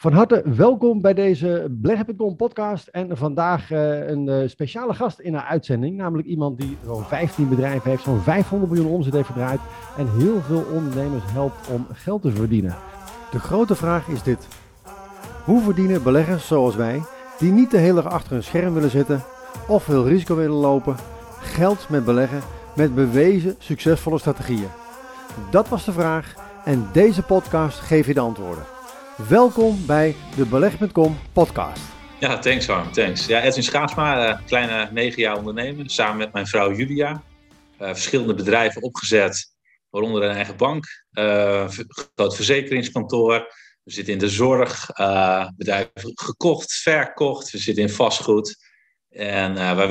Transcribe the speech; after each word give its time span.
Van 0.00 0.12
harte 0.12 0.42
welkom 0.44 1.00
bij 1.00 1.14
deze 1.14 1.66
Beleggen.com 1.70 2.36
podcast. 2.36 2.86
En 2.86 3.16
vandaag 3.16 3.70
uh, 3.70 4.08
een 4.08 4.26
uh, 4.26 4.48
speciale 4.48 4.94
gast 4.94 5.18
in 5.18 5.34
haar 5.34 5.44
uitzending. 5.44 5.96
Namelijk 5.96 6.28
iemand 6.28 6.58
die 6.58 6.76
zo'n 6.84 7.04
15 7.04 7.48
bedrijven 7.48 7.90
heeft, 7.90 8.02
zo'n 8.02 8.20
500 8.20 8.72
miljoen 8.72 8.92
omzet 8.92 9.12
heeft 9.12 9.26
gedraaid. 9.26 9.60
En 9.96 10.08
heel 10.18 10.40
veel 10.40 10.64
ondernemers 10.72 11.22
helpt 11.32 11.68
om 11.68 11.86
geld 11.92 12.22
te 12.22 12.30
verdienen. 12.30 12.76
De 13.30 13.38
grote 13.38 13.74
vraag 13.74 14.08
is 14.08 14.22
dit. 14.22 14.48
Hoe 15.44 15.62
verdienen 15.62 16.02
beleggers 16.02 16.46
zoals 16.46 16.76
wij, 16.76 17.02
die 17.38 17.52
niet 17.52 17.70
de 17.70 17.78
hele 17.78 18.02
dag 18.02 18.12
achter 18.12 18.36
een 18.36 18.42
scherm 18.42 18.74
willen 18.74 18.90
zitten 18.90 19.22
of 19.68 19.82
veel 19.82 20.08
risico 20.08 20.36
willen 20.36 20.56
lopen, 20.56 20.96
geld 21.40 21.88
met 21.88 22.04
beleggen 22.04 22.40
met 22.76 22.94
bewezen 22.94 23.54
succesvolle 23.58 24.18
strategieën? 24.18 24.68
Dat 25.50 25.68
was 25.68 25.84
de 25.84 25.92
vraag 25.92 26.34
en 26.64 26.86
deze 26.92 27.22
podcast 27.22 27.78
geeft 27.78 28.06
je 28.06 28.14
de 28.14 28.20
antwoorden. 28.20 28.64
Welkom 29.28 29.86
bij 29.86 30.16
de 30.36 30.46
Beleg.com 30.46 31.18
podcast. 31.32 31.82
Ja, 32.20 32.38
thanks 32.38 32.66
Harm, 32.66 32.92
thanks. 32.92 33.26
Ja, 33.26 33.42
Edwin 33.42 33.62
Schaatsma, 33.62 34.28
uh, 34.28 34.46
kleine 34.46 34.88
negen 34.92 35.20
jaar 35.20 35.36
ondernemer, 35.36 35.90
samen 35.90 36.16
met 36.16 36.32
mijn 36.32 36.46
vrouw 36.46 36.72
Julia. 36.72 37.22
Uh, 37.80 37.88
verschillende 37.88 38.34
bedrijven 38.34 38.82
opgezet, 38.82 39.54
waaronder 39.90 40.22
een 40.22 40.34
eigen 40.34 40.56
bank, 40.56 41.04
uh, 41.12 41.68
groot 42.14 42.36
verzekeringskantoor. 42.36 43.54
We 43.82 43.92
zitten 43.92 44.12
in 44.12 44.18
de 44.18 44.28
zorg, 44.28 44.86
bedrijven 45.56 46.12
gekocht, 46.14 46.72
verkocht, 46.72 47.50
we 47.50 47.58
zitten 47.58 47.82
in 47.82 47.90
vastgoed. 47.90 48.56
En 49.08 49.54
wij 49.54 49.88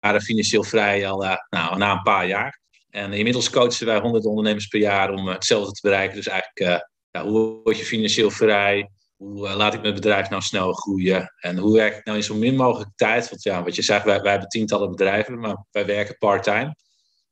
waren 0.00 0.20
financieel 0.20 0.64
vrij 0.64 1.08
al 1.08 1.38
nou, 1.50 1.76
na 1.76 1.92
een 1.92 2.02
paar 2.02 2.26
jaar. 2.26 2.60
En 2.90 3.12
inmiddels 3.12 3.50
coachen 3.50 3.86
wij 3.86 3.98
100 4.00 4.24
ondernemers 4.24 4.66
per 4.66 4.80
jaar 4.80 5.10
om 5.10 5.28
hetzelfde 5.28 5.72
te 5.72 5.80
bereiken. 5.82 6.16
Dus 6.16 6.26
eigenlijk 6.26 6.86
hoe 7.22 7.60
word 7.62 7.78
je 7.78 7.84
financieel 7.84 8.30
vrij? 8.30 8.90
Hoe 9.16 9.48
eh, 9.48 9.56
laat 9.56 9.74
ik 9.74 9.82
mijn 9.82 9.94
bedrijf 9.94 10.30
nou 10.30 10.42
snel 10.42 10.72
groeien? 10.72 11.34
En 11.40 11.56
hoe 11.56 11.76
werk 11.76 11.96
ik 11.96 12.04
nou 12.04 12.16
in 12.16 12.24
zo 12.24 12.34
min 12.34 12.56
mogelijk 12.56 12.90
tijd? 12.94 13.28
Want 13.28 13.42
ja, 13.42 13.62
wat 13.62 13.74
je 13.74 13.82
zegt, 13.82 14.04
wij, 14.04 14.20
wij 14.20 14.30
hebben 14.30 14.48
tientallen 14.48 14.90
bedrijven, 14.90 15.38
maar 15.38 15.64
wij 15.70 15.86
werken 15.86 16.18
part-time. 16.18 16.76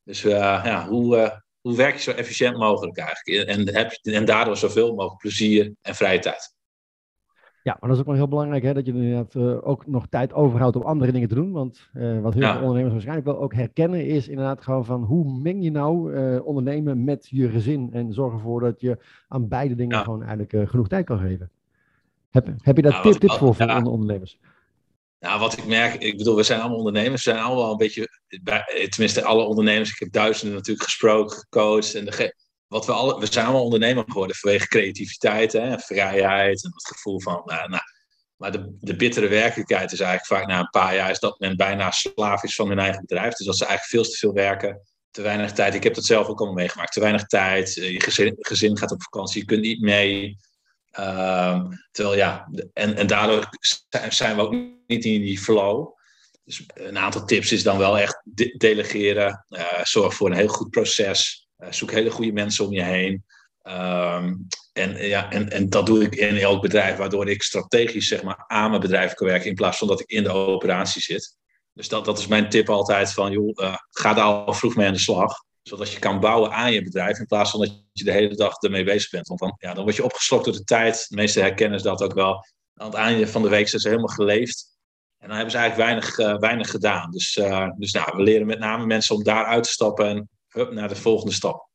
Dus 0.02 0.24
uh, 0.24 0.33
ja, 0.64 0.88
hoe, 0.88 1.16
uh, 1.16 1.30
hoe 1.61 1.77
werk 1.77 1.94
je 1.94 2.02
zo 2.02 2.11
efficiënt 2.11 2.56
mogelijk 2.56 2.98
eigenlijk? 2.98 3.48
En, 3.48 3.74
heb 3.74 3.92
en 3.92 4.24
daardoor 4.24 4.56
zoveel 4.56 4.94
mogelijk 4.94 5.20
plezier 5.20 5.72
en 5.83 5.94
vrije 5.94 6.18
tijd. 6.18 6.55
Ja, 7.67 7.77
maar 7.81 7.89
dat 7.89 7.92
is 7.92 7.98
ook 7.98 8.06
wel 8.09 8.17
heel 8.17 8.28
belangrijk, 8.28 8.62
hè, 8.62 8.75
dat 8.75 8.86
je 8.86 8.92
inderdaad 8.92 9.34
uh, 9.34 9.69
ook 9.69 9.86
nog 9.86 10.06
tijd 10.11 10.33
overhoudt 10.33 10.77
om 10.77 10.83
andere 10.83 11.12
dingen 11.12 11.28
te 11.28 11.34
doen. 11.34 11.53
Want 11.53 11.89
uh, 11.95 12.20
wat 12.20 12.34
heel 12.34 12.42
ja. 12.42 12.53
veel 12.53 12.61
ondernemers 12.61 12.92
waarschijnlijk 12.92 13.27
wel 13.27 13.39
ook 13.39 13.55
herkennen, 13.55 14.06
is 14.06 14.28
inderdaad 14.28 14.62
gewoon 14.62 14.84
van 14.84 15.05
hoe 15.05 15.39
meng 15.41 15.64
je 15.64 15.70
nou 15.70 16.14
uh, 16.14 16.47
ondernemen 16.47 17.05
met 17.05 17.28
je 17.31 17.48
gezin 17.48 17.89
en 17.92 18.12
zorg 18.12 18.33
ervoor 18.33 18.61
dat 18.61 18.81
je 18.81 18.98
aan 19.28 19.48
beide 19.48 19.75
dingen 19.75 19.97
ja. 19.97 20.03
gewoon 20.03 20.23
eigenlijk 20.23 20.70
genoeg 20.70 20.89
tijd 20.89 21.06
kan 21.06 21.19
geven. 21.19 21.50
Heb, 22.31 22.47
heb 22.61 22.77
je 22.77 22.83
daar 22.83 22.92
nou, 23.03 23.19
tip, 23.19 23.31
voor 23.31 23.55
voor 23.55 23.83
ondernemers? 23.83 24.39
Nou, 25.20 25.41
wat 25.41 25.58
ik 25.58 25.67
merk, 25.67 25.95
ik 25.95 26.17
bedoel, 26.17 26.36
we 26.36 26.42
zijn 26.42 26.61
allemaal 26.61 26.78
ondernemers, 26.78 27.25
we 27.25 27.30
zijn 27.30 27.42
allemaal 27.42 27.70
een 27.70 27.77
beetje, 27.77 28.08
tenminste 28.89 29.25
alle 29.25 29.42
ondernemers, 29.42 29.91
ik 29.91 29.98
heb 29.98 30.12
duizenden 30.12 30.56
natuurlijk 30.56 30.84
gesproken, 30.84 31.36
gecoacht 31.36 31.95
en 31.95 32.05
de 32.05 32.12
wat 32.69 32.86
we, 32.86 32.92
alle, 32.92 33.20
we 33.20 33.33
zijn 33.33 33.45
allemaal 33.45 33.64
ondernemer 33.64 34.05
geworden 34.06 34.36
vanwege 34.36 34.69
creativiteit 34.69 35.55
en 35.55 35.81
vrijheid 35.81 36.64
en 36.64 36.70
het 36.73 36.86
gevoel 36.86 37.20
van, 37.20 37.42
nou, 37.45 37.69
nou, 37.69 37.83
maar 38.36 38.53
de, 38.53 38.77
de 38.81 38.97
bittere 38.97 39.28
werkelijkheid 39.28 39.92
is 39.92 40.00
eigenlijk 40.00 40.41
vaak 40.41 40.48
na 40.50 40.58
een 40.58 40.70
paar 40.70 40.95
jaar 40.95 41.11
is 41.11 41.19
dat 41.19 41.39
men 41.39 41.56
bijna 41.56 41.91
slaaf 41.91 42.42
is 42.42 42.55
van 42.55 42.69
hun 42.69 42.78
eigen 42.78 43.00
bedrijf. 43.00 43.34
Dus 43.34 43.47
dat 43.47 43.56
ze 43.56 43.64
eigenlijk 43.64 43.95
veel 43.95 44.12
te 44.12 44.19
veel 44.19 44.33
werken, 44.33 44.81
te 45.11 45.23
weinig 45.23 45.53
tijd. 45.53 45.75
Ik 45.75 45.83
heb 45.83 45.95
dat 45.95 46.05
zelf 46.05 46.27
ook 46.27 46.39
allemaal 46.39 46.56
meegemaakt. 46.56 46.92
Te 46.92 47.00
weinig 47.00 47.27
tijd, 47.27 47.78
eh, 47.78 47.92
je 47.92 48.00
gezin, 48.39 48.78
gaat 48.78 48.91
op 48.91 49.03
vakantie, 49.03 49.41
je 49.41 49.47
kunt 49.47 49.61
niet 49.61 49.80
mee. 49.80 50.36
Uh, 50.98 51.64
terwijl 51.91 52.17
ja, 52.17 52.48
en, 52.73 52.97
en 52.97 53.06
daardoor 53.06 53.48
zijn 54.08 54.36
we 54.36 54.42
ook 54.42 54.53
niet 54.86 55.05
in 55.05 55.20
die 55.20 55.39
flow. 55.39 55.95
Dus 56.45 56.64
een 56.75 56.98
aantal 56.98 57.25
tips 57.25 57.53
is 57.53 57.62
dan 57.62 57.78
wel 57.78 57.98
echt 57.98 58.20
de 58.25 58.55
delegeren. 58.56 59.45
Uh, 59.48 59.84
zorg 59.84 60.14
voor 60.14 60.30
een 60.30 60.36
heel 60.36 60.48
goed 60.48 60.70
proces. 60.70 61.45
Uh, 61.58 61.72
zoek 61.72 61.90
hele 61.90 62.11
goede 62.11 62.33
mensen 62.33 62.64
om 62.64 62.72
je 62.72 62.83
heen. 62.83 63.24
Um, 63.62 64.46
en, 64.72 65.06
ja, 65.06 65.30
en, 65.30 65.50
en 65.50 65.70
dat 65.70 65.86
doe 65.86 66.02
ik 66.02 66.14
in 66.14 66.36
elk 66.36 66.62
bedrijf, 66.62 66.96
waardoor 66.96 67.28
ik 67.28 67.42
strategisch 67.42 68.08
zeg 68.08 68.22
maar, 68.22 68.44
aan 68.46 68.68
mijn 68.68 68.83
bedrijf 68.83 69.14
kan 69.14 69.27
werken 69.27 69.48
in 69.48 69.55
plaats 69.55 69.78
van 69.78 69.89
dat 69.89 70.00
ik 70.00 70.11
in 70.11 70.22
de 70.22 70.33
operatie 70.33 71.02
zit. 71.02 71.36
Dus 71.72 71.89
dat, 71.89 72.05
dat 72.05 72.18
is 72.18 72.27
mijn 72.27 72.48
tip 72.48 72.68
altijd 72.68 73.12
van, 73.12 73.33
joh, 73.33 73.62
uh, 73.62 73.77
ga 73.90 74.14
daar 74.14 74.24
al 74.24 74.55
vroeg 74.55 74.77
mee 74.77 74.86
aan 74.86 74.92
de 74.92 74.98
slag. 74.98 75.45
Zodat 75.62 75.92
je 75.92 75.98
kan 75.98 76.20
bouwen 76.20 76.52
aan 76.52 76.72
je 76.72 76.83
bedrijf 76.83 77.18
in 77.18 77.27
plaats 77.27 77.50
van 77.50 77.61
dat 77.61 77.84
je 77.92 78.05
de 78.05 78.12
hele 78.12 78.34
dag 78.34 78.62
ermee 78.62 78.84
bezig 78.84 79.11
bent. 79.11 79.28
Want 79.28 79.40
dan, 79.40 79.55
ja, 79.58 79.74
dan 79.74 79.84
word 79.84 79.96
je 79.96 80.05
opgeslokt 80.05 80.45
door 80.45 80.55
de 80.55 80.64
tijd. 80.64 81.06
De 81.08 81.16
meeste 81.16 81.40
herkennen 81.40 81.83
dat 81.83 82.02
ook 82.02 82.14
wel. 82.14 82.46
Aan 82.74 82.86
het 82.86 82.95
einde 82.95 83.28
van 83.28 83.42
de 83.42 83.48
week 83.48 83.68
zijn 83.68 83.80
ze 83.80 83.89
helemaal 83.89 84.14
geleefd. 84.14 84.74
En 85.18 85.28
dan 85.28 85.36
hebben 85.36 85.55
ze 85.55 85.58
eigenlijk 85.58 85.89
weinig, 85.89 86.18
uh, 86.18 86.39
weinig 86.39 86.70
gedaan. 86.70 87.11
Dus, 87.11 87.33
dus 87.77 87.92
nou, 87.92 88.16
we 88.16 88.22
leren 88.22 88.46
met 88.46 88.58
name 88.58 88.86
mensen 88.86 89.14
om 89.14 89.22
daar 89.22 89.45
uit 89.45 89.64
te 89.64 89.70
stappen 89.70 90.06
en 90.06 90.28
hup, 90.56 90.72
naar 90.72 90.89
de 90.89 90.96
volgende 90.96 91.33
stap. 91.33 91.68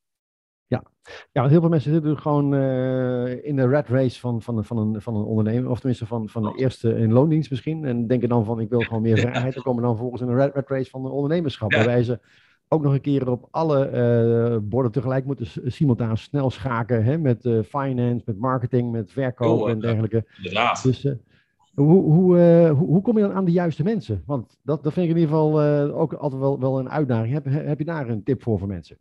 Ja, 0.65 0.83
ja 1.31 1.39
want 1.39 1.49
heel 1.49 1.59
veel 1.59 1.69
mensen 1.69 1.91
zitten 1.91 2.17
gewoon 2.17 2.53
uh, 2.53 3.45
in 3.45 3.55
de 3.55 3.67
red 3.67 3.87
race 3.87 4.19
van, 4.19 4.41
van, 4.41 4.65
van, 4.65 4.77
een, 4.77 5.01
van 5.01 5.15
een 5.15 5.23
ondernemer, 5.23 5.69
of 5.69 5.79
tenminste 5.79 6.05
van, 6.05 6.29
van 6.29 6.43
de 6.43 6.53
eerste 6.55 6.97
in 6.97 7.11
loondienst 7.11 7.49
misschien. 7.49 7.85
En 7.85 8.07
denken 8.07 8.29
dan 8.29 8.45
van 8.45 8.59
ik 8.59 8.69
wil 8.69 8.79
gewoon 8.79 9.01
meer 9.01 9.17
vrijheid. 9.17 9.53
Dan 9.53 9.63
komen 9.63 9.83
dan 9.83 9.97
volgens 9.97 10.21
in 10.21 10.35
red, 10.35 10.53
red 10.53 10.69
race 10.69 10.89
van 10.89 11.03
de 11.03 11.09
ondernemerschap. 11.09 11.71
Ja. 11.71 11.77
Waarbij 11.77 12.03
ze 12.03 12.19
ook 12.67 12.83
nog 12.83 12.93
een 12.93 13.01
keer 13.01 13.29
op 13.29 13.47
alle 13.51 13.91
uh, 13.91 14.57
borden 14.61 14.91
tegelijk 14.91 15.25
moeten 15.25 15.47
simultaan 15.71 16.17
snel 16.17 16.49
schaken. 16.49 17.03
Hè, 17.03 17.17
met 17.17 17.45
uh, 17.45 17.63
finance, 17.63 18.21
met 18.25 18.37
marketing, 18.37 18.91
met 18.91 19.11
verkoop 19.11 19.59
oh, 19.59 19.69
en 19.69 19.79
dergelijke. 19.79 20.25
Inderdaad. 20.37 20.83
Dus, 20.83 21.07
hoe, 21.73 22.03
hoe, 22.03 22.37
uh, 22.37 22.77
hoe, 22.77 22.87
hoe, 22.87 23.01
kom 23.01 23.17
je 23.17 23.23
dan 23.23 23.33
aan 23.33 23.45
de 23.45 23.51
juiste 23.51 23.83
mensen? 23.83 24.23
Want 24.25 24.57
dat, 24.63 24.83
dat 24.83 24.93
vind 24.93 25.05
ik 25.05 25.11
in 25.11 25.19
ieder 25.19 25.33
geval 25.33 25.63
uh, 25.63 25.97
ook 25.97 26.13
altijd 26.13 26.41
wel, 26.41 26.59
wel 26.59 26.79
een 26.79 26.89
uitdaging. 26.89 27.33
Heb, 27.33 27.45
heb 27.45 27.77
je 27.77 27.85
daar 27.85 28.09
een 28.09 28.23
tip 28.23 28.43
voor 28.43 28.59
voor 28.59 28.67
mensen? 28.67 28.97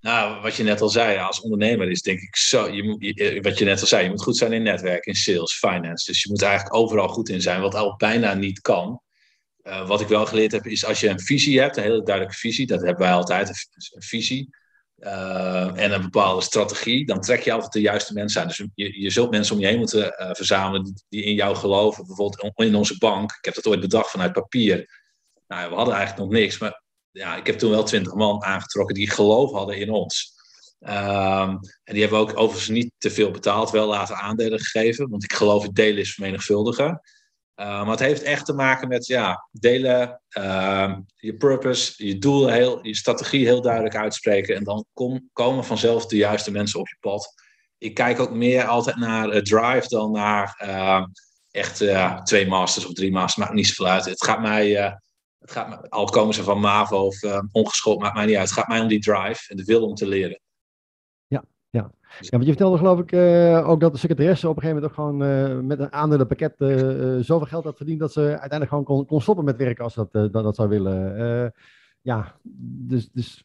Nou, 0.00 0.42
wat 0.42 0.54
je 0.54 0.62
net 0.62 0.80
al 0.80 0.88
zei, 0.88 1.18
als 1.18 1.40
ondernemer 1.40 1.90
is 1.90 2.02
denk 2.02 2.20
ik 2.20 2.36
zo. 2.36 2.68
Je 2.68 2.96
je, 2.98 3.40
wat 3.40 3.58
je 3.58 3.64
net 3.64 3.80
al 3.80 3.86
zei, 3.86 4.02
je 4.02 4.10
moet 4.10 4.22
goed 4.22 4.36
zijn 4.36 4.52
in 4.52 4.62
netwerk, 4.62 5.06
in 5.06 5.14
sales, 5.14 5.54
finance. 5.54 6.06
Dus 6.06 6.22
je 6.22 6.28
moet 6.28 6.42
eigenlijk 6.42 6.74
overal 6.74 7.08
goed 7.08 7.28
in 7.28 7.42
zijn, 7.42 7.60
wat 7.60 7.74
al 7.74 7.96
bijna 7.96 8.34
niet 8.34 8.60
kan. 8.60 9.00
Wat 9.86 10.00
ik 10.00 10.08
wel 10.08 10.26
geleerd 10.26 10.52
heb, 10.52 10.66
is 10.66 10.84
als 10.84 11.00
je 11.00 11.08
een 11.08 11.20
visie 11.20 11.60
hebt, 11.60 11.76
een 11.76 11.82
hele 11.82 12.02
duidelijke 12.02 12.38
visie, 12.38 12.66
dat 12.66 12.80
hebben 12.80 12.98
wij 12.98 13.12
altijd, 13.12 13.48
een 13.92 14.02
visie. 14.02 14.48
Uh, 15.04 15.80
en 15.80 15.92
een 15.92 16.02
bepaalde 16.02 16.42
strategie, 16.42 17.06
dan 17.06 17.20
trek 17.20 17.42
je 17.42 17.52
altijd 17.52 17.72
de 17.72 17.80
juiste 17.80 18.12
mensen 18.12 18.40
aan. 18.40 18.46
Dus 18.46 18.62
je, 18.74 19.00
je 19.00 19.10
zult 19.10 19.30
mensen 19.30 19.54
om 19.54 19.60
je 19.60 19.66
heen 19.66 19.78
moeten 19.78 20.04
uh, 20.04 20.30
verzamelen 20.32 20.94
die, 21.08 21.24
in 21.24 21.34
jou 21.34 21.56
geloven. 21.56 22.06
Bijvoorbeeld 22.06 22.54
in 22.56 22.74
onze 22.74 22.98
bank. 22.98 23.30
Ik 23.32 23.44
heb 23.44 23.54
dat 23.54 23.66
ooit 23.66 23.80
bedacht 23.80 24.10
vanuit 24.10 24.32
papier. 24.32 25.00
Nou, 25.48 25.68
we 25.70 25.74
hadden 25.74 25.94
eigenlijk 25.94 26.24
nog 26.24 26.40
niks, 26.40 26.58
maar 26.58 26.82
ja, 27.10 27.36
ik 27.36 27.46
heb 27.46 27.58
toen 27.58 27.70
wel 27.70 27.84
twintig 27.84 28.14
man 28.14 28.42
aangetrokken 28.42 28.94
die 28.94 29.10
geloof 29.10 29.52
hadden 29.52 29.76
in 29.76 29.90
ons. 29.90 30.40
Um, 30.80 31.58
en 31.84 31.92
die 31.92 32.00
hebben 32.00 32.18
ook 32.18 32.38
overigens 32.38 32.68
niet 32.68 32.92
te 32.98 33.10
veel 33.10 33.30
betaald, 33.30 33.70
wel 33.70 33.88
later 33.88 34.14
aandelen 34.14 34.60
gegeven. 34.60 35.08
Want 35.08 35.24
ik 35.24 35.32
geloof 35.32 35.62
het 35.62 35.74
delen 35.74 36.00
is 36.00 36.14
vermenigvuldigen. 36.14 37.00
Uh, 37.56 37.66
maar 37.66 37.90
het 37.90 38.00
heeft 38.00 38.22
echt 38.22 38.46
te 38.46 38.52
maken 38.52 38.88
met 38.88 39.06
ja, 39.06 39.48
delen, 39.50 40.20
uh, 40.38 40.96
je 41.16 41.36
purpose, 41.36 42.06
je 42.06 42.18
doel, 42.18 42.48
heel, 42.48 42.86
je 42.86 42.96
strategie 42.96 43.46
heel 43.46 43.62
duidelijk 43.62 43.96
uitspreken. 43.96 44.56
En 44.56 44.64
dan 44.64 44.84
kom, 44.92 45.28
komen 45.32 45.64
vanzelf 45.64 46.06
de 46.06 46.16
juiste 46.16 46.50
mensen 46.50 46.80
op 46.80 46.88
je 46.88 46.96
pad. 47.00 47.34
Ik 47.78 47.94
kijk 47.94 48.20
ook 48.20 48.32
meer 48.32 48.64
altijd 48.64 48.96
naar 48.96 49.34
uh, 49.34 49.40
drive 49.40 49.88
dan 49.88 50.12
naar 50.12 50.62
uh, 50.64 51.04
echt 51.50 51.84
twee 52.24 52.46
masters 52.46 52.86
of 52.86 52.92
drie 52.92 53.12
masters. 53.12 53.36
Maakt 53.36 53.52
niet 53.52 53.66
zoveel 53.66 53.92
uit. 53.92 54.04
Het 54.04 54.24
gaat 54.24 54.40
mij, 54.40 54.70
het 55.38 55.50
gaat 55.50 55.68
me, 55.68 55.88
al 55.88 56.04
komen 56.04 56.34
ze 56.34 56.42
van 56.42 56.60
MAVO 56.60 57.06
of 57.06 57.16
ongeschoold, 57.52 58.00
maakt 58.00 58.14
mij 58.14 58.26
niet 58.26 58.36
uit. 58.36 58.48
Het 58.48 58.58
gaat 58.58 58.68
mij 58.68 58.80
om 58.80 58.88
die 58.88 59.00
drive 59.00 59.42
en 59.48 59.56
de 59.56 59.64
wil 59.64 59.86
om 59.86 59.94
te 59.94 60.06
leren. 60.06 60.40
Ja. 62.20 62.28
want 62.30 62.42
je 62.42 62.48
vertelde 62.48 62.78
geloof 62.78 62.98
ik 62.98 63.12
uh, 63.12 63.68
ook 63.68 63.80
dat 63.80 63.92
de 63.92 63.98
secretaresse 63.98 64.48
op 64.48 64.56
een 64.56 64.62
gegeven 64.62 64.82
moment 64.82 64.98
ook 64.98 65.04
gewoon 65.04 65.22
uh, 65.22 65.66
met 65.66 65.78
een 65.78 65.92
aandelenpakket 65.92 66.54
uh, 66.58 67.16
zoveel 67.20 67.46
geld 67.46 67.64
had 67.64 67.76
verdiend 67.76 68.00
dat 68.00 68.12
ze 68.12 68.20
uiteindelijk 68.20 68.68
gewoon 68.68 68.84
kon, 68.84 69.06
kon 69.06 69.20
stoppen 69.20 69.44
met 69.44 69.56
werken 69.56 69.84
als 69.84 69.94
dat, 69.94 70.12
dat, 70.12 70.32
dat 70.32 70.56
zou 70.56 70.68
willen. 70.68 71.52
ja, 72.02 72.34
dus, 72.88 73.08
dus 73.12 73.44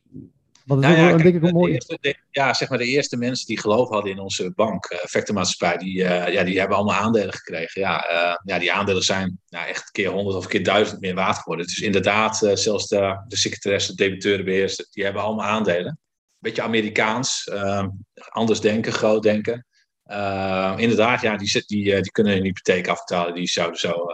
wat 0.65 0.77
is 0.77 0.83
nou 0.83 0.97
ja, 0.97 1.17
denk 1.17 1.35
ik 1.35 1.43
een 1.43 1.53
mooi... 1.53 1.73
Eerste, 1.73 1.97
de, 2.01 2.15
ja, 2.31 2.53
zeg 2.53 2.69
maar 2.69 2.77
de 2.77 2.85
eerste 2.85 3.17
mensen 3.17 3.47
die 3.47 3.59
geloof 3.59 3.89
hadden 3.89 4.11
in 4.11 4.19
onze 4.19 4.51
bank, 4.55 4.85
effectenmaatschappij, 4.85 5.77
die, 5.77 5.97
ja, 6.03 6.43
die 6.43 6.59
hebben 6.59 6.77
allemaal 6.77 6.95
aandelen 6.95 7.33
gekregen. 7.33 7.81
Ja, 7.81 8.05
ja 8.43 8.59
die 8.59 8.71
aandelen 8.71 9.03
zijn 9.03 9.39
nou, 9.49 9.67
echt 9.67 9.91
keer 9.91 10.09
honderd 10.09 10.37
of 10.37 10.47
keer 10.47 10.63
duizend 10.63 10.99
meer 11.01 11.15
waard 11.15 11.37
geworden. 11.37 11.65
Dus 11.65 11.81
inderdaad, 11.81 12.51
zelfs 12.53 12.87
de, 12.87 13.23
de 13.27 13.37
secretaresse, 13.37 13.95
de 13.95 14.03
debiteurenbeheerster, 14.03 14.87
die 14.91 15.03
hebben 15.03 15.21
allemaal 15.21 15.45
aandelen 15.45 15.99
beetje 16.39 16.61
Amerikaans. 16.61 17.49
Uh, 17.53 17.87
anders 18.29 18.61
denken, 18.61 18.91
groot 18.91 19.23
denken. 19.23 19.65
Uh, 20.05 20.73
inderdaad, 20.77 21.21
ja, 21.21 21.37
die, 21.37 21.63
die, 21.65 21.93
eh, 21.93 22.01
die 22.01 22.11
kunnen 22.11 22.37
een 22.37 22.43
hypotheek 22.43 22.87
afbetalen. 22.87 23.33
Die 23.33 23.47
zouden 23.47 23.79
zo, 23.79 24.05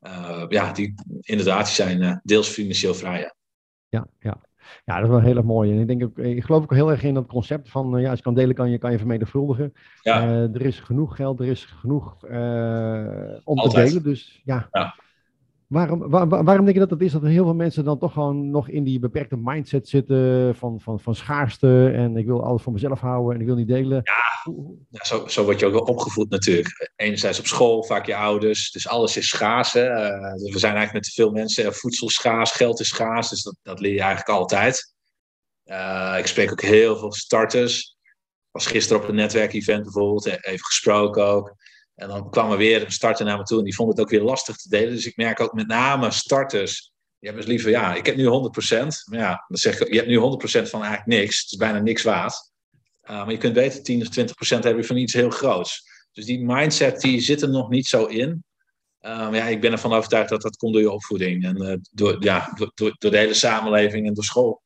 uh, 0.00 0.44
ja, 0.48 0.72
die, 0.72 0.94
inderdaad, 1.20 1.64
die 1.64 1.74
zijn 1.74 2.20
deels 2.22 2.48
financieel 2.48 2.94
vrij. 2.94 3.20
Ja, 3.20 3.34
ja. 3.88 4.06
ja. 4.18 4.40
Ja, 4.84 4.94
dat 4.94 5.04
is 5.04 5.10
wel 5.10 5.20
heel 5.20 5.36
erg 5.36 5.44
mooi. 5.44 5.72
En 5.72 5.78
ik, 5.78 5.86
denk 5.86 6.02
ook, 6.02 6.18
ik 6.18 6.44
geloof 6.44 6.62
ook 6.62 6.72
heel 6.72 6.90
erg 6.90 7.02
in 7.02 7.14
dat 7.14 7.26
concept 7.26 7.70
van, 7.70 8.00
ja, 8.00 8.08
als 8.08 8.18
je 8.18 8.24
kan 8.24 8.34
delen, 8.34 8.54
kan 8.54 8.70
je, 8.70 8.78
kan 8.78 8.92
je 8.92 8.98
vermenigvuldigen. 8.98 9.72
Ja. 10.02 10.22
er 10.28 10.62
is 10.62 10.80
genoeg 10.80 11.16
geld, 11.16 11.40
er 11.40 11.46
is 11.46 11.64
genoeg 11.64 12.22
om 13.44 13.56
te 13.56 13.70
delen. 13.72 14.02
Dus 14.02 14.40
ja. 14.44 14.68
ja. 14.70 14.94
Waarom, 15.72 16.10
waarom 16.28 16.64
denk 16.64 16.72
je 16.72 16.78
dat 16.78 16.90
het 16.90 17.00
is 17.00 17.12
dat 17.12 17.22
heel 17.22 17.44
veel 17.44 17.54
mensen 17.54 17.84
dan 17.84 17.98
toch 17.98 18.12
gewoon 18.12 18.50
nog 18.50 18.68
in 18.68 18.84
die 18.84 18.98
beperkte 18.98 19.36
mindset 19.36 19.88
zitten 19.88 20.54
van, 20.56 20.80
van, 20.80 21.00
van 21.00 21.14
schaarste 21.14 21.92
en 21.94 22.16
ik 22.16 22.26
wil 22.26 22.44
alles 22.44 22.62
voor 22.62 22.72
mezelf 22.72 23.00
houden 23.00 23.34
en 23.34 23.40
ik 23.40 23.46
wil 23.46 23.56
niet 23.56 23.68
delen? 23.68 24.00
Ja, 24.04 25.04
zo, 25.04 25.26
zo 25.26 25.44
word 25.44 25.60
je 25.60 25.66
ook 25.66 25.72
wel 25.72 25.82
opgevoed 25.82 26.30
natuurlijk. 26.30 26.92
Enerzijds 26.96 27.38
op 27.38 27.46
school, 27.46 27.84
vaak 27.84 28.06
je 28.06 28.16
ouders, 28.16 28.70
dus 28.70 28.88
alles 28.88 29.16
is 29.16 29.28
schaars. 29.28 29.72
Hè? 29.72 29.84
Uh, 29.84 30.52
we 30.52 30.58
zijn 30.58 30.74
eigenlijk 30.74 30.92
met 30.92 31.02
te 31.02 31.10
veel 31.10 31.30
mensen, 31.30 31.74
voedsel 31.74 32.08
schaars, 32.08 32.50
geld 32.50 32.80
is 32.80 32.88
schaars, 32.88 33.28
dus 33.28 33.42
dat, 33.42 33.56
dat 33.62 33.80
leer 33.80 33.94
je 33.94 34.00
eigenlijk 34.00 34.38
altijd. 34.38 34.94
Uh, 35.64 36.16
ik 36.18 36.26
spreek 36.26 36.50
ook 36.50 36.62
heel 36.62 36.96
veel 36.96 37.12
starters. 37.12 37.96
Ik 38.00 38.50
was 38.50 38.66
gisteren 38.66 39.02
op 39.02 39.08
een 39.08 39.14
netwerkevent 39.14 39.82
bijvoorbeeld, 39.82 40.26
even 40.26 40.64
gesproken 40.64 41.26
ook. 41.26 41.54
En 42.02 42.08
dan 42.08 42.30
kwam 42.30 42.50
er 42.50 42.56
weer 42.56 42.84
een 42.84 42.92
starter 42.92 43.24
naar 43.24 43.38
me 43.38 43.44
toe 43.44 43.58
en 43.58 43.64
die 43.64 43.74
vond 43.74 43.90
het 43.90 44.00
ook 44.00 44.10
weer 44.10 44.22
lastig 44.22 44.56
te 44.56 44.68
delen. 44.68 44.94
Dus 44.94 45.06
ik 45.06 45.16
merk 45.16 45.40
ook 45.40 45.52
met 45.52 45.66
name 45.66 46.10
starters. 46.10 46.92
Die 47.18 47.30
hebben 47.30 47.40
dus 47.40 47.50
liever, 47.50 47.70
ja, 47.70 47.94
ik 47.94 48.06
heb 48.06 48.16
nu 48.16 48.24
100%. 48.24 48.30
Maar 49.10 49.18
ja, 49.18 49.44
dan 49.48 49.56
zeg 49.58 49.80
ik, 49.80 49.88
je 49.88 49.96
hebt 49.96 50.08
nu 50.08 50.18
100% 50.18 50.20
van 50.68 50.82
eigenlijk 50.82 51.06
niks. 51.06 51.40
Het 51.40 51.50
is 51.50 51.56
bijna 51.56 51.78
niks 51.78 52.02
waard. 52.02 52.52
Uh, 53.04 53.10
maar 53.10 53.30
je 53.30 53.36
kunt 53.36 53.54
beter 53.54 53.82
10 53.82 54.00
of 54.00 54.56
20% 54.56 54.58
hebben 54.58 54.84
van 54.84 54.96
iets 54.96 55.12
heel 55.12 55.30
groots. 55.30 55.90
Dus 56.12 56.24
die 56.24 56.44
mindset 56.44 57.00
die 57.00 57.20
zit 57.20 57.42
er 57.42 57.48
nog 57.48 57.68
niet 57.68 57.86
zo 57.86 58.04
in. 58.04 58.44
Um, 59.00 59.34
ja, 59.34 59.44
ik 59.44 59.60
ben 59.60 59.72
ervan 59.72 59.92
overtuigd 59.92 60.28
dat 60.28 60.42
dat 60.42 60.56
komt 60.56 60.72
door 60.72 60.82
je 60.82 60.90
opvoeding. 60.90 61.44
En 61.44 61.62
uh, 61.62 61.76
door, 61.90 62.16
ja, 62.24 62.52
door, 62.74 62.94
door 62.98 63.10
de 63.10 63.18
hele 63.18 63.34
samenleving 63.34 64.06
en 64.06 64.14
door 64.14 64.24
school. 64.24 64.61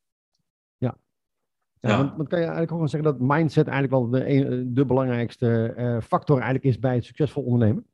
Ja, 1.81 1.97
Want, 1.97 2.17
want, 2.17 2.29
kan 2.29 2.39
je 2.39 2.45
eigenlijk 2.45 2.73
ook 2.73 2.79
wel 2.79 2.89
zeggen 2.89 3.13
dat 3.13 3.29
mindset 3.29 3.69
eigenlijk 3.69 3.93
wel 3.93 4.11
de, 4.11 4.73
de 4.73 4.85
belangrijkste 4.85 5.75
uh, 5.77 6.01
factor 6.01 6.37
eigenlijk 6.37 6.65
is 6.65 6.79
bij 6.79 6.95
het 6.95 7.05
succesvol 7.05 7.43
ondernemen? 7.43 7.87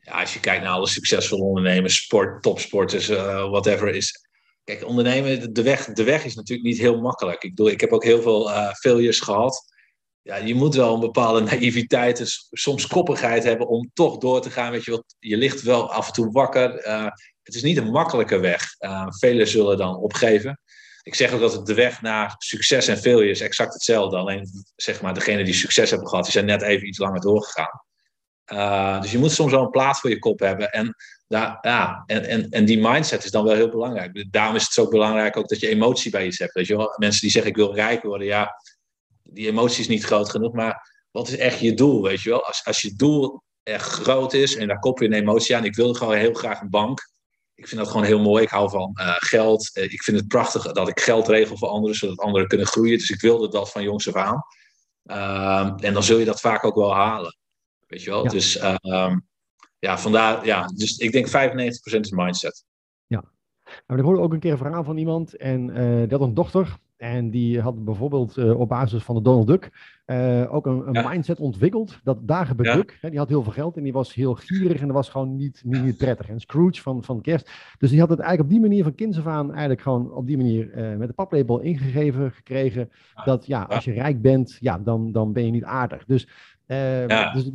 Ja, 0.00 0.20
als 0.20 0.34
je 0.34 0.40
kijkt 0.40 0.62
naar 0.62 0.72
alle 0.72 0.86
succesvolle 0.86 1.44
ondernemers, 1.44 1.96
sport, 1.96 2.42
topsporters, 2.42 3.10
uh, 3.10 3.50
whatever, 3.50 3.88
is... 3.88 4.22
Kijk, 4.64 4.86
ondernemen, 4.86 5.52
de 5.52 5.62
weg, 5.62 5.84
de 5.84 6.04
weg 6.04 6.24
is 6.24 6.34
natuurlijk 6.34 6.68
niet 6.68 6.78
heel 6.78 7.00
makkelijk. 7.00 7.42
Ik, 7.42 7.54
bedoel, 7.54 7.70
ik 7.70 7.80
heb 7.80 7.92
ook 7.92 8.04
heel 8.04 8.22
veel 8.22 8.50
uh, 8.50 8.72
failures 8.72 9.20
gehad. 9.20 9.72
Ja, 10.22 10.36
je 10.36 10.54
moet 10.54 10.74
wel 10.74 10.94
een 10.94 11.00
bepaalde 11.00 11.40
naïviteit, 11.50 12.16
dus 12.16 12.46
soms 12.50 12.86
koppigheid 12.86 13.44
hebben 13.44 13.68
om 13.68 13.90
toch 13.94 14.18
door 14.18 14.40
te 14.40 14.50
gaan. 14.50 14.70
Weet 14.70 14.84
je, 14.84 14.90
wat, 14.90 15.14
je 15.18 15.36
ligt 15.36 15.62
wel 15.62 15.92
af 15.92 16.06
en 16.06 16.12
toe 16.12 16.30
wakker. 16.30 16.70
het 17.42 17.54
is 17.54 17.62
niet 17.62 17.76
een 17.76 17.90
makkelijke 17.90 18.38
weg. 18.38 18.66
velen 19.18 19.48
zullen 19.48 19.76
dan 19.76 19.96
opgeven 19.96 20.58
ik 21.04 21.14
zeg 21.14 21.32
ook 21.32 21.40
dat 21.40 21.66
de 21.66 21.74
weg 21.74 22.02
naar 22.02 22.34
succes 22.38 22.88
en 22.88 22.98
failure 22.98 23.30
is 23.30 23.40
exact 23.40 23.72
hetzelfde. 23.72 24.16
Alleen, 24.16 24.48
zeg 24.76 25.02
maar, 25.02 25.14
degene 25.14 25.44
die 25.44 25.54
succes 25.54 25.90
hebben 25.90 26.08
gehad, 26.08 26.24
die 26.24 26.32
zijn 26.32 26.44
net 26.44 26.62
even 26.62 26.88
iets 26.88 26.98
langer 26.98 27.20
doorgegaan. 27.20 27.82
Uh, 28.52 29.00
dus 29.00 29.12
je 29.12 29.18
moet 29.18 29.32
soms 29.32 29.52
wel 29.52 29.62
een 29.62 29.70
plaats 29.70 30.00
voor 30.00 30.10
je 30.10 30.18
kop 30.18 30.40
hebben. 30.40 30.70
En, 30.70 30.94
daar, 31.28 31.58
ja, 31.60 32.02
en, 32.06 32.24
en, 32.24 32.50
en 32.50 32.64
die 32.64 32.80
mindset 32.80 33.24
is 33.24 33.30
dan 33.30 33.44
wel 33.44 33.54
heel 33.54 33.68
belangrijk. 33.68 34.32
Daarom 34.32 34.56
is 34.56 34.62
het 34.62 34.72
zo 34.72 34.88
belangrijk 34.88 35.36
ook 35.36 35.48
dat 35.48 35.60
je 35.60 35.68
emotie 35.68 36.10
bij 36.10 36.26
iets 36.26 36.38
hebt. 36.38 36.54
Weet 36.54 36.66
je 36.66 36.76
wel? 36.76 36.94
Mensen 36.96 37.20
die 37.20 37.30
zeggen 37.30 37.50
ik 37.50 37.56
wil 37.56 37.74
rijk 37.74 38.02
worden, 38.02 38.26
ja, 38.26 38.54
die 39.22 39.46
emotie 39.46 39.80
is 39.80 39.88
niet 39.88 40.04
groot 40.04 40.30
genoeg. 40.30 40.52
Maar 40.52 41.06
wat 41.10 41.28
is 41.28 41.36
echt 41.36 41.60
je 41.60 41.74
doel? 41.74 42.02
Weet 42.02 42.22
je 42.22 42.30
wel? 42.30 42.46
Als, 42.46 42.64
als 42.64 42.80
je 42.80 42.94
doel 42.96 43.42
echt 43.62 43.88
groot 43.88 44.32
is 44.32 44.56
en 44.56 44.68
daar 44.68 44.78
koppel 44.78 45.06
je 45.06 45.12
een 45.12 45.20
emotie 45.20 45.56
aan. 45.56 45.64
Ik 45.64 45.74
wil 45.74 45.94
gewoon 45.94 46.16
heel 46.16 46.34
graag 46.34 46.60
een 46.60 46.70
bank 46.70 47.12
ik 47.54 47.68
vind 47.68 47.80
dat 47.80 47.90
gewoon 47.90 48.06
heel 48.06 48.20
mooi. 48.20 48.42
Ik 48.42 48.48
hou 48.48 48.70
van 48.70 48.90
uh, 49.00 49.14
geld. 49.18 49.70
Uh, 49.74 49.84
ik 49.84 50.02
vind 50.02 50.16
het 50.16 50.28
prachtig 50.28 50.72
dat 50.72 50.88
ik 50.88 51.00
geld 51.00 51.28
regel 51.28 51.56
voor 51.56 51.68
anderen, 51.68 51.96
zodat 51.96 52.18
anderen 52.18 52.48
kunnen 52.48 52.66
groeien. 52.66 52.98
Dus 52.98 53.10
ik 53.10 53.20
wilde 53.20 53.48
dat 53.48 53.70
van 53.70 53.82
jongs 53.82 54.08
af 54.08 54.14
aan. 54.14 54.42
Uh, 55.04 55.72
en 55.84 55.92
dan 55.92 56.02
zul 56.02 56.18
je 56.18 56.24
dat 56.24 56.40
vaak 56.40 56.64
ook 56.64 56.74
wel 56.74 56.94
halen. 56.94 57.36
Weet 57.86 58.02
je 58.02 58.10
wel? 58.10 58.24
Ja. 58.24 58.30
Dus 58.30 58.56
ehm, 58.56 59.18
ja, 59.78 59.98
vandaar, 59.98 60.46
ja. 60.46 60.66
Dus 60.66 60.96
ik 60.96 61.12
denk 61.12 61.28
95% 61.28 61.30
is 62.00 62.10
mindset. 62.10 62.64
Ja. 63.06 63.24
Nou, 63.86 64.00
ik 64.00 64.06
hoorde 64.06 64.20
ook 64.22 64.32
een 64.32 64.40
keer 64.40 64.52
een 64.52 64.58
verhaal 64.58 64.84
van 64.84 64.96
iemand 64.96 65.36
en 65.36 65.66
die 66.06 66.18
had 66.18 66.20
een 66.20 66.34
dochter. 66.34 66.76
En 66.96 67.30
die 67.30 67.60
had 67.60 67.84
bijvoorbeeld 67.84 68.36
uh, 68.36 68.60
op 68.60 68.68
basis 68.68 69.02
van 69.02 69.14
de 69.14 69.22
Donald 69.22 69.46
Duck 69.46 69.70
uh, 70.06 70.54
ook 70.54 70.66
een, 70.66 70.86
een 70.86 70.92
ja. 70.92 71.08
mindset 71.08 71.40
ontwikkeld. 71.40 72.00
Dat 72.02 72.28
dagen 72.28 72.56
bij 72.56 72.66
ja. 72.66 72.74
Duck, 72.74 72.98
hè, 73.00 73.10
die 73.10 73.18
had 73.18 73.28
heel 73.28 73.42
veel 73.42 73.52
geld 73.52 73.76
en 73.76 73.82
die 73.82 73.92
was 73.92 74.14
heel 74.14 74.34
gierig 74.34 74.80
en 74.80 74.86
dat 74.86 74.96
was 74.96 75.08
gewoon 75.08 75.36
niet, 75.36 75.62
niet, 75.64 75.82
niet 75.82 75.96
prettig. 75.96 76.28
En 76.28 76.40
Scrooge 76.40 76.82
van, 76.82 77.04
van 77.04 77.20
Kerst. 77.20 77.50
Dus 77.78 77.90
die 77.90 78.00
had 78.00 78.08
het 78.08 78.18
eigenlijk 78.18 78.50
op 78.50 78.54
die 78.56 78.68
manier 78.68 78.82
van 78.82 78.94
kinds 78.94 79.18
af 79.18 79.26
aan 79.26 79.50
eigenlijk 79.50 79.80
gewoon 79.80 80.12
op 80.12 80.26
die 80.26 80.36
manier 80.36 80.78
uh, 80.78 80.96
met 80.96 81.08
de 81.08 81.14
paplepel 81.14 81.60
ingegeven 81.60 82.32
gekregen. 82.32 82.90
Dat 83.24 83.46
ja, 83.46 83.62
als 83.62 83.84
je 83.84 83.92
rijk 83.92 84.22
bent, 84.22 84.56
ja, 84.60 84.78
dan, 84.78 85.12
dan 85.12 85.32
ben 85.32 85.44
je 85.44 85.50
niet 85.50 85.64
aardig. 85.64 86.04
Dus, 86.04 86.28
dus, 86.66 87.50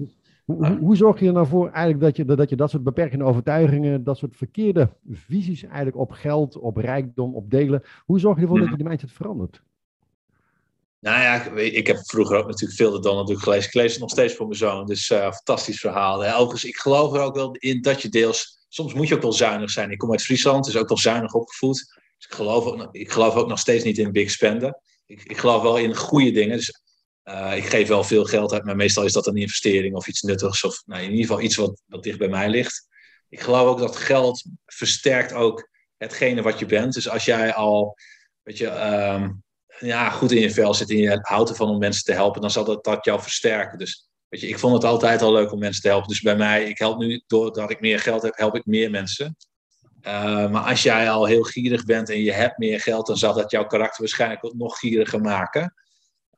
hoe, 0.56 0.78
hoe, 0.78 0.96
zorg 0.96 1.20
je 1.20 1.28
er 1.28 1.34
nou 1.34 1.48
voor 1.48 1.70
eigenlijk 1.70 2.00
dat 2.00 2.18
je, 2.18 2.36
dat 2.36 2.50
je 2.50 2.56
dat 2.56 2.70
soort 2.70 2.84
beperkende 2.84 3.26
overtuigingen, 3.26 4.04
dat 4.04 4.18
soort 4.18 4.36
verkeerde 4.36 4.90
visies 5.10 5.64
eigenlijk 5.64 5.98
op 5.98 6.12
geld, 6.12 6.58
op 6.58 6.78
rijkdom, 6.78 7.36
op 7.36 7.52
delen, 7.52 7.84
hoe 8.06 8.20
zorg 8.20 8.36
je 8.36 8.42
ervoor 8.42 8.60
dat 8.60 8.70
je 8.70 8.76
die 8.76 8.86
mindset 8.88 9.12
verandert? 9.12 9.62
Nou 11.00 11.22
ja, 11.22 11.52
ik 11.56 11.88
heb 11.88 11.98
vroeger 11.98 12.38
ook 12.38 12.48
natuurlijk 12.48 12.80
veel 12.80 12.92
de 12.92 13.00
Donald 13.00 13.28
Duck 13.28 13.40
gelezen. 13.40 13.68
Ik 13.68 13.74
lees 13.74 13.92
het 13.92 14.02
nog 14.02 14.10
steeds 14.10 14.36
voor 14.36 14.46
mijn 14.46 14.58
zoon. 14.58 14.86
Dus 14.86 15.10
uh, 15.10 15.32
fantastisch 15.32 15.80
verhaal. 15.80 16.24
Overigens, 16.24 16.66
ik 16.66 16.78
geloof 16.78 17.14
er 17.14 17.22
ook 17.22 17.36
wel 17.36 17.52
in 17.52 17.82
dat 17.82 18.02
je 18.02 18.10
deels... 18.10 18.58
Soms 18.70 18.94
moet 18.94 19.08
je 19.08 19.16
ook 19.16 19.22
wel 19.22 19.34
zuinig 19.34 19.70
zijn. 19.70 19.92
Ik 19.92 19.98
kom 19.98 20.12
uit 20.12 20.22
Friesland, 20.22 20.66
dus 20.66 20.78
ook 20.78 20.88
wel 20.88 20.98
zuinig 20.98 21.34
opgevoed. 21.34 21.78
Dus 22.18 22.28
ik 22.28 22.34
geloof 22.34 22.66
ook, 22.66 22.88
ik 22.92 23.12
geloof 23.12 23.36
ook 23.36 23.48
nog 23.48 23.60
steeds 23.60 23.84
niet 23.84 23.98
in 23.98 24.12
big 24.12 24.32
spenden. 24.32 24.82
Ik, 25.06 25.24
ik 25.24 25.38
geloof 25.38 25.62
wel 25.62 25.78
in 25.78 25.96
goede 25.96 26.32
dingen. 26.32 26.58
Dus 26.58 26.82
uh, 27.24 27.56
ik 27.56 27.66
geef 27.66 27.88
wel 27.88 28.04
veel 28.04 28.26
geld 28.26 28.54
uit, 28.54 28.64
maar 28.64 28.76
meestal 28.76 29.04
is 29.04 29.14
dat 29.14 29.28
een 29.28 29.36
investering 29.36 29.96
of 29.96 30.08
iets 30.08 30.22
nuttigs. 30.22 30.64
Of 30.64 30.82
nou, 30.86 31.02
in 31.02 31.10
ieder 31.10 31.26
geval 31.26 31.42
iets 31.42 31.56
wat, 31.56 31.82
dicht 32.04 32.18
bij 32.18 32.28
mij 32.28 32.50
ligt. 32.50 32.88
Ik 33.30 33.40
geloof 33.40 33.68
ook 33.68 33.80
dat 33.80 33.96
geld 33.96 34.46
versterkt 34.66 35.34
ook 35.34 35.70
hetgene 35.98 36.42
wat 36.42 36.60
je 36.60 36.66
bent. 36.66 36.94
Dus 36.94 37.10
als 37.10 37.26
jij 37.26 37.54
al, 37.54 37.96
weet 38.44 38.58
je, 38.58 38.68
um, 39.14 39.44
ja, 39.80 40.10
goed 40.10 40.32
in 40.32 40.42
je 40.42 40.52
vel 40.52 40.74
zit 40.74 40.90
en 40.90 40.98
je 40.98 41.20
houdt 41.22 41.50
ervan 41.50 41.70
om 41.70 41.80
mensen 41.80 42.04
te 42.04 42.14
helpen, 42.14 42.42
dan 42.42 42.52
zal 42.52 42.64
dat, 42.64 42.84
dat 42.84 43.06
jou 43.06 43.22
versterken. 43.22 43.78
Dus 43.78 44.08
weet 44.28 44.42
je, 44.42 44.48
ik 44.48 44.60
vond 44.60 44.74
het 44.74 44.84
altijd 44.84 45.22
al 45.22 45.32
leuk 45.32 45.52
om 45.52 45.60
mensen 45.60 45.82
te 45.82 45.88
helpen. 45.88 46.08
Dus 46.08 46.22
bij 46.22 46.36
mij, 46.36 46.64
ik 46.64 46.78
help 46.78 47.00
nu, 47.00 47.24
doordat 47.28 47.70
ik 47.70 47.80
meer 47.80 48.00
geld 48.00 48.22
heb, 48.22 48.38
help 48.38 48.56
ik 48.56 48.66
meer 48.66 48.90
mensen. 48.90 49.36
Uh, 50.02 50.52
maar 50.52 50.62
als 50.62 50.84
jij 50.84 51.10
al 51.10 51.26
heel 51.26 51.44
gierig 51.44 51.86
bent 51.86 52.10
en 52.10 52.22
je 52.22 52.32
hebt 52.32 52.58
meer 52.58 52.80
geld, 52.80 53.08
dan 53.08 53.18
zal 53.18 53.34
dat 53.34 53.52
jouw 53.52 53.66
karakter 53.66 54.00
waarschijnlijk 54.02 54.54
nog 54.54 54.80
gieriger 54.80 55.22
maken. 55.22 55.74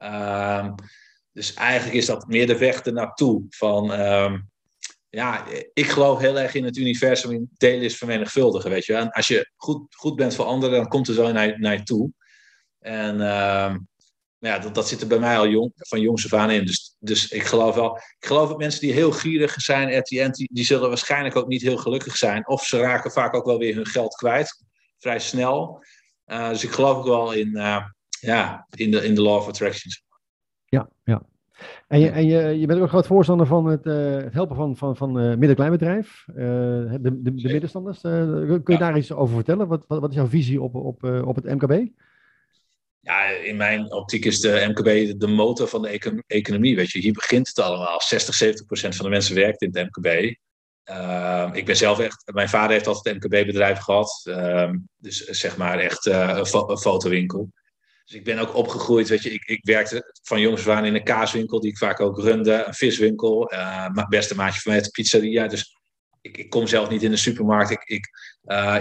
Um, 0.04 0.76
dus 1.32 1.54
eigenlijk 1.54 1.98
is 1.98 2.06
dat 2.06 2.28
meer 2.28 2.48
de 2.48 2.58
weg 2.58 2.82
ernaartoe. 2.82 3.46
Van, 3.50 3.92
um, 3.92 4.50
ja, 5.10 5.46
ik 5.74 5.90
geloof 5.90 6.20
heel 6.20 6.40
erg 6.40 6.54
in 6.54 6.64
het 6.64 6.78
universum, 6.78 7.32
in 7.32 7.50
delen 7.58 7.82
is 7.82 7.98
vermenigvuldigen, 7.98 8.70
weet 8.70 8.86
je. 8.86 8.94
En 8.94 9.12
als 9.12 9.28
je 9.28 9.52
goed, 9.56 9.96
goed 9.96 10.16
bent 10.16 10.36
voor 10.36 10.46
anderen, 10.46 10.78
dan 10.78 10.88
komt 10.88 11.08
er 11.08 11.14
zo 11.14 11.32
naar, 11.32 11.60
naar 11.60 11.78
je 11.78 11.84
toe. 11.84 12.12
En 12.80 13.16
uh, 13.16 13.76
ja, 14.38 14.60
dat, 14.60 14.76
dat 14.76 14.88
zit 14.88 15.02
er 15.02 15.08
bij 15.08 15.20
mij 15.20 15.38
al 15.38 15.48
jong, 15.48 15.72
van 15.76 16.02
jongs 16.02 16.26
af 16.26 16.40
aan 16.40 16.50
in. 16.50 16.66
Dus, 16.66 16.96
dus 17.00 17.28
ik 17.28 17.44
geloof 17.44 17.76
wel, 17.76 17.96
ik 17.96 18.26
geloof 18.26 18.50
dat 18.50 18.58
mensen 18.58 18.82
die 18.82 18.94
heel 18.94 19.12
gierig 19.12 19.54
zijn 19.54 19.90
end, 19.90 20.36
die, 20.36 20.66
zullen 20.66 20.90
waarschijnlijk 20.90 21.36
ook 21.36 21.48
niet 21.48 21.62
heel 21.62 21.78
gelukkig 21.78 22.18
zijn. 22.18 22.48
Of 22.48 22.66
ze 22.66 22.78
raken 22.78 23.12
vaak 23.12 23.34
ook 23.36 23.46
wel 23.46 23.58
weer 23.58 23.76
hun 23.76 23.88
geld 23.88 24.16
kwijt, 24.16 24.64
vrij 24.98 25.20
snel. 25.20 25.84
Uh, 26.26 26.50
dus 26.50 26.64
ik 26.64 26.72
geloof 26.72 26.98
ook 26.98 27.06
wel 27.06 27.32
in, 27.32 27.50
uh, 27.54 27.86
ja, 28.22 28.68
in 28.76 28.92
de, 28.92 29.06
in 29.06 29.16
de 29.16 29.22
law 29.22 29.38
of 29.38 29.48
attraction. 29.48 29.94
Ja, 30.66 30.90
ja. 31.04 31.22
En, 31.88 32.00
je, 32.00 32.10
en 32.10 32.26
je, 32.26 32.60
je 32.60 32.66
bent 32.66 32.78
ook 32.78 32.84
een 32.84 32.90
groot 32.90 33.08
voorstander 33.08 33.48
van 33.48 33.66
het, 33.66 33.86
uh, 33.86 34.16
het 34.16 34.34
helpen 34.34 34.56
van, 34.56 34.78
van, 34.78 34.98
van 34.98 35.20
uh, 35.20 35.36
midden-kleinbedrijf, 35.38 36.26
uh, 36.28 36.36
de, 36.36 37.00
de, 37.02 37.34
de, 37.34 37.50
middenstanders. 37.52 38.02
kun 38.02 38.62
je 38.66 38.72
ja. 38.72 38.78
daar 38.78 38.98
iets 38.98 39.12
over 39.12 39.36
vertellen? 39.36 39.68
Wat, 39.68 39.86
wat, 39.88 40.00
wat 40.00 40.10
is 40.10 40.16
jouw 40.16 40.28
visie 40.28 40.62
op, 40.62 40.76
op, 40.76 41.04
op 41.04 41.36
het 41.36 41.46
MKB? 41.46 41.88
Ja, 43.00 43.26
in 43.26 43.58
mijn 43.58 43.92
optiek 43.92 44.26
is 44.26 44.40
de 44.40 44.66
MKB 44.68 45.20
de 45.20 45.28
motor 45.28 45.68
van 45.68 45.82
de 45.82 45.88
econ 45.88 46.24
economie. 46.28 46.76
Weet 46.76 46.92
je, 46.92 47.00
hier 47.00 47.14
begint 47.14 47.48
het 47.48 47.60
allemaal. 47.60 48.02
60, 48.02 48.36
70 48.36 48.66
procent 48.66 48.96
van 48.96 49.06
de 49.06 49.12
mensen 49.12 49.36
werkt 49.36 49.62
in 49.62 49.70
het 49.72 49.86
MKB. 49.86 50.36
Uh, 50.86 51.50
ik 51.54 51.66
ben 51.66 51.78
zelf 51.78 52.00
echt, 52.00 52.32
mijn 52.34 52.50
vader 52.50 52.72
heeft 52.72 52.88
altijd 52.88 53.16
een 53.16 53.16
MKB-bedrijf 53.16 53.80
gehad. 53.80 54.22
Uh, 54.24 54.72
dus 54.98 55.18
zeg 55.26 55.58
maar 55.58 55.80
echt 55.80 56.06
uh, 56.06 56.38
een, 56.38 56.78
fotowinkel. 56.78 57.50
Dus 58.06 58.16
ik 58.16 58.24
ben 58.24 58.40
ook 58.40 58.56
opgegroeid, 58.56 59.08
weet 59.08 59.24
je, 59.24 59.34
ik, 59.34 59.44
ik 59.46 59.66
werkte 59.66 60.14
van 60.24 60.42
jongs 60.42 60.68
af 60.68 60.76
aan 60.76 60.86
in 60.86 60.96
een 60.96 61.04
kaaswinkel, 61.04 61.60
die 61.60 61.72
ik 61.72 61.78
vaak 61.78 62.00
ook 62.00 62.20
runde, 62.20 62.64
een 62.68 62.74
viswinkel. 62.74 63.52
mijn 63.94 64.10
beste 64.10 64.36
maatje 64.36 64.60
van 64.62 64.72
mij 64.72 64.82
een 64.82 64.92
pizzeria. 64.92 65.48
Dus 65.48 65.78
ik, 66.22 66.38
ik, 66.38 66.50
kom 66.50 66.68
zelf 66.68 66.90
niet 66.90 67.04
in 67.04 67.12
de 67.12 67.18
supermarkt. 67.18 67.70
Ik, 67.70 67.84
ik, 67.84 68.10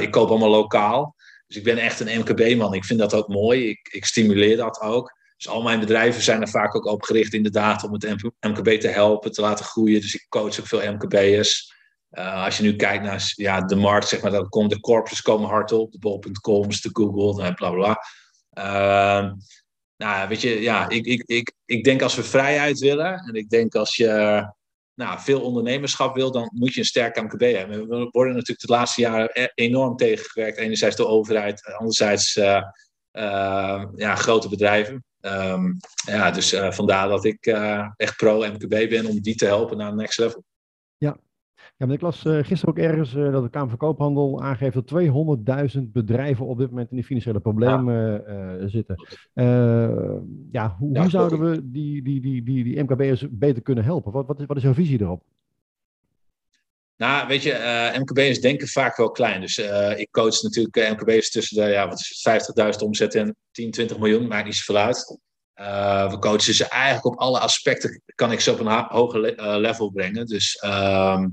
ik 0.00 0.10
koop 0.10 0.28
allemaal 0.28 0.48
lokaal. 0.48 1.14
Dus 1.46 1.56
ik 1.56 1.64
ben 1.64 1.78
echt 1.78 2.00
een 2.00 2.18
MKB-man. 2.18 2.74
Ik 2.74 2.84
vind 2.84 2.98
dat 2.98 3.14
ook 3.14 3.28
mooi. 3.28 3.68
Ik, 3.68 3.88
ik 3.92 4.04
stimuleer 4.04 4.56
dat 4.56 4.80
ook. 4.80 5.18
Dus 5.36 5.48
al 5.48 5.62
mijn 5.62 5.80
bedrijven 5.80 6.22
zijn 6.22 6.40
er 6.40 6.48
vaak 6.48 6.76
ook 6.76 6.86
op 6.86 7.02
gericht 7.02 7.34
inderdaad 7.34 7.84
om 7.84 7.92
het 7.92 8.36
MKB 8.40 8.80
te 8.80 8.88
helpen, 8.88 9.32
te 9.32 9.40
laten 9.40 9.64
groeien. 9.64 10.00
Dus 10.00 10.14
ik 10.14 10.26
coach 10.28 10.60
ook 10.60 10.66
veel 10.66 10.92
MKB'ers. 10.92 11.74
als 12.10 12.56
je 12.56 12.62
nu 12.62 12.76
kijkt 12.76 13.04
naar 13.04 13.32
ja, 13.34 13.60
de 13.60 13.76
markt, 13.76 14.08
zeg 14.08 14.22
maar, 14.22 14.30
dan 14.30 14.48
komen 14.48 14.68
de 14.68 14.80
corpus 14.80 15.22
komen 15.22 15.48
hard 15.48 15.72
op, 15.72 15.92
de 15.92 15.98
bol.coms, 15.98 16.80
de 16.80 16.90
Google, 16.92 17.54
bla 17.54 17.70
bla 17.70 17.98
Ehm, 18.60 19.32
nou, 19.96 20.28
weet 20.28 20.40
je, 20.40 20.60
ja, 20.60 20.88
ik, 20.88 21.06
ik, 21.06 21.22
ik, 21.26 21.52
ik 21.64 21.84
denk 21.84 22.02
als 22.02 22.14
we 22.14 22.22
vrijheid 22.22 22.78
willen, 22.78 23.18
en 23.18 23.34
ik 23.34 23.50
denk 23.50 23.74
als 23.74 23.96
je 23.96 24.44
nou, 24.94 25.20
veel 25.20 25.40
ondernemerschap 25.40 26.14
wil, 26.14 26.32
dan 26.32 26.50
moet 26.54 26.74
je 26.74 26.80
een 26.80 26.86
sterk 26.86 27.22
MKB 27.22 27.40
hebben. 27.40 27.88
We 27.88 28.08
worden 28.10 28.34
natuurlijk 28.34 28.66
de 28.66 28.72
laatste 28.72 29.00
jaren 29.00 29.30
e-, 29.32 29.48
enorm 29.54 29.96
tegengewerkt. 29.96 30.58
Enerzijds 30.58 30.96
door 30.96 31.06
de 31.06 31.12
overheid, 31.12 31.74
anderzijds 31.76 32.36
uh, 32.36 32.62
uh, 33.12 33.84
ja, 33.96 34.14
grote 34.14 34.48
bedrijven. 34.48 35.04
Um, 35.20 35.76
ja, 36.06 36.30
dus 36.30 36.52
uh, 36.52 36.72
vandaar 36.72 37.08
dat 37.08 37.24
ik 37.24 37.46
echt 37.96 38.16
pro-MKB 38.16 38.88
ben 38.88 39.06
om 39.06 39.20
die 39.20 39.34
te 39.34 39.46
helpen 39.46 39.76
naar 39.76 39.86
het 39.86 39.96
next 39.96 40.18
level. 40.18 40.44
Ja, 41.80 41.86
maar 41.86 41.94
ik 41.94 42.00
las 42.00 42.24
uh, 42.24 42.44
gisteren 42.44 42.68
ook 42.68 42.78
ergens 42.78 43.14
uh, 43.14 43.32
dat 43.32 43.42
de 43.42 43.50
Kamer 43.50 43.68
van 43.68 43.78
Koophandel 43.78 44.42
aangeeft 44.42 44.74
dat 44.74 44.92
200.000 45.76 45.80
bedrijven 45.82 46.46
op 46.46 46.58
dit 46.58 46.68
moment 46.70 46.90
in 46.90 46.96
de 46.96 47.04
financiële 47.04 47.40
problemen 47.40 47.94
ja. 47.94 48.54
uh, 48.54 48.68
zitten. 48.68 48.96
ja, 50.52 50.76
hoe, 50.78 50.92
ja, 50.92 51.00
hoe 51.00 51.10
zouden 51.10 51.40
we 51.40 51.70
die, 51.70 52.02
die, 52.02 52.20
die, 52.20 52.42
die, 52.42 52.64
die 52.64 52.82
MKB'ers 52.82 53.24
beter 53.30 53.62
kunnen 53.62 53.84
helpen? 53.84 54.12
Wat, 54.12 54.26
wat, 54.26 54.40
is, 54.40 54.46
wat 54.46 54.56
is 54.56 54.62
jouw 54.62 54.74
visie 54.74 55.00
erop? 55.00 55.22
Nou, 56.96 57.28
weet 57.28 57.42
je, 57.42 57.92
MKB'ers 57.98 58.40
denken 58.40 58.68
vaak 58.68 58.96
wel 58.96 59.10
klein. 59.10 59.40
Dus 59.40 59.58
ik 59.96 60.08
coach 60.10 60.42
natuurlijk 60.42 60.90
MKB'ers 60.90 61.30
tussen 61.30 61.62
de 61.62 61.70
ja, 61.70 61.88
wat 61.88 62.00
is 62.00 62.28
50.000 62.80 62.84
omzet 62.84 63.14
en 63.14 63.36
10, 63.50 63.70
20 63.70 63.98
miljoen, 63.98 64.28
maakt 64.28 64.44
niet 64.44 64.56
zoveel 64.56 64.82
uit. 64.82 65.18
we 66.10 66.18
coachen 66.18 66.54
ze 66.54 66.68
eigenlijk 66.68 67.06
op 67.06 67.18
alle 67.18 67.38
aspecten, 67.38 68.02
kan 68.14 68.32
ik 68.32 68.40
ze 68.40 68.52
op 68.52 68.60
een 68.60 68.84
hoger 68.88 69.20
level 69.60 69.90
brengen. 69.90 70.26
Dus 70.26 70.56
ehm, 70.56 71.26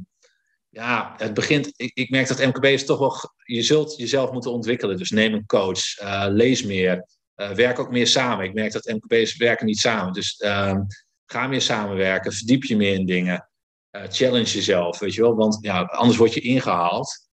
ja, 0.77 1.13
het 1.17 1.33
begint. 1.33 1.73
Ik, 1.75 1.91
ik 1.93 2.09
merk 2.09 2.27
dat 2.27 2.45
MKB 2.45 2.65
is 2.65 2.85
toch 2.85 2.99
wel. 2.99 3.33
Je 3.43 3.61
zult 3.61 3.97
jezelf 3.97 4.31
moeten 4.31 4.51
ontwikkelen. 4.51 4.97
Dus 4.97 5.09
neem 5.09 5.33
een 5.33 5.45
coach, 5.45 5.99
uh, 6.01 6.25
lees 6.29 6.63
meer, 6.63 7.07
uh, 7.35 7.49
werk 7.49 7.79
ook 7.79 7.91
meer 7.91 8.07
samen. 8.07 8.45
Ik 8.45 8.53
merk 8.53 8.71
dat 8.71 8.85
MKB's 8.85 9.37
werken 9.37 9.65
niet 9.65 9.79
samen. 9.79 10.13
Dus 10.13 10.39
uh, 10.39 10.79
ga 11.25 11.47
meer 11.47 11.61
samenwerken, 11.61 12.33
verdiep 12.33 12.63
je 12.63 12.75
meer 12.75 12.93
in 12.93 13.05
dingen, 13.05 13.49
uh, 13.91 14.01
challenge 14.09 14.51
jezelf, 14.51 14.99
weet 14.99 15.13
je 15.13 15.21
wel. 15.21 15.35
Want 15.35 15.57
ja, 15.61 15.81
anders 15.83 16.17
word 16.17 16.33
je 16.33 16.41
ingehaald. 16.41 17.27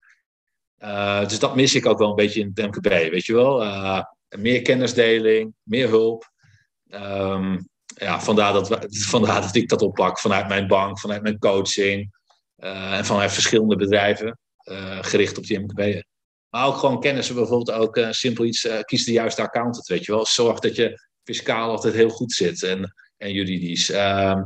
dus 1.28 1.38
dat 1.38 1.56
mis 1.56 1.74
ik 1.74 1.86
ook 1.86 1.98
wel 1.98 2.08
een 2.08 2.14
beetje 2.14 2.40
in 2.40 2.50
het 2.54 2.66
MKB, 2.66 2.88
weet 2.88 3.26
je 3.26 3.34
wel. 3.34 3.58
meer 4.28 4.62
kennisdeling, 4.62 5.54
meer 5.62 5.88
hulp. 5.88 6.30
Um, 6.88 7.68
ja, 7.84 8.20
vandaar 8.20 8.52
dat, 8.52 8.78
vandaar 9.14 9.40
dat 9.40 9.54
ik 9.54 9.68
dat 9.68 9.82
oppak 9.82 10.18
vanuit 10.18 10.48
mijn 10.48 10.66
bank, 10.66 10.98
vanuit 10.98 11.22
mijn 11.22 11.38
coaching. 11.38 12.18
Uh, 12.60 12.98
en 12.98 13.04
vanuit 13.04 13.32
verschillende 13.32 13.76
bedrijven 13.76 14.38
uh, 14.64 14.98
gericht 15.02 15.38
op 15.38 15.46
die 15.46 15.58
MKB'en. 15.58 16.06
Maar 16.48 16.66
ook 16.66 16.76
gewoon 16.76 17.00
kennis, 17.00 17.32
bijvoorbeeld 17.32 17.70
ook 17.70 17.96
uh, 17.96 18.10
simpel 18.10 18.44
iets, 18.44 18.68
kies 18.84 19.04
de 19.04 19.12
juiste 19.12 19.42
accountant, 19.42 19.86
weet 19.86 20.04
je 20.04 20.12
wel. 20.12 20.26
Zorg 20.26 20.58
dat 20.58 20.76
je 20.76 21.08
fiscaal 21.24 21.70
altijd 21.70 21.94
heel 21.94 22.08
goed 22.08 22.32
zit 22.32 22.62
en, 22.62 22.94
en 23.16 23.32
juridisch. 23.32 23.90
Ehm, 23.90 24.42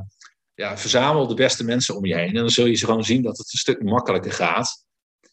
ja, 0.54 0.78
verzamel 0.78 1.26
de 1.26 1.34
beste 1.34 1.64
mensen 1.64 1.96
om 1.96 2.04
je 2.04 2.14
heen 2.14 2.28
en 2.28 2.34
dan 2.34 2.50
zul 2.50 2.66
je 2.66 2.76
gewoon 2.76 3.04
zien 3.04 3.22
dat 3.22 3.38
het 3.38 3.52
een 3.52 3.58
stuk 3.58 3.82
makkelijker 3.82 4.32
gaat. 4.32 4.84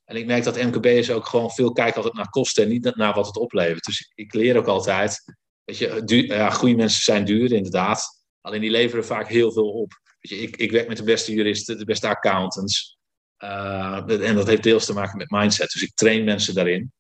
En 0.05 0.15
ik 0.15 0.25
merk 0.25 0.43
dat 0.43 0.63
MKB'ers 0.63 1.11
ook 1.11 1.25
gewoon 1.25 1.51
veel 1.51 1.71
kijken 1.71 1.95
altijd 1.95 2.13
naar 2.13 2.29
kosten 2.29 2.63
en 2.63 2.69
niet 2.69 2.95
naar 2.95 3.13
wat 3.13 3.25
het 3.25 3.37
oplevert. 3.37 3.83
Dus 3.83 4.11
ik 4.15 4.33
leer 4.33 4.57
ook 4.57 4.67
altijd, 4.67 5.35
weet 5.63 5.77
je, 5.77 6.01
duur, 6.05 6.25
ja, 6.25 6.49
goede 6.49 6.75
mensen 6.75 7.01
zijn 7.01 7.25
duur 7.25 7.51
inderdaad. 7.51 8.25
Alleen 8.41 8.61
die 8.61 8.71
leveren 8.71 9.05
vaak 9.05 9.27
heel 9.27 9.51
veel 9.51 9.69
op 9.69 10.00
je, 10.21 10.35
ik, 10.35 10.55
ik 10.55 10.71
werk 10.71 10.87
met 10.87 10.97
de 10.97 11.03
beste 11.03 11.33
juristen, 11.33 11.77
de 11.77 11.85
beste 11.85 12.07
accountants. 12.07 12.99
Uh, 13.43 14.27
en 14.27 14.35
dat 14.35 14.47
heeft 14.47 14.63
deels 14.63 14.85
te 14.85 14.93
maken 14.93 15.17
met 15.17 15.29
mindset. 15.29 15.71
Dus 15.71 15.81
ik 15.81 15.95
train 15.95 16.23
mensen 16.23 16.53
daarin. 16.53 16.91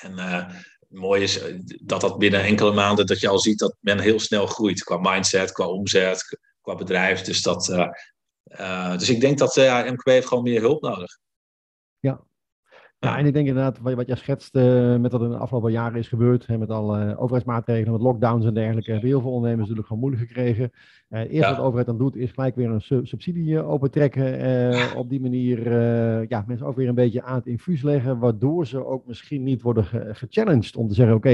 En 0.00 0.12
uh, 0.12 0.46
het 0.88 0.98
mooie 0.98 1.22
is 1.22 1.40
eh, 1.40 1.54
dat 1.82 2.00
dat 2.00 2.18
binnen 2.18 2.42
enkele 2.42 2.72
maanden, 2.72 3.06
dat 3.06 3.20
je 3.20 3.28
al 3.28 3.38
ziet 3.38 3.58
dat 3.58 3.76
men 3.80 3.98
heel 3.98 4.20
snel 4.20 4.46
groeit. 4.46 4.84
Qua 4.84 4.96
mindset, 4.96 5.52
qua 5.52 5.66
omzet, 5.66 6.38
qua 6.60 6.74
bedrijf. 6.74 7.22
Dus, 7.22 7.42
dat, 7.42 7.68
uh, 8.44 8.96
dus 8.96 9.08
ik 9.08 9.20
denk 9.20 9.38
dat 9.38 9.56
MKB 9.56 10.04
heeft 10.04 10.28
gewoon 10.28 10.44
meer 10.44 10.60
hulp 10.60 10.82
nodig. 10.82 11.18
Ja, 11.98 12.20
ja, 12.98 13.18
en 13.18 13.26
ik 13.26 13.32
denk 13.32 13.46
inderdaad, 13.46 13.78
wat, 13.78 13.94
wat 13.94 14.06
jij 14.06 14.16
schetst, 14.16 14.54
met 14.54 15.12
wat 15.12 15.22
in 15.22 15.30
de 15.30 15.36
afgelopen 15.36 15.72
jaren 15.72 15.98
is 15.98 16.08
gebeurd, 16.08 16.46
hè, 16.46 16.58
met 16.58 16.70
alle 16.70 17.16
overheidsmaatregelen, 17.18 17.92
met 17.92 18.02
lockdowns 18.02 18.44
en 18.44 18.54
dergelijke, 18.54 18.90
hebben 18.90 19.08
heel 19.08 19.20
veel 19.20 19.30
ondernemers 19.30 19.68
natuurlijk 19.68 19.86
gewoon 19.86 20.02
moeilijk 20.02 20.28
gekregen. 20.28 20.72
Uh, 21.10 21.20
eerst 21.20 21.32
ja. 21.32 21.48
wat 21.48 21.56
de 21.56 21.62
overheid 21.62 21.86
dan 21.86 21.98
doet, 21.98 22.16
is 22.16 22.30
gelijk 22.30 22.56
weer 22.56 22.70
een 22.70 22.80
su 22.80 23.00
subsidie 23.06 23.62
opentrekken. 23.62 24.96
op 24.96 25.08
die 25.08 25.20
manier 25.20 25.70
ja, 26.28 26.44
mensen 26.46 26.66
ook 26.66 26.76
weer 26.76 26.88
een 26.88 26.94
beetje 26.94 27.22
aan 27.22 27.34
het 27.34 27.46
infuus 27.46 27.82
leggen, 27.82 28.18
waardoor 28.18 28.66
ze 28.66 28.86
ook 28.86 29.06
misschien 29.06 29.42
niet 29.42 29.62
worden 29.62 29.84
ge 29.84 30.08
gechallenged 30.12 30.76
om 30.76 30.88
te 30.88 30.94
zeggen, 30.94 31.16
oké, 31.16 31.28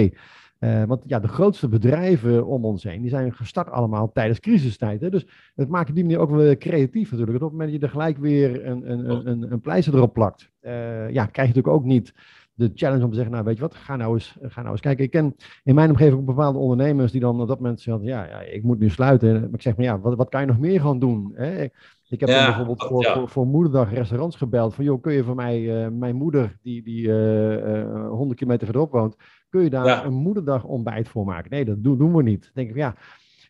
okay, 0.58 0.86
want 0.86 1.02
ja, 1.06 1.18
de 1.18 1.28
grootste 1.28 1.68
bedrijven 1.68 2.46
om 2.46 2.64
ons 2.64 2.82
heen, 2.82 3.00
die 3.00 3.10
zijn 3.10 3.32
gestart 3.32 3.70
allemaal 3.70 4.12
tijdens 4.12 4.40
crisistijd. 4.40 5.00
Hè? 5.00 5.10
Dus 5.10 5.26
het 5.54 5.68
maakt 5.68 5.88
op 5.88 5.94
die 5.94 6.04
manier 6.04 6.18
ook 6.18 6.30
wel 6.30 6.56
creatief 6.56 7.10
natuurlijk. 7.10 7.42
op 7.42 7.50
het 7.50 7.52
moment 7.52 7.70
dat 7.70 7.80
je 7.80 7.86
er 7.86 7.92
gelijk 7.92 8.18
weer 8.18 8.66
een, 8.66 8.90
een, 8.90 9.28
een, 9.28 9.52
een 9.52 9.60
pleister 9.60 9.94
erop 9.94 10.12
plakt, 10.12 10.50
ja, 10.60 11.08
krijg 11.08 11.34
je 11.34 11.54
natuurlijk 11.54 11.74
ook 11.74 11.84
niet 11.84 12.14
de 12.54 12.70
challenge 12.74 13.04
om 13.04 13.10
te 13.10 13.16
zeggen, 13.16 13.32
nou 13.32 13.44
weet 13.44 13.56
je 13.56 13.62
wat, 13.62 13.74
ga 13.74 13.96
nou 13.96 14.14
eens, 14.14 14.36
ga 14.40 14.60
nou 14.60 14.72
eens 14.72 14.80
kijken. 14.80 15.04
Ik 15.04 15.10
ken 15.10 15.36
in 15.62 15.74
mijn 15.74 15.90
omgeving 15.90 16.18
ook 16.18 16.24
bepaalde 16.24 16.58
ondernemers 16.58 17.12
die 17.12 17.20
dan 17.20 17.40
op 17.40 17.48
dat 17.48 17.60
moment 17.60 17.80
zeggen, 17.80 18.04
ja, 18.04 18.24
ja 18.24 18.40
ik 18.40 18.62
moet 18.62 18.78
nu 18.78 18.90
sluiten. 18.90 19.40
Maar 19.40 19.50
ik 19.52 19.62
zeg, 19.62 19.76
maar 19.76 19.84
ja, 19.84 20.00
wat, 20.00 20.16
wat 20.16 20.28
kan 20.28 20.40
je 20.40 20.46
nog 20.46 20.58
meer 20.58 20.80
gaan 20.80 20.98
doen? 20.98 21.32
Hè? 21.34 21.66
Ik 22.12 22.20
heb 22.20 22.28
ja, 22.28 22.46
bijvoorbeeld 22.46 22.84
voor, 22.84 23.02
ja. 23.02 23.14
voor, 23.14 23.28
voor, 23.28 23.46
moederdag 23.46 23.92
restaurants 23.92 24.36
gebeld. 24.36 24.74
Van 24.74 24.84
joh, 24.84 25.02
kun 25.02 25.12
je 25.12 25.24
voor 25.24 25.34
mij, 25.34 25.84
uh, 25.84 25.88
mijn 25.88 26.16
moeder, 26.16 26.58
die, 26.62 26.82
die 26.82 27.06
uh, 27.06 27.52
uh, 27.52 28.08
100 28.08 28.38
kilometer 28.38 28.66
verderop 28.66 28.92
woont, 28.92 29.16
kun 29.48 29.62
je 29.62 29.70
daar 29.70 29.86
ja. 29.86 30.04
een 30.04 30.12
moederdag 30.12 30.64
ontbijt 30.64 31.08
voor 31.08 31.24
maken? 31.24 31.50
Nee, 31.50 31.64
dat 31.64 31.82
doen, 31.82 31.98
doen 31.98 32.14
we 32.14 32.22
niet. 32.22 32.42
Dan 32.42 32.50
denk 32.54 32.70
ik, 32.70 32.76
ja, 32.76 32.94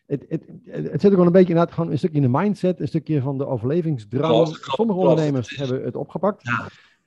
het, 0.05 0.25
het, 0.29 0.43
het, 0.65 0.91
het 0.91 1.01
zit 1.01 1.11
ook 1.11 1.17
wel 1.17 1.25
een 1.25 1.31
beetje 1.31 1.49
inderdaad 1.49 1.73
gewoon 1.73 1.91
een 1.91 1.97
stukje 1.97 2.15
in 2.15 2.31
de 2.31 2.37
mindset, 2.37 2.79
een 2.79 2.87
stukje 2.87 3.21
van 3.21 3.37
de 3.37 3.45
overlevingsdrang. 3.45 4.47
Sommige 4.47 4.99
ondernemers 4.99 5.55
hebben 5.55 5.83
het 5.83 5.95
opgepakt. 5.95 6.43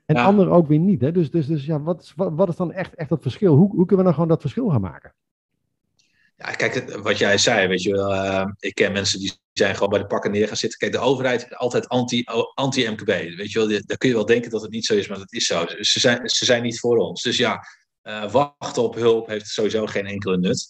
En 0.07 0.17
anderen 0.17 0.53
ook 0.53 0.69
weer 0.69 0.79
niet. 0.79 1.01
Hè? 1.01 1.13
Dus, 1.13 1.31
dus, 1.31 1.47
dus 1.47 1.65
ja, 1.65 1.81
wat, 1.81 2.13
wat, 2.17 2.33
wat 2.35 2.49
is 2.49 2.57
dan 2.57 2.73
echt, 2.73 2.95
echt 2.95 3.11
het 3.11 3.23
verschil? 3.23 3.55
Hoe, 3.55 3.71
hoe 3.71 3.87
kunnen 3.87 3.97
we 3.97 4.03
nou 4.03 4.15
gewoon 4.15 4.29
dat 4.29 4.41
verschil 4.41 4.69
gaan 4.69 4.81
maken? 4.81 5.15
Ja, 6.37 6.51
kijk, 6.51 6.97
wat 6.97 7.19
jij 7.19 7.39
zei, 7.39 7.67
weet 7.67 7.83
je 7.83 7.93
wel, 7.93 8.15
uh, 8.15 8.47
ik 8.59 8.75
ken 8.75 8.93
mensen 8.93 9.19
die 9.19 9.33
zijn 9.53 9.75
gewoon 9.75 9.89
bij 9.89 9.99
de 9.99 10.07
pakken 10.07 10.31
neer 10.31 10.47
gaan 10.47 10.57
zitten. 10.57 10.79
Kijk, 10.79 10.93
de 10.93 10.99
overheid 10.99 11.43
is 11.43 11.57
altijd 11.57 11.89
anti-MKB. 11.89 12.55
Anti 12.55 13.37
weet 13.37 13.53
je 13.53 13.59
wel, 13.59 13.69
daar 13.69 13.97
kun 13.97 14.09
je 14.09 14.15
wel 14.15 14.27
denken 14.27 14.51
dat 14.51 14.63
het 14.63 14.71
niet 14.71 14.87
zo 14.87 14.95
is, 14.95 15.09
maar 15.09 15.19
dat 15.19 15.33
is 15.33 15.47
zo. 15.47 15.67
Ze 15.67 16.01
zijn, 16.01 16.29
ze 16.29 16.45
zijn 16.45 16.63
niet 16.63 16.81
voor 16.81 16.97
ons. 16.97 17.23
Dus 17.23 17.37
ja, 17.37 17.67
uh, 18.03 18.31
wachten 18.31 18.83
op 18.83 18.95
hulp 18.95 19.27
heeft 19.27 19.47
sowieso 19.47 19.87
geen 19.87 20.07
enkele 20.07 20.39
nut. 20.39 20.69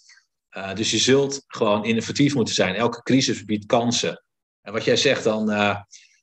Uh, 0.56 0.74
dus 0.74 0.90
je 0.90 0.98
zult 0.98 1.44
gewoon 1.46 1.84
innovatief 1.84 2.34
moeten 2.34 2.54
zijn. 2.54 2.74
Elke 2.74 3.02
crisis 3.02 3.44
biedt 3.44 3.66
kansen. 3.66 4.24
En 4.62 4.72
wat 4.72 4.84
jij 4.84 4.96
zegt 4.96 5.24
dan, 5.24 5.50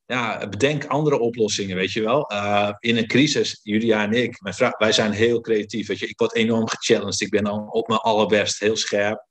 ja, 0.06 0.48
bedenk 0.48 0.86
andere 0.86 1.20
oplossingen, 1.20 1.76
weet 1.76 1.92
je 1.92 2.02
wel. 2.02 2.32
in 2.80 2.98
een 2.98 3.08
crisis, 3.08 3.60
Julia 3.64 4.04
en 4.04 4.14
ik, 4.14 4.42
mijn 4.42 4.56
vrouw, 4.56 4.74
wij 4.78 4.92
zijn 4.92 5.12
heel 5.12 5.42
creatief. 5.42 5.88
Weet 5.88 6.00
je. 6.00 6.08
Ik 6.08 6.20
word 6.20 6.36
enorm 6.36 6.68
gechallenged. 6.68 7.22
Ik 7.22 7.30
ben 7.30 7.46
al 7.46 7.68
op 7.70 7.88
mijn 7.88 8.00
allerbest, 8.00 8.60
heel 8.60 8.78
scherp. 8.78 9.26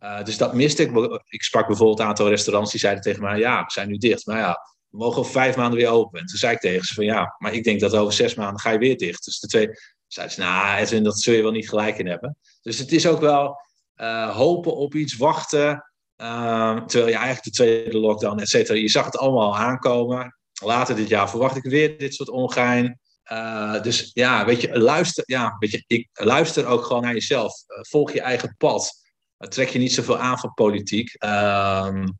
Uh, 0.00 0.24
dus 0.24 0.36
dat 0.36 0.54
miste 0.54 0.82
ik. 0.82 1.20
Ik 1.28 1.42
sprak 1.42 1.66
bijvoorbeeld 1.66 1.98
een 1.98 2.06
aantal 2.06 2.28
restaurants 2.28 2.70
die 2.70 2.80
zeiden 2.80 3.02
tegen 3.02 3.22
mij: 3.22 3.38
Ja, 3.38 3.64
we 3.64 3.70
zijn 3.70 3.88
nu 3.88 3.96
dicht. 3.96 4.26
Maar 4.26 4.38
ja, 4.38 4.58
we 4.88 4.98
mogen 4.98 5.18
over 5.18 5.32
vijf 5.32 5.56
maanden 5.56 5.78
weer 5.78 5.88
open. 5.88 6.20
En 6.20 6.26
toen 6.26 6.38
zei 6.38 6.52
ik 6.52 6.60
tegen 6.60 6.86
ze: 6.86 6.94
van 6.94 7.04
ja, 7.04 7.34
maar 7.38 7.52
ik 7.52 7.64
denk 7.64 7.80
dat 7.80 7.94
over 7.94 8.12
zes 8.12 8.34
maanden 8.34 8.60
ga 8.60 8.70
je 8.70 8.78
weer 8.78 8.96
dicht. 8.96 9.24
Dus 9.24 9.40
de 9.40 9.46
twee 9.46 9.68
zeiden 10.06 10.34
ze: 10.34 10.40
Nou, 10.40 10.78
Edwin, 10.78 11.02
dat 11.02 11.20
zul 11.20 11.34
je 11.34 11.42
wel 11.42 11.50
niet 11.50 11.68
gelijk 11.68 11.98
in 11.98 12.06
hebben. 12.06 12.36
Dus 12.62 12.78
het 12.78 12.92
is 12.92 13.06
ook 13.06 13.20
wel 13.20 13.60
uh, 13.96 14.36
hopen 14.36 14.76
op 14.76 14.94
iets, 14.94 15.16
wachten. 15.16 15.87
Uh, 16.22 16.76
terwijl 16.76 17.10
je 17.10 17.16
eigenlijk 17.16 17.44
de 17.44 17.50
tweede 17.50 17.98
lockdown, 17.98 18.38
et 18.38 18.48
cetera, 18.48 18.78
je 18.78 18.88
zag 18.88 19.04
het 19.04 19.18
allemaal 19.18 19.56
aankomen. 19.56 20.36
Later 20.64 20.96
dit 20.96 21.08
jaar 21.08 21.30
verwacht 21.30 21.56
ik 21.56 21.62
weer 21.62 21.98
dit 21.98 22.14
soort 22.14 22.28
ongein. 22.28 23.00
Uh, 23.32 23.82
dus 23.82 24.10
ja, 24.14 24.44
weet 24.44 24.60
je, 24.60 24.78
luister, 24.78 25.24
ja, 25.26 25.56
weet 25.58 25.70
je, 25.70 25.84
ik 25.86 26.08
luister 26.12 26.66
ook 26.66 26.84
gewoon 26.84 27.02
naar 27.02 27.12
jezelf. 27.12 27.52
volg 27.66 28.12
je 28.12 28.20
eigen 28.20 28.54
pad 28.58 29.06
trek 29.38 29.68
je 29.68 29.78
niet 29.78 29.92
zoveel 29.92 30.18
aan 30.18 30.38
van 30.38 30.54
politiek. 30.54 31.16
Um, 31.24 32.16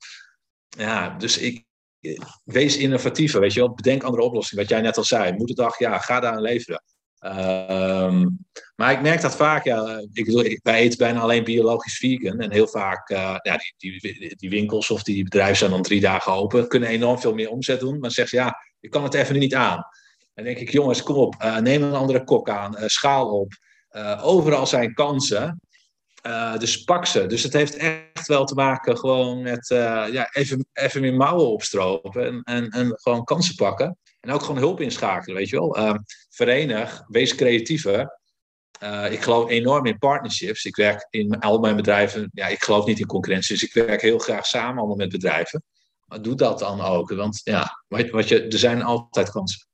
ja, 0.69 1.17
dus 1.19 1.38
ik, 1.38 1.64
wees 2.45 2.76
innovatiever, 2.76 3.40
weet 3.40 3.52
je 3.52 3.61
wel. 3.61 3.75
Bedenk 3.75 4.02
andere 4.02 4.23
oplossingen, 4.23 4.64
wat 4.64 4.73
jij 4.73 4.81
net 4.81 4.97
al 4.97 5.05
zei. 5.05 5.33
Moederdag, 5.33 5.78
ja, 5.78 5.99
ga 5.99 6.21
daar 6.21 6.33
aan 6.33 6.40
leveren. 6.40 6.83
Um, 7.21 8.39
maar 8.77 8.93
ik 8.93 9.01
merk 9.01 9.21
dat 9.21 9.37
vaak, 9.37 9.65
ja, 9.65 10.03
ik 10.13 10.25
bedoel, 10.25 10.59
wij 10.63 10.81
eten 10.81 10.99
bijna 10.99 11.21
alleen 11.21 11.45
biologisch 11.45 11.97
vegan. 11.97 12.41
En 12.41 12.53
heel 12.53 12.69
vaak, 12.69 13.11
uh, 13.11 13.37
ja, 13.43 13.57
die, 13.77 14.01
die, 14.01 14.37
die, 14.37 14.51
winkels 14.51 14.91
of 14.91 15.03
die 15.03 15.25
bedrijven 15.25 15.57
zijn 15.57 15.71
dan 15.71 15.83
drie 15.83 16.01
dagen 16.01 16.33
open, 16.33 16.69
kunnen 16.69 16.89
enorm 16.89 17.19
veel 17.19 17.35
meer 17.35 17.51
omzet 17.51 17.81
doen. 17.81 17.99
Maar 17.99 18.11
zeg 18.11 18.31
je, 18.31 18.37
ja, 18.37 18.63
ik 18.81 18.91
kan 18.91 19.03
het 19.03 19.15
even 19.15 19.39
niet 19.39 19.55
aan. 19.55 19.87
Dan 20.35 20.45
denk 20.45 20.59
ik, 20.59 20.71
jongens, 20.71 21.03
kom 21.03 21.17
op, 21.17 21.35
uh, 21.43 21.57
neem 21.57 21.83
een 21.83 21.95
andere 21.95 22.25
kok 22.25 22.51
aan, 22.51 22.75
uh, 22.79 22.83
schaal 22.87 23.41
op. 23.41 23.53
overal 24.23 24.67
zijn 24.67 24.95
kansen. 24.95 25.61
dus 26.59 26.85
pak 26.85 27.07
ze. 27.07 27.27
Dus 27.27 27.43
het 27.43 27.53
heeft 27.53 27.77
echt 27.77 28.27
wel 28.27 28.45
te 28.45 28.55
maken 28.55 28.99
gewoon 28.99 29.43
met 29.43 29.67
ja, 30.13 30.33
even, 30.33 30.67
even 30.73 31.01
meer 31.01 31.15
mouwen 31.15 31.49
opstropen 31.49 32.27
en, 32.27 32.43
en, 32.43 32.69
en 32.69 32.93
gewoon 32.95 33.25
kansen 33.25 33.55
pakken. 33.55 33.99
En 34.21 34.31
ook 34.31 34.43
gewoon 34.43 34.61
hulp 34.61 34.81
inschakelen, 34.81 35.37
weet 35.37 35.49
je 35.49 35.57
wel. 35.57 35.99
verenig, 36.29 37.05
wees 37.07 37.35
creatiever. 37.35 38.19
ik 39.11 39.23
geloof 39.23 39.51
enorm 39.51 39.87
in 39.87 39.99
partnerships. 39.99 40.65
Ik 40.65 40.77
werk 40.77 41.07
in 41.11 41.39
al 41.39 41.59
mijn 41.59 41.77
bedrijven, 41.77 42.31
ja, 42.33 42.47
ik 42.47 42.63
geloof 42.63 42.87
niet 42.87 42.99
in 42.99 43.07
concurrentie, 43.07 43.55
dus 43.59 43.69
ik 43.69 43.73
werk 43.73 44.03
heel 44.03 44.19
graag 44.19 44.47
samen 44.47 44.79
allemaal 44.79 44.97
met 44.97 45.09
bedrijven. 45.09 45.63
Maar 46.05 46.23
doe 46.23 46.35
dat 46.35 46.59
dan 46.59 46.81
ook, 46.81 47.11
want 47.11 47.41
ja, 47.45 47.85
wat 47.89 48.29
je, 48.29 48.47
er 48.47 48.59
zijn 48.59 48.83
altijd 48.83 49.31
kansen. 49.31 49.68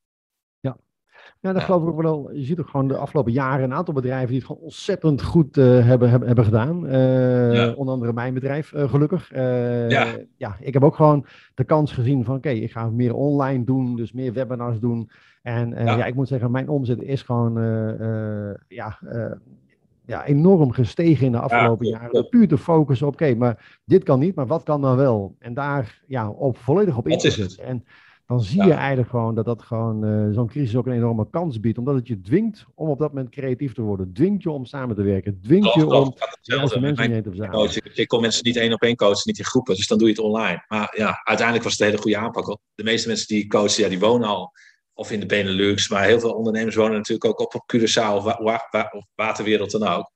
Ja, 1.45 1.53
dat 1.53 1.63
geloof 1.63 1.83
ik 1.83 1.89
ook 1.89 2.03
wel. 2.03 2.31
Je 2.33 2.45
ziet 2.45 2.61
ook 2.61 2.69
gewoon 2.69 2.89
de 2.89 2.97
afgelopen 2.97 3.33
jaren 3.33 3.65
een 3.65 3.75
aantal 3.75 3.95
bedrijven 3.95 4.29
die 4.29 4.37
het 4.37 4.47
gewoon 4.47 4.63
ontzettend 4.63 5.23
goed 5.23 5.57
uh, 5.57 5.65
hebben, 5.87 6.11
hebben, 6.11 6.27
hebben 6.27 6.45
gedaan. 6.45 6.87
Uh, 6.87 7.79
Onder 7.79 7.95
andere 7.95 8.13
mijn 8.13 8.35
bedrijf, 8.35 8.73
uh, 8.73 8.89
gelukkig. 8.91 9.31
ja. 9.31 10.07
ja, 10.37 10.57
ik 10.61 10.73
heb 10.73 10.85
ook 10.85 10.95
gewoon 10.95 11.27
de 11.55 11.65
kans 11.65 11.93
gezien 11.93 12.25
van 12.25 12.37
oké, 12.37 12.49
ik 12.49 12.73
ga 12.73 12.91
meer 12.91 13.15
online 13.15 13.65
doen, 13.65 13.97
dus 13.97 14.13
meer 14.13 14.33
webinars 14.33 14.79
doen. 14.79 15.11
En 15.43 15.71
ja. 15.71 15.97
ja. 15.97 16.05
ik 16.05 16.15
moet 16.15 16.29
zeggen, 16.29 16.51
mijn 16.51 16.69
omzet 16.69 17.03
is 17.03 17.23
gewoon 17.23 17.55
ja, 18.69 18.99
ja, 20.07 20.25
enorm 20.25 20.73
gestegen 20.73 21.27
in 21.27 21.33
de 21.33 21.41
afgelopen 21.41 21.87
ja, 21.87 21.99
jaren. 22.01 22.29
Puur 22.29 22.49
te 22.49 22.59
focussen 22.59 23.07
op 23.07 23.13
oké, 23.13 23.35
maar 23.35 23.81
dit 23.85 24.03
kan 24.03 24.19
niet, 24.19 24.35
maar 24.35 24.47
wat 24.47 24.63
kan 24.63 24.81
dan 24.81 24.97
wel? 24.97 25.37
En 25.39 25.55
daar 25.55 26.03
ja, 26.07 26.31
op, 26.31 26.59
volledig 26.59 26.97
op 26.97 27.09
in 27.09 27.19
te 27.19 27.31
zetten. 27.31 27.65
En 27.65 27.85
dan 28.27 28.41
zie 28.41 28.65
je 28.65 28.73
eigenlijk 28.73 29.09
gewoon 29.09 29.35
dat 29.35 29.45
dat 29.45 29.63
gewoon 29.63 30.05
uh, 30.05 30.35
zo'n 30.35 30.47
crisis 30.47 30.77
ook 30.77 30.87
een 30.87 30.93
enorme 30.93 31.27
kans 31.31 31.61
biedt. 31.61 31.79
Omdat 31.79 31.95
het 31.95 32.09
je 32.09 32.21
dwingt 32.21 32.65
om 32.75 32.89
op 32.89 32.99
dat 32.99 33.13
moment 33.13 33.31
creatief 33.31 33.75
te 33.75 33.83
worden. 33.83 34.13
Dwingt 34.13 34.43
je 34.43 34.51
om 34.51 34.65
samen 34.65 34.97
te 34.97 35.03
werken. 35.03 35.41
Dwingt 35.43 35.75
je 35.75 35.87
om 35.87 36.15
als 36.61 36.79
mensen 36.79 37.23
te 37.23 37.31
verzamelen. 37.31 37.71
Ik 37.95 38.09
kon 38.09 38.21
mensen 38.21 38.45
niet 38.45 38.57
één 38.57 38.73
op 38.73 38.83
één 38.83 38.97
coachen, 38.97 39.23
niet 39.25 39.39
in 39.39 39.45
groepen. 39.45 39.75
Dus 39.75 39.87
dan 39.87 39.99
doe 39.99 40.07
je 40.07 40.15
het 40.15 40.23
online. 40.23 40.65
Maar 40.69 40.95
ja, 40.97 41.21
uiteindelijk 41.25 41.65
was 41.65 41.73
het 41.73 41.81
een 41.81 41.87
hele 41.87 42.03
goede 42.03 42.17
aanpak. 42.17 42.59
De 42.75 42.83
meeste 42.83 43.09
mensen 43.09 43.27
die 43.27 43.47
coachen, 43.47 43.83
ja, 43.83 43.89
die 43.89 43.99
wonen 43.99 44.29
al 44.29 44.53
of 44.95 45.11
in 45.11 45.21
de 45.21 45.27
Benelux. 45.27 45.89
Maar 45.89 46.05
heel 46.05 46.21
veel 46.21 46.33
ondernemers 46.33 46.75
wonen 46.75 46.97
natuurlijk 46.97 47.25
ook 47.25 47.55
op, 47.55 47.75
Curaçao 47.77 48.15
of, 48.15 48.25
wa 48.25 48.69
wa 48.71 48.91
of 48.93 49.05
waterwereld 49.15 49.71
dan 49.71 49.89
ook. 49.89 50.11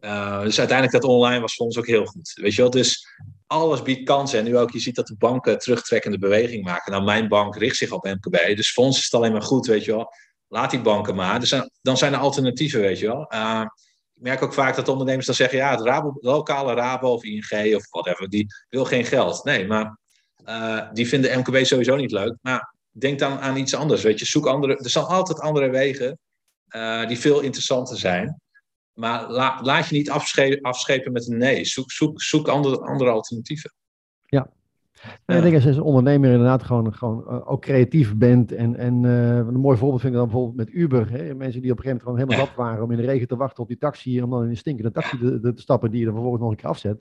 Uh, 0.00 0.42
dus 0.42 0.58
uiteindelijk 0.58 1.02
dat 1.02 1.10
online 1.10 1.40
was 1.40 1.54
voor 1.54 1.66
ons 1.66 1.78
ook 1.78 1.86
heel 1.86 2.04
goed. 2.04 2.38
Weet 2.40 2.54
je 2.54 2.62
wel, 2.62 2.70
dus 2.70 3.06
alles 3.46 3.82
biedt 3.82 4.04
kansen. 4.04 4.38
En 4.38 4.44
nu 4.44 4.58
ook, 4.58 4.70
je 4.70 4.78
ziet 4.78 4.94
dat 4.94 5.06
de 5.06 5.16
banken 5.16 5.58
terugtrekkende 5.58 6.18
beweging 6.18 6.64
maken. 6.64 6.92
Nou, 6.92 7.04
mijn 7.04 7.28
bank 7.28 7.56
richt 7.56 7.76
zich 7.76 7.90
op 7.90 8.04
MKB. 8.04 8.56
Dus 8.56 8.72
voor 8.72 8.84
ons 8.84 8.98
is 8.98 9.04
het 9.04 9.14
alleen 9.14 9.32
maar 9.32 9.42
goed, 9.42 9.66
weet 9.66 9.84
je 9.84 9.92
wel. 9.92 10.12
Laat 10.48 10.70
die 10.70 10.80
banken 10.80 11.14
maar. 11.14 11.40
Dus 11.40 11.62
dan 11.82 11.96
zijn 11.96 12.12
er 12.12 12.18
alternatieven, 12.18 12.80
weet 12.80 12.98
je 12.98 13.06
wel. 13.06 13.32
Uh, 13.34 13.64
ik 14.14 14.22
merk 14.22 14.42
ook 14.42 14.54
vaak 14.54 14.76
dat 14.76 14.88
ondernemers 14.88 15.26
dan 15.26 15.34
zeggen... 15.34 15.58
ja, 15.58 15.76
Rabo, 15.76 16.16
lokale 16.20 16.74
Rabo 16.74 17.12
of 17.12 17.24
ING 17.24 17.74
of 17.76 17.90
whatever... 17.90 18.28
die 18.28 18.46
wil 18.68 18.84
geen 18.84 19.04
geld. 19.04 19.44
Nee, 19.44 19.66
maar 19.66 19.98
uh, 20.44 20.92
die 20.92 21.08
vinden 21.08 21.38
MKB 21.38 21.64
sowieso 21.64 21.96
niet 21.96 22.10
leuk. 22.10 22.36
Maar 22.40 22.74
denk 22.90 23.18
dan 23.18 23.38
aan 23.38 23.56
iets 23.56 23.74
anders, 23.74 24.02
weet 24.02 24.18
je. 24.18 24.24
Zoek 24.24 24.46
andere... 24.46 24.76
Er 24.76 24.90
zijn 24.90 25.04
altijd 25.04 25.40
andere 25.40 25.70
wegen... 25.70 26.18
Uh, 26.68 27.06
die 27.06 27.18
veel 27.18 27.40
interessanter 27.40 27.98
zijn. 27.98 28.40
Maar 28.96 29.30
laat 29.60 29.88
je 29.88 29.96
niet 29.96 30.10
afschepen 30.62 31.12
met 31.12 31.28
een 31.28 31.38
nee. 31.38 31.64
Zoek, 31.64 31.90
zoek, 31.90 32.22
zoek 32.22 32.48
andere, 32.48 32.80
andere 32.80 33.10
alternatieven. 33.10 33.72
Ja. 34.24 34.50
Ja. 35.26 35.34
Ik 35.34 35.42
denk 35.42 35.54
als 35.54 35.62
je 35.62 35.68
als 35.68 35.78
ondernemer 35.78 36.30
inderdaad 36.30 36.62
gewoon, 36.62 36.94
gewoon 36.94 37.24
uh, 37.28 37.50
ook 37.50 37.60
creatief 37.60 38.16
bent. 38.16 38.52
En, 38.52 38.76
en 38.76 39.02
uh, 39.02 39.36
een 39.36 39.60
mooi 39.60 39.78
voorbeeld 39.78 40.00
vind 40.00 40.12
ik 40.12 40.18
dan 40.18 40.28
bijvoorbeeld 40.28 40.56
met 40.56 40.74
Uber. 40.74 41.10
Hè? 41.10 41.34
Mensen 41.34 41.62
die 41.62 41.70
op 41.70 41.78
een 41.78 41.84
gegeven 41.84 41.84
moment 41.84 42.02
gewoon 42.02 42.18
helemaal 42.18 42.46
ja. 42.46 42.52
waren 42.56 42.84
om 42.84 42.90
in 42.90 42.96
de 42.96 43.12
regen 43.12 43.28
te 43.28 43.36
wachten 43.36 43.62
op 43.62 43.68
die 43.68 43.78
taxi. 43.78 44.22
Om 44.22 44.30
dan 44.30 44.42
in 44.42 44.48
een 44.48 44.56
stinkende 44.56 44.90
taxi 44.90 45.18
te, 45.18 45.40
te, 45.40 45.52
stappen 45.54 45.90
die 45.90 45.98
je 45.98 46.04
dan 46.04 46.14
vervolgens 46.14 46.42
nog 46.42 46.52
een 46.52 46.58
keer 46.58 46.68
afzet. 46.68 46.98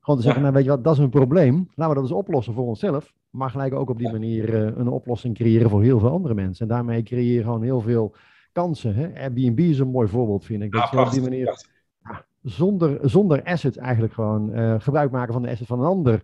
Gewoon 0.00 0.16
te 0.16 0.24
zeggen, 0.24 0.42
nou 0.42 0.54
weet 0.54 0.64
je 0.64 0.70
wat, 0.70 0.84
dat 0.84 0.92
is 0.92 0.98
een 0.98 1.10
probleem. 1.10 1.54
Laten 1.74 1.94
we 1.94 2.00
dat 2.00 2.10
eens 2.10 2.18
oplossen 2.18 2.54
voor 2.54 2.66
onszelf. 2.66 3.14
Maar 3.30 3.50
gelijk 3.50 3.74
ook 3.74 3.90
op 3.90 3.98
die 3.98 4.10
manier 4.10 4.54
uh, 4.54 4.76
een 4.76 4.88
oplossing 4.88 5.34
creëren 5.34 5.70
voor 5.70 5.82
heel 5.82 5.98
veel 5.98 6.10
andere 6.10 6.34
mensen. 6.34 6.68
En 6.68 6.74
daarmee 6.74 7.02
creëer 7.02 7.34
je 7.34 7.42
gewoon 7.42 7.62
heel 7.62 7.80
veel 7.80 8.14
kansen. 8.52 8.94
Hè? 8.94 9.20
Airbnb 9.20 9.58
is 9.58 9.78
een 9.78 9.90
mooi 9.90 10.08
voorbeeld, 10.08 10.44
vind 10.44 10.62
ik. 10.62 10.72
Dat 10.72 10.90
ja, 10.90 11.02
op 11.02 11.10
die 11.10 11.20
manier 11.20 11.64
ja, 12.02 12.24
zonder, 12.42 12.98
zonder 13.02 13.42
assets 13.42 13.76
eigenlijk 13.76 14.14
gewoon 14.14 14.58
uh, 14.58 14.74
gebruik 14.78 15.10
maken 15.10 15.32
van 15.32 15.42
de 15.42 15.48
assets 15.48 15.68
van 15.68 15.80
een 15.80 15.86
ander. 15.86 16.22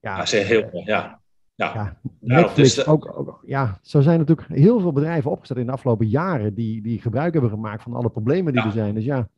Ja, 0.00 0.24
ja 0.24 0.38
heel 0.38 0.70
uh, 0.72 0.86
ja. 0.86 1.20
Ja. 1.54 1.74
ja. 1.74 1.98
Netflix 2.20 2.74
dus, 2.74 2.86
ook, 2.86 3.18
ook, 3.18 3.42
ja, 3.46 3.78
zo 3.82 4.00
zijn 4.00 4.18
natuurlijk 4.18 4.48
heel 4.48 4.80
veel 4.80 4.92
bedrijven 4.92 5.30
opgezet 5.30 5.56
in 5.56 5.66
de 5.66 5.72
afgelopen 5.72 6.08
jaren 6.08 6.54
die, 6.54 6.82
die 6.82 7.00
gebruik 7.00 7.32
hebben 7.32 7.50
gemaakt 7.50 7.82
van 7.82 7.94
alle 7.94 8.10
problemen 8.10 8.52
die 8.52 8.62
er 8.62 8.72
zijn. 8.72 8.94
Dus 8.94 9.04
ja, 9.04 9.28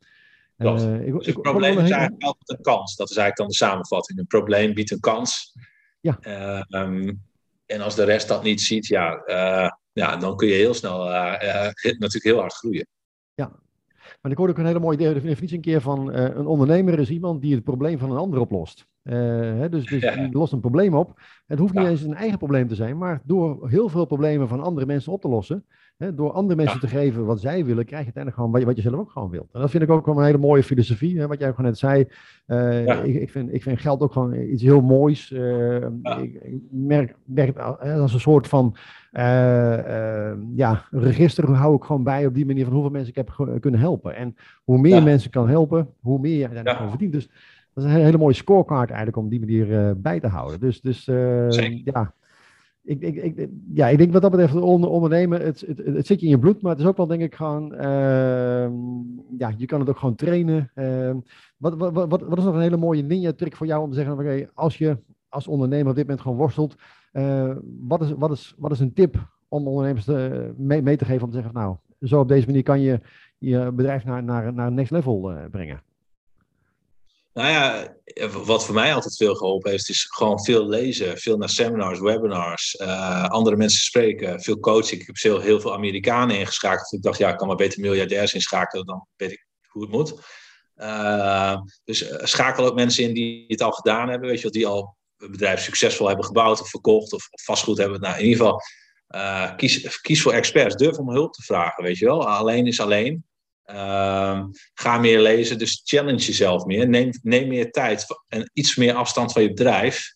uh, 0.57 1.07
ik, 1.07 1.13
dus 1.13 1.27
ik, 1.27 1.41
probleem 1.41 1.77
is 1.77 1.89
eigenlijk 1.89 2.23
altijd 2.23 2.49
een 2.49 2.63
kans. 2.63 2.95
Dat 2.95 3.09
is 3.09 3.17
eigenlijk 3.17 3.37
dan 3.37 3.47
de 3.47 3.73
samenvatting. 3.73 4.19
Een 4.19 4.27
probleem 4.27 4.73
biedt 4.73 4.91
een 4.91 4.99
kans. 4.99 5.55
Ja. 5.99 6.19
Um, 6.69 7.21
en 7.65 7.81
als 7.81 7.95
de 7.95 8.03
rest 8.03 8.27
dat 8.27 8.43
niet 8.43 8.61
ziet, 8.61 8.87
ja, 8.87 9.21
uh, 9.25 9.71
ja 9.99 10.17
dan 10.17 10.35
kun 10.35 10.47
je 10.47 10.53
heel 10.53 10.73
snel 10.73 11.07
uh, 11.07 11.23
natuurlijk 11.81 12.23
heel 12.23 12.39
hard 12.39 12.53
groeien. 12.53 12.87
Ja, 13.33 13.51
maar 14.21 14.31
ik 14.31 14.37
hoorde 14.37 14.53
ook 14.53 14.59
een 14.59 14.65
hele 14.65 14.79
mooie 14.79 14.97
definitie 14.97 15.55
een 15.55 15.61
keer 15.61 15.81
van 15.81 16.13
een 16.13 16.45
ondernemer 16.45 16.99
is 16.99 17.09
iemand 17.09 17.41
die 17.41 17.55
het 17.55 17.63
probleem 17.63 17.99
van 17.99 18.11
een 18.11 18.17
ander 18.17 18.39
oplost. 18.39 18.85
Hè, 19.03 19.69
dus 19.69 19.85
dus 19.85 20.01
ja. 20.01 20.15
die 20.15 20.31
lost 20.31 20.53
een 20.53 20.59
probleem 20.59 20.93
op. 20.93 21.21
Het 21.45 21.59
hoeft 21.59 21.73
niet 21.73 21.83
ja. 21.83 21.89
eens 21.89 22.01
een 22.01 22.13
eigen 22.13 22.37
probleem 22.37 22.67
te 22.67 22.75
zijn, 22.75 22.97
maar 22.97 23.21
door 23.23 23.69
heel 23.69 23.89
veel 23.89 24.05
problemen 24.05 24.47
van 24.47 24.61
andere 24.61 24.85
mensen 24.85 25.11
op 25.11 25.21
te 25.21 25.27
lossen, 25.27 25.65
hè, 25.99 26.15
door 26.15 26.31
andere 26.31 26.55
mensen 26.55 26.79
ja. 26.81 26.87
te 26.87 26.95
geven 26.95 27.25
wat 27.25 27.41
zij 27.41 27.65
willen, 27.65 27.85
krijg 27.85 28.05
je 28.05 28.13
uiteindelijk 28.13 28.35
gewoon 28.35 28.51
wat 28.51 28.59
je, 28.59 28.65
wat 28.65 28.75
je 28.75 28.81
zelf 28.81 28.99
ook 28.99 29.11
gewoon 29.11 29.29
wilt. 29.29 29.49
En 29.51 29.61
dat 29.61 29.69
vind 29.69 29.83
ik 29.83 29.89
ook 29.89 30.05
wel 30.05 30.17
een 30.17 30.23
hele 30.23 30.37
mooie 30.37 30.63
filosofie, 30.63 31.19
hè, 31.19 31.27
wat 31.27 31.39
jij 31.39 31.49
ook 31.49 31.57
net 31.57 31.77
zei. 31.77 32.07
Uh, 32.47 33.03
ik, 33.05 33.15
ik, 33.15 33.29
vind, 33.29 33.53
ik 33.53 33.63
vind 33.63 33.79
geld 33.79 34.01
ook 34.01 34.11
gewoon 34.11 34.33
iets 34.33 34.63
heel 34.63 34.81
moois. 34.81 35.31
Uh, 35.31 35.75
ik, 35.75 36.33
ik, 36.41 36.61
merk, 36.69 37.15
merk 37.23 37.57
als 37.57 38.13
een 38.13 38.19
soort 38.19 38.47
van 38.47 38.75
uh, 39.11 40.31
ja, 40.55 40.85
register 40.91 41.53
hou 41.53 41.75
ik 41.75 41.83
gewoon 41.83 42.03
bij 42.03 42.25
op 42.25 42.33
die 42.33 42.45
manier 42.45 42.63
van 42.63 42.73
hoeveel 42.73 42.91
mensen 42.91 43.09
ik 43.09 43.15
heb 43.15 43.59
kunnen 43.59 43.79
helpen. 43.79 44.15
En 44.15 44.35
hoe 44.63 44.77
meer 44.77 45.03
mensen 45.03 45.31
kan 45.31 45.49
helpen, 45.49 45.89
hoe 45.99 46.19
meer 46.19 46.37
je 46.37 46.45
uiteindelijk 46.45 46.89
verdient. 46.89 47.13
Dus 47.13 47.29
dat 47.73 47.83
is 47.83 47.89
een 47.89 48.03
hele 48.03 48.17
mooie 48.17 48.33
scorecard 48.33 48.89
eigenlijk 48.89 49.17
om 49.17 49.29
die 49.29 49.39
manier 49.39 49.99
bij 49.99 50.19
te 50.19 50.27
houden. 50.27 50.59
Dus, 50.59 50.81
dus 50.81 51.05
ja. 51.83 52.13
Ik, 52.89 53.01
ik, 53.01 53.15
ik, 53.15 53.49
ja, 53.73 53.87
ik 53.87 53.97
denk 53.97 54.11
wat 54.11 54.21
dat 54.21 54.31
betreft 54.31 54.55
onder, 54.55 54.89
ondernemen, 54.89 55.41
het, 55.41 55.63
het, 55.67 55.77
het, 55.77 56.07
zit 56.07 56.19
je 56.19 56.25
in 56.25 56.31
je 56.31 56.39
bloed, 56.39 56.61
maar 56.61 56.71
het 56.71 56.81
is 56.81 56.87
ook 56.87 56.97
wel 56.97 57.07
denk 57.07 57.21
ik 57.21 57.35
gewoon, 57.35 57.73
uh, 57.73 58.69
ja, 59.37 59.53
je 59.57 59.65
kan 59.65 59.79
het 59.79 59.89
ook 59.89 59.97
gewoon 59.97 60.15
trainen. 60.15 60.71
Ehm, 60.73 61.17
wat, 61.57 61.75
wat, 61.77 61.93
wat, 61.93 62.21
wat 62.21 62.37
is 62.37 62.43
nog 62.43 62.53
een 62.53 62.61
hele 62.61 62.77
mooie 62.77 63.03
ninja-trick 63.03 63.55
voor 63.55 63.67
jou 63.67 63.83
om 63.83 63.89
te 63.89 63.95
zeggen, 63.95 64.13
oké, 64.13 64.49
als 64.53 64.77
je 64.77 64.97
als 65.29 65.47
ondernemer 65.47 65.89
op 65.89 65.95
dit 65.95 66.03
moment 66.03 66.21
gewoon 66.21 66.37
worstelt, 66.37 66.75
eh, 67.11 67.55
wat, 67.87 68.01
is, 68.01 68.11
wat, 68.11 68.31
is, 68.31 68.55
wat 68.57 68.71
is 68.71 68.79
een 68.79 68.93
tip 68.93 69.15
om 69.47 69.67
ondernemers 69.67 70.05
te, 70.05 70.53
mee, 70.57 70.81
mee, 70.81 70.97
te 70.97 71.05
geven 71.05 71.23
om 71.23 71.29
te 71.29 71.35
zeggen, 71.35 71.53
nou, 71.53 71.75
zo 72.01 72.19
op 72.19 72.27
deze 72.27 72.45
manier 72.45 72.63
kan 72.63 72.81
je 72.81 72.99
je 73.37 73.71
bedrijf 73.71 74.05
naar, 74.05 74.23
naar, 74.23 74.53
naar 74.53 74.71
next 74.71 74.91
level 74.91 75.33
brengen? 75.51 75.81
Nou 77.33 77.49
ja, 77.49 77.95
wat 78.43 78.65
voor 78.65 78.75
mij 78.75 78.93
altijd 78.93 79.15
veel 79.15 79.35
geholpen 79.35 79.71
heeft, 79.71 79.89
is 79.89 80.03
gewoon 80.03 80.43
veel 80.43 80.67
lezen. 80.67 81.17
Veel 81.17 81.37
naar 81.37 81.49
seminars, 81.49 81.99
webinars, 81.99 82.75
uh, 82.81 83.25
andere 83.25 83.55
mensen 83.55 83.81
spreken, 83.81 84.41
veel 84.41 84.59
coaching. 84.59 85.01
Ik 85.01 85.07
heb 85.07 85.17
heel, 85.17 85.39
heel 85.39 85.59
veel 85.59 85.73
Amerikanen 85.73 86.39
ingeschakeld. 86.39 86.93
Ik 86.93 87.01
dacht, 87.01 87.17
ja, 87.17 87.29
ik 87.29 87.37
kan 87.37 87.47
maar 87.47 87.55
beter 87.55 87.79
miljardairs 87.79 88.33
inschakelen, 88.33 88.85
dan 88.85 89.07
weet 89.15 89.31
ik 89.31 89.47
hoe 89.67 89.81
het 89.81 89.91
moet. 89.91 90.13
Uh, 90.75 91.61
dus 91.83 92.07
eh, 92.07 92.25
schakel 92.25 92.65
ook 92.65 92.75
mensen 92.75 93.03
in 93.03 93.13
die 93.13 93.45
het 93.47 93.61
al 93.61 93.71
gedaan 93.71 94.09
hebben, 94.09 94.29
weet 94.29 94.41
je, 94.41 94.49
die 94.49 94.67
al 94.67 94.97
een 95.17 95.31
bedrijf 95.31 95.61
succesvol 95.61 96.07
hebben 96.07 96.25
gebouwd 96.25 96.61
of 96.61 96.69
verkocht 96.69 97.13
of, 97.13 97.27
vastgoed 97.43 97.77
hebben. 97.77 98.01
Nou, 98.01 98.17
in 98.19 98.25
ieder 98.25 98.45
geval, 98.45 98.61
kies, 99.55 100.01
kies 100.01 100.21
voor 100.21 100.33
experts. 100.33 100.75
Durf 100.75 100.97
om 100.97 101.09
hulp 101.09 101.33
te 101.33 101.43
vragen, 101.43 101.83
weet 101.83 101.97
je 101.97 102.05
wel. 102.05 102.27
Alleen 102.27 102.67
is 102.67 102.79
alleen. 102.79 103.28
Uh, 103.69 104.43
ga 104.73 104.97
meer 104.97 105.19
lezen, 105.19 105.57
dus 105.57 105.81
challenge 105.83 106.25
jezelf 106.25 106.65
meer. 106.65 106.89
Neem, 106.89 107.11
neem 107.21 107.47
meer 107.47 107.71
tijd 107.71 108.05
en 108.27 108.49
iets 108.53 108.75
meer 108.75 108.93
afstand 108.93 109.31
van 109.31 109.41
je 109.41 109.47
bedrijf. 109.47 110.13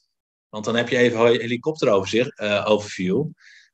Want 0.49 0.65
dan 0.65 0.75
heb 0.75 0.89
je 0.89 0.97
even 0.97 1.27
helikopteroverzicht, 1.27 2.39
uh, 2.39 2.65
overview. 2.67 3.25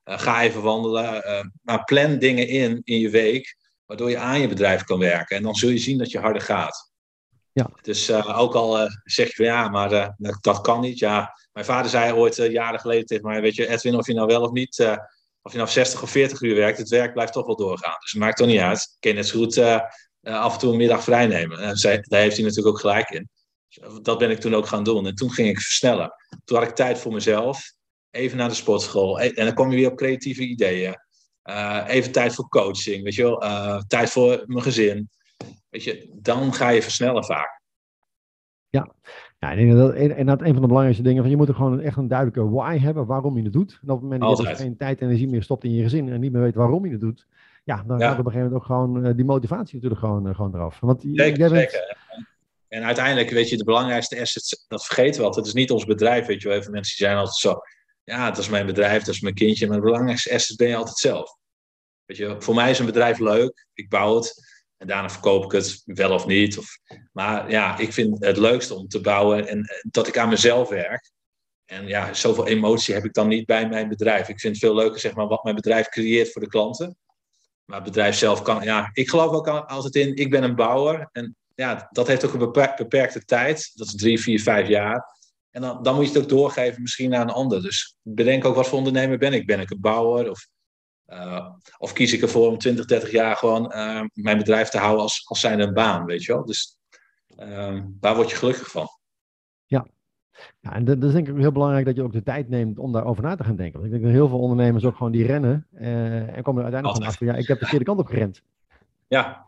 Uh, 0.05 0.19
ga 0.19 0.41
even 0.41 0.61
wandelen. 0.61 1.23
Uh, 1.27 1.43
maar 1.61 1.83
plan 1.83 2.19
dingen 2.19 2.47
in 2.47 2.81
in 2.83 2.99
je 2.99 3.09
week, 3.09 3.57
waardoor 3.85 4.09
je 4.09 4.17
aan 4.17 4.41
je 4.41 4.47
bedrijf 4.47 4.83
kan 4.83 4.99
werken. 4.99 5.37
En 5.37 5.43
dan 5.43 5.55
zul 5.55 5.69
je 5.69 5.77
zien 5.77 5.97
dat 5.97 6.11
je 6.11 6.19
harder 6.19 6.41
gaat. 6.41 6.91
Ja. 7.51 7.69
Dus 7.81 8.11
ook 8.11 8.53
al 8.53 8.89
zeg 9.03 9.35
je 9.35 9.43
ja, 9.43 9.69
maar 9.69 10.15
dat 10.41 10.61
kan 10.61 10.81
niet. 10.81 10.99
Ja, 10.99 11.33
mijn 11.51 11.65
vader 11.65 11.91
zei 11.91 12.13
ooit 12.13 12.35
jaren 12.35 12.79
geleden 12.79 13.05
tegen 13.05 13.25
mij: 13.25 13.41
Weet 13.41 13.55
je, 13.55 13.67
Edwin, 13.67 13.95
of 13.95 14.07
je 14.07 14.13
nou 14.13 14.27
wel 14.27 14.41
of 14.41 14.51
niet 14.51 14.97
of 15.41 15.51
je 15.51 15.57
nou 15.57 15.69
60 15.69 16.01
of 16.01 16.09
40 16.09 16.41
uur 16.41 16.55
werkt, 16.55 16.77
het 16.77 16.89
werk 16.89 17.13
blijft 17.13 17.33
toch 17.33 17.45
wel 17.45 17.55
doorgaan. 17.55 17.95
Dus 17.99 18.11
het 18.11 18.21
maakt 18.21 18.37
toch 18.37 18.47
niet 18.47 18.59
uit. 18.59 18.79
Ik 18.79 18.97
kan 18.99 19.15
net 19.15 19.27
zo 19.27 19.39
goed 19.39 19.57
uh, 19.57 19.81
af 20.21 20.53
en 20.53 20.59
toe 20.59 20.71
een 20.71 20.77
middag 20.77 21.03
vrij 21.03 21.27
nemen. 21.27 21.59
En 21.59 21.75
daar 21.81 22.21
heeft 22.21 22.35
hij 22.35 22.45
natuurlijk 22.45 22.67
ook 22.67 22.79
gelijk 22.79 23.09
in. 23.09 23.29
Dat 24.01 24.17
ben 24.17 24.29
ik 24.29 24.39
toen 24.39 24.55
ook 24.55 24.67
gaan 24.67 24.83
doen. 24.83 25.05
En 25.05 25.15
toen 25.15 25.31
ging 25.31 25.47
ik 25.47 25.59
versnellen. 25.59 26.13
Toen 26.43 26.57
had 26.57 26.67
ik 26.67 26.75
tijd 26.75 26.99
voor 26.99 27.13
mezelf. 27.13 27.73
Even 28.11 28.37
naar 28.37 28.49
de 28.49 28.55
sportschool. 28.55 29.19
E, 29.19 29.29
en 29.29 29.45
dan 29.45 29.53
kom 29.53 29.69
je 29.69 29.75
weer 29.75 29.91
op 29.91 29.97
creatieve 29.97 30.41
ideeën. 30.41 30.95
Uh, 31.43 31.83
even 31.87 32.11
tijd 32.11 32.35
voor 32.35 32.47
coaching. 32.47 33.03
Weet 33.03 33.15
je 33.15 33.23
wel? 33.23 33.83
Tijd 33.87 34.09
voor 34.09 34.43
mijn 34.45 34.63
gezin. 34.63 35.09
Weet 35.69 35.83
je, 35.83 36.09
dan 36.15 36.53
ga 36.53 36.69
je 36.69 36.81
versnellen 36.81 37.25
vaak. 37.25 37.61
Ja, 38.69 38.95
ja 39.39 39.51
ik 39.51 39.57
denk 39.57 39.77
dat 39.77 39.93
en 39.93 40.25
dat 40.25 40.41
een 40.41 40.53
van 40.53 40.61
de 40.61 40.67
belangrijkste 40.67 41.03
dingen 41.03 41.21
van 41.21 41.31
je 41.31 41.37
moet 41.37 41.47
er 41.47 41.55
gewoon 41.55 41.79
echt 41.79 41.97
een 41.97 42.07
duidelijke 42.07 42.49
why 42.49 42.77
hebben 42.77 43.05
waarom 43.05 43.37
je 43.37 43.43
het 43.43 43.53
doet. 43.53 43.79
En 43.81 43.89
op 43.89 44.01
het 44.01 44.09
moment 44.09 44.21
dat 44.21 44.37
je 44.37 44.55
geen 44.55 44.77
tijd 44.77 44.99
en 44.99 45.07
energie 45.07 45.27
meer 45.27 45.43
stopt 45.43 45.63
in 45.63 45.73
je 45.73 45.83
gezin 45.83 46.09
en 46.09 46.19
niet 46.19 46.31
meer 46.31 46.41
weet 46.41 46.55
waarom 46.55 46.85
je 46.85 46.91
het 46.91 47.01
doet, 47.01 47.25
ja, 47.63 47.83
dan 47.87 47.99
gaat 47.99 48.19
op 48.19 48.25
een 48.25 48.31
gegeven 48.31 48.51
moment 48.51 48.61
ook 48.61 48.65
gewoon 48.65 49.05
uh, 49.05 49.15
die 49.15 49.25
motivatie 49.25 49.75
natuurlijk 49.75 50.01
gewoon, 50.01 50.27
uh, 50.27 50.35
gewoon 50.35 50.55
eraf. 50.55 50.79
Want 50.79 51.01
zeker, 51.13 51.49
bent... 51.49 51.71
zeker. 51.71 51.97
En 52.67 52.83
uiteindelijk, 52.83 53.29
weet 53.29 53.49
je, 53.49 53.57
de 53.57 53.63
belangrijkste 53.63 54.21
asset, 54.21 54.65
dat 54.67 54.85
vergeten 54.85 55.19
we 55.19 55.25
altijd, 55.25 55.45
het 55.45 55.55
is 55.55 55.61
niet 55.61 55.71
ons 55.71 55.85
bedrijf, 55.85 56.25
weet 56.25 56.41
je 56.41 56.47
wel. 56.47 56.57
Even 56.57 56.71
mensen 56.71 56.97
die 56.97 57.05
zijn 57.05 57.17
altijd 57.17 57.35
zo, 57.35 57.59
ja, 58.03 58.29
dat 58.29 58.37
is 58.37 58.49
mijn 58.49 58.65
bedrijf, 58.65 59.03
dat 59.03 59.13
is 59.13 59.21
mijn 59.21 59.33
kindje, 59.33 59.67
maar 59.67 59.75
de 59.75 59.83
belangrijkste 59.83 60.33
asset 60.33 60.57
ben 60.57 60.67
je 60.67 60.75
altijd 60.75 60.97
zelf. 60.97 61.37
Weet 62.05 62.17
je, 62.17 62.35
voor 62.39 62.55
mij 62.55 62.69
is 62.69 62.79
een 62.79 62.85
bedrijf 62.85 63.19
leuk, 63.19 63.67
ik 63.73 63.89
bouw 63.89 64.15
het 64.15 64.58
en 64.79 64.87
daarna 64.87 65.09
verkoop 65.09 65.43
ik 65.43 65.51
het 65.51 65.81
wel 65.85 66.11
of 66.11 66.25
niet. 66.25 66.57
Of, 66.57 66.79
maar 67.11 67.51
ja, 67.51 67.77
ik 67.77 67.93
vind 67.93 68.25
het 68.25 68.37
leukste 68.37 68.73
om 68.73 68.87
te 68.87 69.01
bouwen 69.01 69.47
en 69.47 69.65
dat 69.81 70.07
ik 70.07 70.17
aan 70.17 70.29
mezelf 70.29 70.69
werk. 70.69 71.11
En 71.65 71.87
ja, 71.87 72.13
zoveel 72.13 72.47
emotie 72.47 72.93
heb 72.93 73.05
ik 73.05 73.13
dan 73.13 73.27
niet 73.27 73.45
bij 73.45 73.69
mijn 73.69 73.89
bedrijf. 73.89 74.29
Ik 74.29 74.39
vind 74.39 74.55
het 74.55 74.63
veel 74.63 74.75
leuker, 74.75 74.99
zeg 74.99 75.15
maar, 75.15 75.27
wat 75.27 75.43
mijn 75.43 75.55
bedrijf 75.55 75.89
creëert 75.89 76.31
voor 76.31 76.41
de 76.41 76.47
klanten. 76.47 76.97
Maar 77.65 77.77
het 77.77 77.87
bedrijf 77.87 78.15
zelf 78.15 78.41
kan, 78.41 78.63
ja, 78.63 78.89
ik 78.93 79.09
geloof 79.09 79.31
ook 79.31 79.47
altijd 79.47 79.95
in, 79.95 80.15
ik 80.15 80.29
ben 80.29 80.43
een 80.43 80.55
bouwer. 80.55 81.09
En 81.11 81.35
ja, 81.55 81.87
dat 81.91 82.07
heeft 82.07 82.25
ook 82.25 82.33
een 82.33 82.51
beperkte 82.77 83.25
tijd. 83.25 83.71
Dat 83.73 83.87
is 83.87 83.95
drie, 83.95 84.19
vier, 84.19 84.41
vijf 84.41 84.67
jaar. 84.67 85.17
En 85.51 85.61
dan, 85.61 85.83
dan 85.83 85.95
moet 85.95 86.05
je 86.05 86.11
het 86.11 86.21
ook 86.21 86.29
doorgeven 86.29 86.81
misschien 86.81 87.15
aan 87.15 87.27
een 87.27 87.33
ander. 87.33 87.61
Dus 87.61 87.95
bedenk 88.01 88.45
ook 88.45 88.55
wat 88.55 88.67
voor 88.67 88.77
ondernemer 88.77 89.17
ben 89.17 89.33
ik. 89.33 89.45
Ben 89.45 89.59
ik 89.59 89.69
een 89.69 89.81
bouwer? 89.81 90.29
Of, 90.29 90.47
uh, 91.09 91.49
of 91.77 91.93
kies 91.93 92.13
ik 92.13 92.21
ervoor 92.21 92.47
om 92.47 92.57
20, 92.57 92.85
30 92.85 93.11
jaar 93.11 93.35
gewoon 93.35 93.73
uh, 93.75 94.03
mijn 94.13 94.37
bedrijf 94.37 94.69
te 94.69 94.77
houden 94.77 95.01
als, 95.01 95.21
als 95.27 95.39
zijn 95.39 95.59
een 95.59 95.73
baan, 95.73 96.05
weet 96.05 96.23
je 96.23 96.33
wel? 96.33 96.45
Dus 96.45 96.77
uh, 97.39 97.81
waar 97.99 98.15
word 98.15 98.29
je 98.29 98.35
gelukkig 98.35 98.71
van? 98.71 98.87
Ja, 99.65 99.87
ja, 100.59 100.73
en 100.73 100.85
dat 100.85 101.03
is 101.03 101.11
denk 101.11 101.27
ik 101.27 101.35
heel 101.35 101.51
belangrijk 101.51 101.85
dat 101.85 101.95
je 101.95 102.03
ook 102.03 102.13
de 102.13 102.23
tijd 102.23 102.49
neemt 102.49 102.79
om 102.79 102.91
daarover 102.91 103.23
na 103.23 103.35
te 103.35 103.43
gaan 103.43 103.55
denken. 103.55 103.79
Want 103.79 103.85
ik 103.85 103.91
denk 103.91 104.03
dat 104.03 104.13
heel 104.13 104.27
veel 104.27 104.39
ondernemers 104.39 104.85
ook 104.85 104.95
gewoon 104.95 105.11
die 105.11 105.25
rennen 105.25 105.67
uh, 105.73 106.35
en 106.35 106.43
komen 106.43 106.63
er 106.63 106.71
uiteindelijk 106.71 106.95
van 106.95 107.07
achter, 107.07 107.25
ja, 107.25 107.33
ik 107.33 107.47
heb 107.47 107.59
de 107.59 107.65
verkeerde 107.65 107.85
kant 107.85 107.99
op 107.99 108.07
gerend. 108.07 108.41
Ja, 109.07 109.45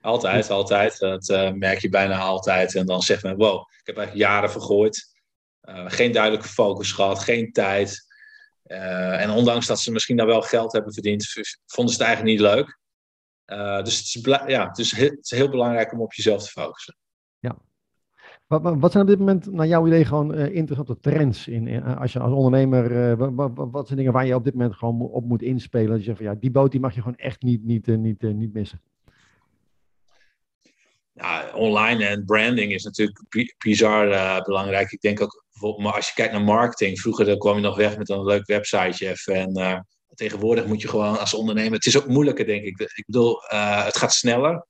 altijd, 0.00 0.50
altijd. 0.50 0.98
Dat 0.98 1.54
merk 1.54 1.78
je 1.78 1.88
bijna 1.88 2.18
altijd. 2.18 2.74
En 2.74 2.86
dan 2.86 3.02
zegt 3.02 3.22
men, 3.22 3.36
wow, 3.36 3.60
ik 3.60 3.86
heb 3.86 3.96
eigenlijk 3.96 4.28
jaren 4.28 4.50
vergooid. 4.50 5.10
Geen 5.86 6.12
duidelijke 6.12 6.48
focus 6.48 6.92
gehad, 6.92 7.18
geen 7.18 7.52
tijd. 7.52 8.11
Uh, 8.66 9.22
en 9.22 9.30
ondanks 9.30 9.66
dat 9.66 9.80
ze 9.80 9.92
misschien 9.92 10.16
daar 10.16 10.26
wel 10.26 10.42
geld 10.42 10.72
hebben 10.72 10.92
verdiend, 10.92 11.26
vonden 11.66 11.94
ze 11.94 12.02
het 12.02 12.08
eigenlijk 12.08 12.40
niet 12.40 12.50
leuk. 12.50 12.78
dus 13.84 13.98
het 13.98 14.26
is, 14.26 14.40
ja, 14.46 14.68
het, 14.68 14.90
heel, 14.90 15.10
het 15.10 15.24
is 15.24 15.30
heel 15.30 15.48
belangrijk 15.48 15.92
om 15.92 16.00
op 16.00 16.12
jezelf 16.12 16.42
te 16.42 16.50
focussen. 16.50 16.96
Ja, 17.38 17.58
wat, 18.46 18.92
zijn 18.92 19.04
op 19.04 19.10
dit 19.10 19.18
moment, 19.18 19.52
naar 19.52 19.66
jouw 19.66 19.86
idee, 19.86 20.04
gewoon 20.04 20.34
uh, 20.34 20.54
interessante 20.54 21.00
trends 21.00 21.48
in, 21.48 21.82
als 21.82 22.12
je 22.12 22.18
als 22.18 22.32
ondernemer, 22.32 23.16
wat, 23.34 23.50
wat, 23.54 23.86
zijn 23.86 23.98
dingen 23.98 24.12
waar 24.12 24.26
je 24.26 24.34
op 24.34 24.44
dit 24.44 24.54
moment 24.54 24.74
gewoon 24.74 25.00
op 25.00 25.24
moet 25.24 25.42
inspelen? 25.42 25.88
Dat 25.88 25.98
je 25.98 26.04
zegt 26.04 26.16
van 26.16 26.26
ja, 26.26 26.34
die 26.34 26.50
boot 26.50 26.70
die 26.70 26.80
mag 26.80 26.94
je 26.94 27.00
gewoon 27.00 27.16
echt 27.16 27.42
niet, 27.42 27.64
niet, 27.64 27.86
niet, 27.86 28.22
niet 28.22 28.52
missen 28.52 28.80
ja, 31.12 31.50
online 31.54 32.06
en 32.06 32.24
branding 32.24 32.72
is 32.72 32.84
natuurlijk 32.84 33.54
bizar 33.58 34.08
uh, 34.08 34.40
belangrijk. 34.40 34.92
Ik 34.92 35.00
denk 35.00 35.20
ook, 35.20 35.44
maar 35.78 35.92
als 35.92 36.06
je 36.08 36.14
kijkt 36.14 36.32
naar 36.32 36.42
marketing, 36.42 37.00
vroeger 37.00 37.24
dan 37.24 37.38
kwam 37.38 37.56
je 37.56 37.62
nog 37.62 37.76
weg 37.76 37.98
met 37.98 38.08
een 38.08 38.24
leuk 38.24 38.46
websiteje 38.46 39.16
En 39.24 39.58
uh, 39.58 39.78
tegenwoordig 40.14 40.66
moet 40.66 40.82
je 40.82 40.88
gewoon 40.88 41.18
als 41.18 41.34
ondernemer, 41.34 41.72
het 41.72 41.86
is 41.86 41.96
ook 41.96 42.06
moeilijker 42.06 42.46
denk 42.46 42.64
ik. 42.64 42.80
Ik 42.80 43.04
bedoel, 43.06 43.42
uh, 43.52 43.84
het 43.84 43.96
gaat 43.96 44.14
sneller. 44.14 44.66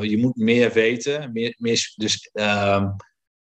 je 0.00 0.16
moet 0.18 0.36
meer 0.36 0.72
weten. 0.72 1.32
Meer, 1.32 1.54
meer, 1.58 1.92
dus, 1.96 2.30
ehm, 2.32 2.88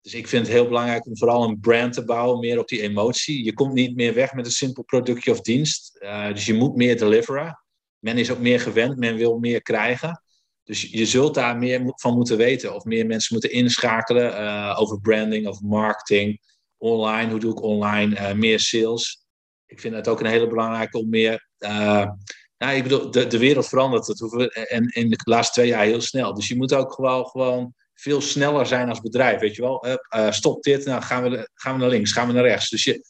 dus 0.01 0.13
ik 0.13 0.27
vind 0.27 0.45
het 0.45 0.55
heel 0.55 0.67
belangrijk 0.67 1.05
om 1.05 1.17
vooral 1.17 1.43
een 1.43 1.59
brand 1.59 1.93
te 1.93 2.05
bouwen, 2.05 2.39
meer 2.39 2.59
op 2.59 2.67
die 2.67 2.81
emotie. 2.81 3.43
Je 3.43 3.53
komt 3.53 3.73
niet 3.73 3.95
meer 3.95 4.13
weg 4.13 4.33
met 4.33 4.45
een 4.45 4.51
simpel 4.51 4.83
productje 4.83 5.31
of 5.31 5.41
dienst. 5.41 5.97
dus 6.33 6.45
je 6.45 6.53
moet 6.53 6.75
meer 6.75 6.97
deliveren. 6.97 7.63
Men 7.99 8.17
is 8.17 8.31
ook 8.31 8.39
meer 8.39 8.59
gewend, 8.59 8.97
men 8.97 9.15
wil 9.15 9.37
meer 9.37 9.61
krijgen. 9.61 10.22
Dus 10.63 10.81
je 10.81 11.05
zult 11.05 11.33
daar 11.33 11.57
meer 11.57 11.81
van 11.95 12.13
moeten 12.13 12.37
weten. 12.37 12.75
Of 12.75 12.83
meer 12.83 13.05
mensen 13.05 13.33
moeten 13.33 13.51
inschakelen 13.51 14.31
uh, 14.31 14.77
over 14.79 15.01
branding, 15.01 15.47
of 15.47 15.61
marketing, 15.61 16.41
online. 16.77 17.31
Hoe 17.31 17.39
doe 17.39 17.51
ik 17.51 17.61
online? 17.61 18.15
Uh, 18.15 18.33
meer 18.33 18.59
sales. 18.59 19.25
Ik 19.65 19.79
vind 19.79 19.95
het 19.95 20.07
ook 20.07 20.19
een 20.19 20.25
hele 20.25 20.47
belangrijke 20.47 20.97
om 20.97 21.09
meer. 21.09 21.47
Uh, 21.59 22.09
nou, 22.57 22.75
ik 22.75 22.83
bedoel, 22.83 23.11
de, 23.11 23.27
de 23.27 23.37
wereld 23.37 23.67
verandert. 23.67 24.05
Dat 24.05 24.19
hoeven 24.19 24.39
we, 24.39 24.67
en 24.67 24.85
in 24.87 25.09
de 25.09 25.19
laatste 25.23 25.53
twee 25.53 25.67
jaar 25.67 25.83
heel 25.83 26.01
snel. 26.01 26.33
Dus 26.33 26.47
je 26.47 26.55
moet 26.55 26.73
ook 26.73 26.93
gewoon, 26.93 27.25
gewoon 27.25 27.73
veel 27.93 28.21
sneller 28.21 28.65
zijn 28.65 28.89
als 28.89 29.01
bedrijf. 29.01 29.39
Weet 29.39 29.55
je 29.55 29.61
wel, 29.61 29.85
stop 30.31 30.63
dit, 30.63 30.85
nou 30.85 31.01
gaan 31.01 31.23
we, 31.29 31.49
gaan 31.53 31.73
we 31.73 31.79
naar 31.79 31.89
links, 31.89 32.11
gaan 32.11 32.27
we 32.27 32.33
naar 32.33 32.43
rechts. 32.43 32.69
Dus 32.69 32.83
je, 32.83 33.05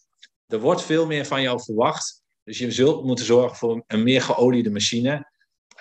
er 0.47 0.59
wordt 0.59 0.81
veel 0.81 1.05
meer 1.05 1.25
van 1.25 1.41
jou 1.41 1.61
verwacht. 1.61 2.21
Dus 2.43 2.57
je 2.57 2.71
zult 2.71 3.03
moeten 3.03 3.25
zorgen 3.25 3.57
voor 3.57 3.83
een 3.87 4.03
meer 4.03 4.21
geoliede 4.21 4.69
machine. 4.69 5.31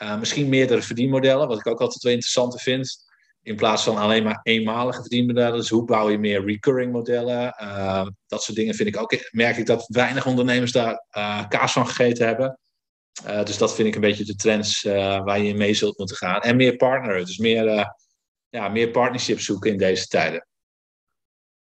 Uh, 0.03 0.19
misschien 0.19 0.49
meerdere 0.49 0.83
verdienmodellen, 0.83 1.49
wat 1.49 1.59
ik 1.59 1.67
ook 1.67 1.81
altijd 1.81 2.03
wel 2.03 2.13
interessant 2.13 2.61
vind. 2.61 3.11
In 3.43 3.57
plaats 3.57 3.85
van 3.85 3.97
alleen 3.97 4.23
maar 4.23 4.41
eenmalige 4.43 5.01
verdienmodellen. 5.01 5.59
Dus 5.59 5.69
hoe 5.69 5.85
bouw 5.85 6.11
je 6.11 6.19
meer 6.19 6.45
recurring 6.45 6.93
modellen? 6.93 7.55
Uh, 7.61 8.07
dat 8.27 8.43
soort 8.43 8.57
dingen 8.57 8.75
vind 8.75 8.89
ik 8.89 9.01
ook. 9.01 9.15
Merk 9.31 9.57
ik 9.57 9.67
dat 9.67 9.87
weinig 9.89 10.27
ondernemers 10.27 10.73
daar 10.73 11.07
uh, 11.17 11.49
kaas 11.49 11.73
van 11.73 11.87
gegeten 11.87 12.27
hebben. 12.27 12.59
dus 13.45 13.59
dat 13.59 13.75
vind 13.75 13.89
ik 13.89 13.95
een 13.95 14.01
beetje 14.01 14.25
de 14.25 14.35
trends 14.35 14.83
waar 14.83 15.39
je 15.39 15.49
in 15.49 15.57
mee 15.57 15.75
zult 15.75 15.99
moeten 15.99 16.17
gaan. 16.17 16.41
En 16.41 16.57
meer 16.57 16.77
partneren. 16.77 17.25
Dus 17.25 17.39
meer, 17.39 17.95
ja, 18.49 18.69
meer 18.69 18.89
partnerships 18.91 19.45
zoeken 19.45 19.71
in 19.71 19.79
deze 19.79 20.07
tijden. 20.07 20.47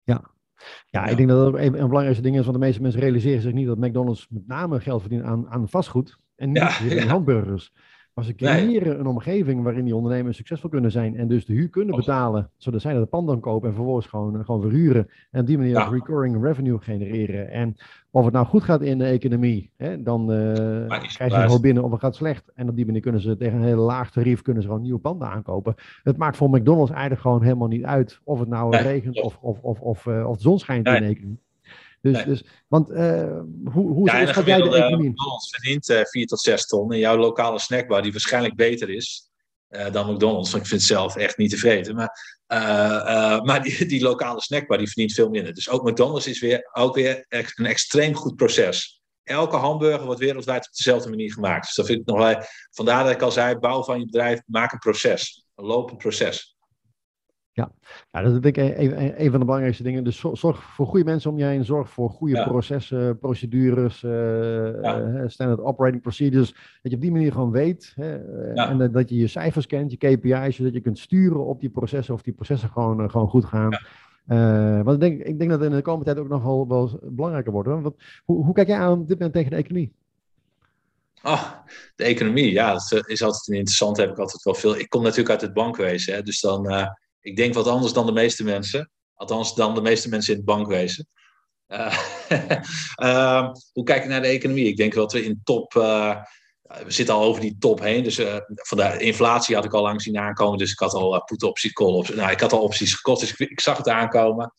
Ja, 0.03 0.31
ja, 0.89 1.05
ik 1.05 1.17
denk 1.17 1.29
dat 1.29 1.51
dat 1.51 1.61
een, 1.61 1.81
een 1.81 1.87
belangrijkste 1.87 2.23
ding 2.23 2.37
is, 2.37 2.45
want 2.45 2.57
de 2.57 2.65
meeste 2.65 2.81
mensen 2.81 3.01
realiseren 3.01 3.41
zich 3.41 3.53
niet 3.53 3.67
dat 3.67 3.77
McDonald's 3.77 4.27
met 4.29 4.47
name 4.47 4.79
geld 4.79 5.01
verdient 5.01 5.23
aan, 5.23 5.49
aan 5.49 5.69
vastgoed 5.69 6.17
en 6.35 6.51
niet 6.51 6.57
ja, 6.57 6.83
ja. 6.95 7.05
hamburgers. 7.05 7.71
Maar 8.17 8.25
ze 8.25 8.35
creëren 8.35 8.99
een 8.99 9.07
omgeving 9.07 9.63
waarin 9.63 9.85
die 9.85 9.95
ondernemers 9.95 10.37
succesvol 10.37 10.69
kunnen 10.69 10.91
zijn 10.91 11.17
en 11.17 11.27
dus 11.27 11.45
de 11.45 11.53
huur 11.53 11.69
kunnen 11.69 11.95
betalen, 11.95 12.49
zodat 12.57 12.81
zij 12.81 12.93
dat 12.93 13.01
de 13.01 13.07
pand 13.07 13.27
dan 13.27 13.39
kopen 13.39 13.69
en 13.69 13.75
vervolgens 13.75 14.07
gewoon, 14.07 14.45
gewoon 14.45 14.61
verhuren. 14.61 15.09
En 15.31 15.41
op 15.41 15.47
die 15.47 15.57
manier 15.57 15.73
ja. 15.73 15.89
recurring 15.89 16.43
revenue 16.43 16.79
genereren. 16.79 17.51
En 17.51 17.75
of 18.11 18.25
het 18.25 18.33
nou 18.33 18.45
goed 18.45 18.63
gaat 18.63 18.81
in 18.81 18.97
de 18.97 19.05
economie, 19.05 19.71
hè, 19.75 20.03
dan 20.03 20.21
uh, 20.31 20.87
krijg 20.87 21.17
je 21.17 21.29
gewoon 21.29 21.61
binnen 21.61 21.83
of 21.83 21.91
het 21.91 21.99
gaat 21.99 22.15
slecht. 22.15 22.51
En 22.55 22.69
op 22.69 22.75
die 22.75 22.85
manier 22.85 23.01
kunnen 23.01 23.21
ze 23.21 23.37
tegen 23.37 23.57
een 23.57 23.65
hele 23.65 23.81
laag 23.81 24.11
tarief 24.11 24.41
kunnen 24.41 24.61
ze 24.61 24.67
gewoon 24.67 24.83
nieuwe 24.83 24.99
panden 24.99 25.27
aankopen. 25.27 25.75
Het 26.03 26.17
maakt 26.17 26.37
voor 26.37 26.49
McDonald's 26.49 26.91
eigenlijk 26.91 27.21
gewoon 27.21 27.41
helemaal 27.41 27.67
niet 27.67 27.83
uit 27.83 28.19
of 28.23 28.39
het 28.39 28.49
nou 28.49 28.77
regent 28.77 29.21
of, 29.21 29.37
of, 29.41 29.61
of, 29.61 29.79
of, 29.81 30.05
uh, 30.05 30.29
of 30.29 30.35
de 30.35 30.41
zon 30.41 30.59
schijnt 30.59 30.87
in 30.87 30.93
de 30.93 31.07
economie. 31.07 31.45
Dus, 32.13 32.23
dus, 32.23 32.43
want 32.67 32.89
uh, 32.91 33.39
hoe, 33.63 33.93
hoe 33.93 34.11
ja, 34.11 34.25
schat 34.25 34.45
jij 34.45 34.61
de 34.61 34.75
economie? 34.75 35.09
McDonald's 35.09 35.49
verdient 35.49 35.89
uh, 35.89 36.01
4 36.03 36.25
tot 36.25 36.39
6 36.39 36.65
ton. 36.65 36.91
En 36.91 36.97
jouw 36.97 37.17
lokale 37.17 37.59
snackbar, 37.59 38.01
die 38.01 38.11
waarschijnlijk 38.11 38.55
beter 38.55 38.89
is 38.89 39.29
uh, 39.69 39.91
dan 39.91 40.13
McDonald's. 40.13 40.51
Want 40.51 40.63
ik 40.63 40.69
vind 40.69 40.81
het 40.81 40.89
zelf 40.89 41.15
echt 41.15 41.37
niet 41.37 41.49
tevreden. 41.49 41.95
Maar, 41.95 42.11
maar 43.43 43.63
die, 43.63 43.85
die 43.85 44.01
lokale 44.01 44.41
snackbar, 44.41 44.77
die 44.77 44.87
verdient 44.87 45.13
veel 45.13 45.29
minder. 45.29 45.53
Dus 45.53 45.69
ook 45.69 45.89
McDonald's 45.89 46.27
is 46.27 46.39
weer, 46.39 46.69
ook 46.73 46.95
weer 46.95 47.25
een 47.29 47.65
extreem 47.65 48.15
goed 48.15 48.35
proces. 48.35 49.01
Elke 49.23 49.55
hamburger 49.55 50.05
wordt 50.05 50.19
wereldwijd 50.19 50.67
op 50.67 50.73
dezelfde 50.73 51.09
manier 51.09 51.33
gemaakt. 51.33 51.65
Dus 51.65 51.75
dat 51.75 51.85
vind 51.85 51.99
ik 51.99 52.05
nog 52.05 52.17
wel, 52.17 52.43
vandaar 52.71 53.03
dat 53.03 53.13
ik 53.13 53.21
al 53.21 53.31
zei, 53.31 53.55
bouw 53.55 53.83
van 53.83 53.99
je 53.99 54.05
bedrijf, 54.05 54.41
maak 54.45 54.71
een 54.71 54.79
proces. 54.79 55.45
Een 55.55 55.65
lopend 55.65 55.97
proces. 55.97 56.56
Ja. 57.57 57.71
ja, 58.11 58.21
dat 58.21 58.33
is 58.33 58.39
denk 58.39 58.57
ik 58.57 58.77
een, 58.77 59.23
een, 59.23 59.29
van 59.29 59.39
de 59.39 59.45
belangrijkste 59.45 59.83
dingen. 59.83 60.03
Dus 60.03 60.23
zorg 60.33 60.63
voor 60.63 60.87
goede 60.87 61.05
mensen 61.05 61.31
om 61.31 61.37
je 61.37 61.43
heen. 61.43 61.65
Zorg 61.65 61.89
voor 61.89 62.09
goede 62.09 62.43
processen, 62.43 63.19
procedures, 63.19 64.03
uh, 64.03 65.23
standard 65.27 65.61
operating 65.61 66.01
procedures. 66.01 66.51
Dat 66.51 66.91
je 66.91 66.95
op 66.95 67.01
die 67.01 67.11
manier 67.11 67.31
gewoon 67.31 67.51
weet. 67.51 67.93
Hè, 67.95 68.17
En 68.53 68.91
dat 68.91 69.09
je 69.09 69.15
je 69.15 69.27
cijfers 69.27 69.65
kent, 69.65 69.91
je 69.91 69.97
KPI's, 69.97 70.55
zodat 70.55 70.73
je 70.73 70.81
kunt 70.81 70.99
sturen 70.99 71.45
op 71.45 71.59
die 71.59 71.69
processen 71.69 72.13
of 72.13 72.21
die 72.21 72.33
processen 72.33 72.69
gewoon, 72.69 73.11
gewoon 73.11 73.29
goed 73.29 73.45
gaan. 73.45 73.79
Uh, 74.27 74.81
want 74.81 74.93
ik 74.93 74.99
denk, 74.99 75.21
ik 75.21 75.37
denk 75.39 75.49
dat 75.49 75.63
in 75.63 75.71
de 75.71 75.81
komende 75.81 76.05
tijd 76.05 76.17
ook 76.17 76.29
nog 76.29 76.43
wel, 76.43 76.67
wel 76.67 76.99
belangrijker 77.03 77.51
wordt. 77.51 77.69
Want, 77.69 77.95
hoe, 78.25 78.45
hoe 78.45 78.53
kijk 78.53 78.67
jij 78.67 78.79
aan 78.79 78.99
dit 78.99 79.09
moment 79.09 79.33
tegen 79.33 79.51
de 79.51 79.57
economie? 79.57 79.93
Oh, 81.23 81.51
de 81.95 82.03
economie, 82.03 82.51
ja, 82.51 82.71
dat 82.71 83.07
is 83.07 83.23
altijd 83.23 83.47
een 83.47 83.55
interessant. 83.55 83.97
Heb 83.97 84.09
ik 84.09 84.17
altijd 84.17 84.43
wel 84.43 84.53
veel. 84.53 84.77
Ik 84.77 84.89
kom 84.89 85.01
natuurlijk 85.01 85.29
uit 85.29 85.41
het 85.41 85.53
bankwezen, 85.53 86.13
hè, 86.13 86.21
dus 86.21 86.41
dan 86.41 86.89
ik 87.27 87.35
denk 87.35 87.53
wat 87.53 87.67
anders 87.67 87.93
dan 87.93 88.05
de 88.05 88.11
meeste 88.11 88.43
mensen. 88.43 88.91
Althans, 89.13 89.55
dan 89.55 89.75
de 89.75 89.81
meeste 89.81 90.09
mensen 90.09 90.31
in 90.31 90.37
het 90.37 90.47
bankwezen. 90.47 91.07
Uh, 91.67 91.93
hoe 93.73 93.83
kijk 93.83 94.03
ik 94.03 94.09
naar 94.09 94.21
de 94.21 94.27
economie? 94.27 94.67
Ik 94.67 94.77
denk 94.77 94.93
dat 94.93 95.11
we 95.11 95.23
in 95.23 95.41
top. 95.43 95.73
Uh, 95.73 96.23
we 96.61 96.91
zitten 96.91 97.15
al 97.15 97.23
over 97.23 97.41
die 97.41 97.57
top 97.59 97.79
heen. 97.79 98.03
Dus 98.03 98.19
uh, 98.19 98.37
van 98.47 98.77
de 98.77 98.97
inflatie 98.99 99.55
had 99.55 99.65
ik 99.65 99.73
al 99.73 99.81
lang 99.81 100.01
zien 100.01 100.17
aankomen. 100.17 100.57
Dus 100.57 100.71
ik 100.71 100.79
had 100.79 100.93
al 100.93 101.23
put 101.23 101.43
opties, 101.43 101.73
call. 101.73 102.05
Nou, 102.15 102.31
ik 102.31 102.39
had 102.39 102.53
al 102.53 102.61
opties 102.61 102.93
gekocht. 102.93 103.19
Dus 103.19 103.31
ik, 103.31 103.49
ik 103.49 103.59
zag 103.59 103.77
het 103.77 103.89
aankomen. 103.89 104.53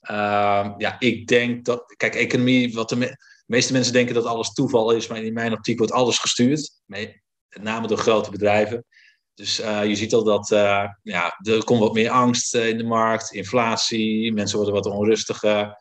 Ehm, 0.00 0.72
ja, 0.76 0.96
ik 0.98 1.26
denk 1.26 1.64
dat. 1.64 1.94
Kijk, 1.96 2.14
economie. 2.14 2.74
Wat 2.74 2.88
de, 2.88 2.96
me, 2.96 3.16
meeste 3.46 3.72
mensen 3.72 3.92
denken 3.92 4.14
dat 4.14 4.24
alles 4.24 4.52
toeval 4.52 4.90
is. 4.90 5.06
Maar 5.06 5.22
in 5.22 5.32
mijn 5.32 5.52
optiek 5.52 5.78
wordt 5.78 5.92
alles 5.92 6.18
gestuurd. 6.18 6.70
Met 6.86 7.20
name 7.60 7.86
door 7.86 7.98
grote 7.98 8.30
bedrijven. 8.30 8.84
Dus 9.34 9.56
je 9.56 9.94
ziet 9.94 10.14
al 10.14 10.24
dat 10.24 10.48
ja, 11.02 11.38
er 11.42 11.64
komt 11.64 11.80
wat 11.80 11.92
meer 11.92 12.10
angst 12.10 12.54
in 12.54 12.76
de 12.78 12.84
markt, 12.84 13.32
inflatie, 13.32 14.32
mensen 14.32 14.56
worden 14.56 14.74
wat 14.74 14.86
onrustiger. 14.86 15.76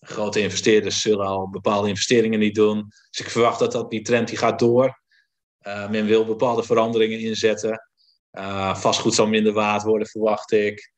Grote 0.00 0.40
investeerders 0.40 1.00
zullen 1.00 1.26
al 1.26 1.50
bepaalde 1.50 1.88
investeringen 1.88 2.38
niet 2.38 2.54
doen. 2.54 2.92
Dus 3.10 3.20
ik 3.20 3.30
verwacht 3.30 3.58
dat, 3.58 3.72
dat 3.72 3.90
die 3.90 4.02
trend 4.02 4.28
die 4.28 4.38
gaat 4.38 4.58
door. 4.58 5.00
men 5.90 6.06
wil 6.06 6.24
bepaalde 6.24 6.62
veranderingen 6.62 7.20
inzetten. 7.20 7.88
vastgoed 8.74 9.14
zal 9.14 9.26
minder 9.26 9.52
waard 9.52 9.82
worden, 9.82 10.08
verwacht 10.08 10.52
ik. 10.52 10.92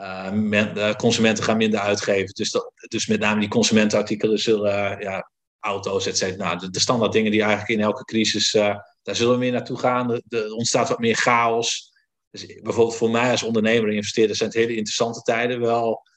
Uh, 0.00 0.94
consumenten 0.94 1.44
gaan 1.44 1.56
minder 1.56 1.80
uitgeven. 1.80 2.34
Dus, 2.34 2.54
dus 2.88 3.06
met 3.06 3.20
name 3.20 3.40
die 3.40 3.48
consumentenartikelen 3.48 4.38
zullen, 4.38 5.00
ja, 5.00 5.30
auto's, 5.58 6.06
et 6.06 6.16
cetera. 6.16 6.44
Nou, 6.44 6.58
de, 6.58 6.70
de, 6.70 6.80
standaard 6.80 7.12
dingen 7.12 7.30
die 7.30 7.40
eigenlijk 7.40 7.70
in 7.70 7.80
elke 7.80 8.04
crisis, 8.04 8.54
daar 9.02 9.16
zullen 9.16 9.32
we 9.32 9.38
meer 9.38 9.52
naartoe 9.52 9.78
gaan. 9.78 10.20
Er 10.28 10.52
ontstaat 10.52 10.88
wat 10.88 10.98
meer 10.98 11.16
chaos. 11.16 11.92
Dus 12.30 12.46
bijvoorbeeld 12.46 12.96
voor 12.96 13.10
mij 13.10 13.30
als 13.30 13.42
ondernemer 13.42 13.88
en 13.88 13.94
investeerder 13.94 14.36
zijn 14.36 14.48
het 14.48 14.58
hele 14.58 14.74
interessante 14.74 15.20
tijden. 15.20 15.60
Wel 15.60 16.08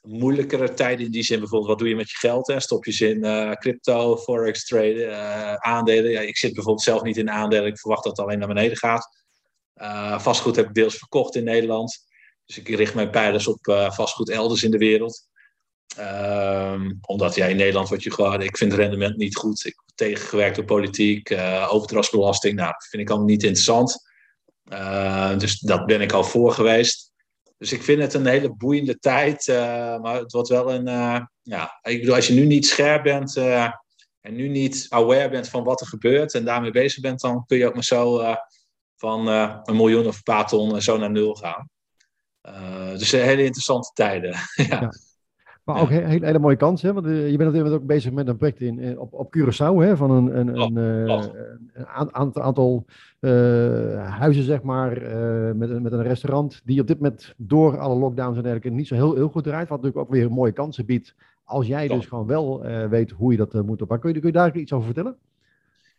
moeilijkere 0.00 0.74
tijden 0.74 1.06
in 1.06 1.12
die 1.12 1.22
zin. 1.22 1.38
Bijvoorbeeld, 1.38 1.70
wat 1.70 1.78
doe 1.78 1.88
je 1.88 1.96
met 1.96 2.10
je 2.10 2.16
geld? 2.16 2.54
Stop 2.56 2.84
je 2.84 2.92
ze 2.92 3.08
in 3.08 3.56
crypto, 3.56 4.16
forex 4.16 4.64
traden, 4.64 5.62
aandelen? 5.62 6.10
Ja, 6.10 6.20
ik 6.20 6.36
zit 6.36 6.52
bijvoorbeeld 6.52 6.84
zelf 6.84 7.02
niet 7.02 7.16
in 7.16 7.30
aandelen. 7.30 7.66
Ik 7.66 7.78
verwacht 7.78 8.04
dat 8.04 8.16
het 8.16 8.26
alleen 8.26 8.38
naar 8.38 8.48
beneden 8.48 8.76
gaat. 8.76 9.08
vastgoed 10.22 10.56
heb 10.56 10.66
ik 10.66 10.74
deels 10.74 10.96
verkocht 10.96 11.34
in 11.34 11.44
Nederland. 11.44 12.06
Dus 12.46 12.58
ik 12.58 12.68
richt 12.68 12.94
mijn 12.94 13.10
pijlers 13.10 13.46
op 13.46 13.58
vastgoed 13.92 14.30
elders 14.30 14.62
in 14.62 14.70
de 14.70 14.78
wereld. 14.78 15.30
Um, 15.98 16.98
omdat 17.00 17.34
ja, 17.34 17.46
in 17.46 17.56
Nederland 17.56 17.88
word 17.88 18.02
je 18.02 18.12
gewoon, 18.12 18.42
ik 18.42 18.56
vind 18.56 18.72
het 18.72 18.80
rendement 18.80 19.16
niet 19.16 19.36
goed. 19.36 19.64
Ik 19.66 19.74
word 19.74 19.92
tegengewerkt 19.94 20.56
door 20.56 20.64
politiek, 20.64 21.30
uh, 21.30 21.68
overdrachtsbelasting. 21.70 22.54
Nou, 22.54 22.72
dat 22.72 22.86
vind 22.90 23.02
ik 23.02 23.08
allemaal 23.08 23.28
niet 23.28 23.42
interessant. 23.42 24.10
Uh, 24.64 25.38
dus 25.38 25.58
dat 25.58 25.86
ben 25.86 26.00
ik 26.00 26.12
al 26.12 26.24
voor 26.24 26.52
geweest. 26.52 27.12
Dus 27.58 27.72
ik 27.72 27.82
vind 27.82 28.02
het 28.02 28.14
een 28.14 28.26
hele 28.26 28.54
boeiende 28.54 28.98
tijd. 28.98 29.46
maar 30.02 30.18
het 30.18 30.32
wordt 30.32 30.48
wel 30.48 30.72
een. 30.72 30.84
ja, 31.42 31.78
ik 31.82 32.00
bedoel, 32.00 32.14
als 32.14 32.26
je 32.26 32.34
nu 32.34 32.46
niet 32.46 32.66
scherp 32.66 33.02
bent 33.02 33.36
en 33.36 34.34
nu 34.34 34.48
niet 34.48 34.86
aware 34.88 35.30
bent 35.30 35.48
van 35.48 35.64
wat 35.64 35.80
er 35.80 35.86
gebeurt 35.86 36.34
en 36.34 36.44
daarmee 36.44 36.70
bezig 36.70 37.00
bent, 37.00 37.20
dan 37.20 37.44
kun 37.46 37.58
je 37.58 37.66
ook 37.66 37.74
maar 37.74 37.84
zo 37.84 38.36
van 38.96 39.26
een 39.26 39.76
miljoen 39.76 40.06
of 40.06 40.16
een 40.16 40.22
paar 40.22 40.46
ton 40.46 40.82
zo 40.82 40.96
naar 40.96 41.10
nul 41.10 41.34
gaan. 41.34 41.68
Dus 42.98 43.10
hele 43.10 43.44
interessante 43.44 43.90
tijden. 43.94 44.36
ja. 44.68 44.92
Maar 45.64 45.80
ook 45.80 45.88
hele, 45.88 46.26
hele, 46.26 46.38
mooie 46.38 46.56
kansen, 46.56 46.94
want 46.94 47.06
uh, 47.06 47.30
je 47.30 47.36
bent 47.36 47.52
natuurlijk 47.52 47.80
ook 47.82 47.86
bezig 47.86 48.12
met 48.12 48.28
een 48.28 48.36
project 48.36 48.60
in, 48.60 48.98
op, 48.98 49.12
op 49.12 49.36
Curaçao, 49.38 49.76
hè, 49.76 49.96
van 49.96 50.10
een, 50.10 50.38
een, 50.38 50.76
een, 50.76 50.76
een 51.74 52.12
aantal, 52.12 52.42
aantal 52.42 52.84
huizen, 54.08 54.42
zeg 54.42 54.62
maar, 54.62 54.90
met, 55.56 55.70
een, 55.70 55.82
met 55.82 55.92
een 55.92 56.02
restaurant, 56.02 56.60
die 56.64 56.80
op 56.80 56.86
dit 56.86 57.00
moment 57.00 57.34
door 57.36 57.78
alle 57.78 57.98
lockdowns 57.98 58.36
en 58.36 58.42
dergelijke 58.42 58.76
niet 58.76 58.86
zo 58.86 58.94
heel, 58.94 59.14
heel 59.14 59.28
goed 59.28 59.44
draait, 59.44 59.68
wat 59.68 59.82
natuurlijk 59.82 60.06
ook 60.06 60.14
weer 60.14 60.32
mooie 60.32 60.52
kansen 60.52 60.86
biedt, 60.86 61.14
als 61.44 61.66
jij 61.66 61.88
dus 61.88 62.06
gewoon 62.06 62.26
wel 62.26 62.62
weet 62.88 63.10
hoe 63.10 63.32
je 63.32 63.38
dat 63.38 63.52
moet 63.52 63.82
oppakken. 63.82 64.00
Kun 64.00 64.14
je, 64.14 64.20
kun 64.20 64.28
je 64.28 64.50
daar 64.50 64.56
iets 64.56 64.72
over 64.72 64.86
vertellen? 64.86 65.16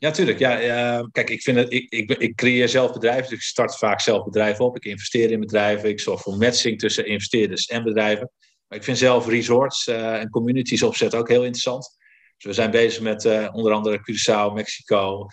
Ja, 0.04 0.12
tuurlijk. 0.12 0.40
Ja, 0.40 0.62
uh, 1.00 1.08
kijk, 1.12 1.30
ik, 1.30 1.42
vind 1.42 1.58
het, 1.58 1.74
ik, 1.74 1.92
ik, 1.92 2.12
ik 2.12 2.36
creëer 2.36 2.70
zelf 2.70 2.94
bedrijven, 2.94 3.30
dus 3.30 3.38
ik 3.38 3.42
start 3.42 3.78
vaak 3.78 4.00
zelf 4.00 4.26
bedrijven 4.26 4.66
op. 4.66 4.76
Ik 4.76 4.86
investeer 4.86 5.32
in 5.32 5.40
bedrijven, 5.40 5.90
ik 5.90 6.00
zorg 6.00 6.22
voor 6.22 6.38
matching 6.38 6.80
tussen 6.80 7.06
investeerders 7.06 7.66
en 7.66 7.84
bedrijven. 7.84 8.32
Ik 8.74 8.84
vind 8.84 8.98
zelf 8.98 9.28
resorts 9.28 9.88
uh, 9.88 10.20
en 10.20 10.30
communities 10.30 10.84
opzetten 10.84 11.20
ook 11.20 11.28
heel 11.28 11.44
interessant. 11.44 11.98
Dus 12.38 12.46
we 12.46 12.54
zijn 12.54 12.72
bezig 12.72 13.02
met 13.02 13.26
uh, 13.26 13.50
onder 13.52 13.72
andere 13.72 14.00
Curaçao, 14.00 14.54
Mexico. 14.54 15.28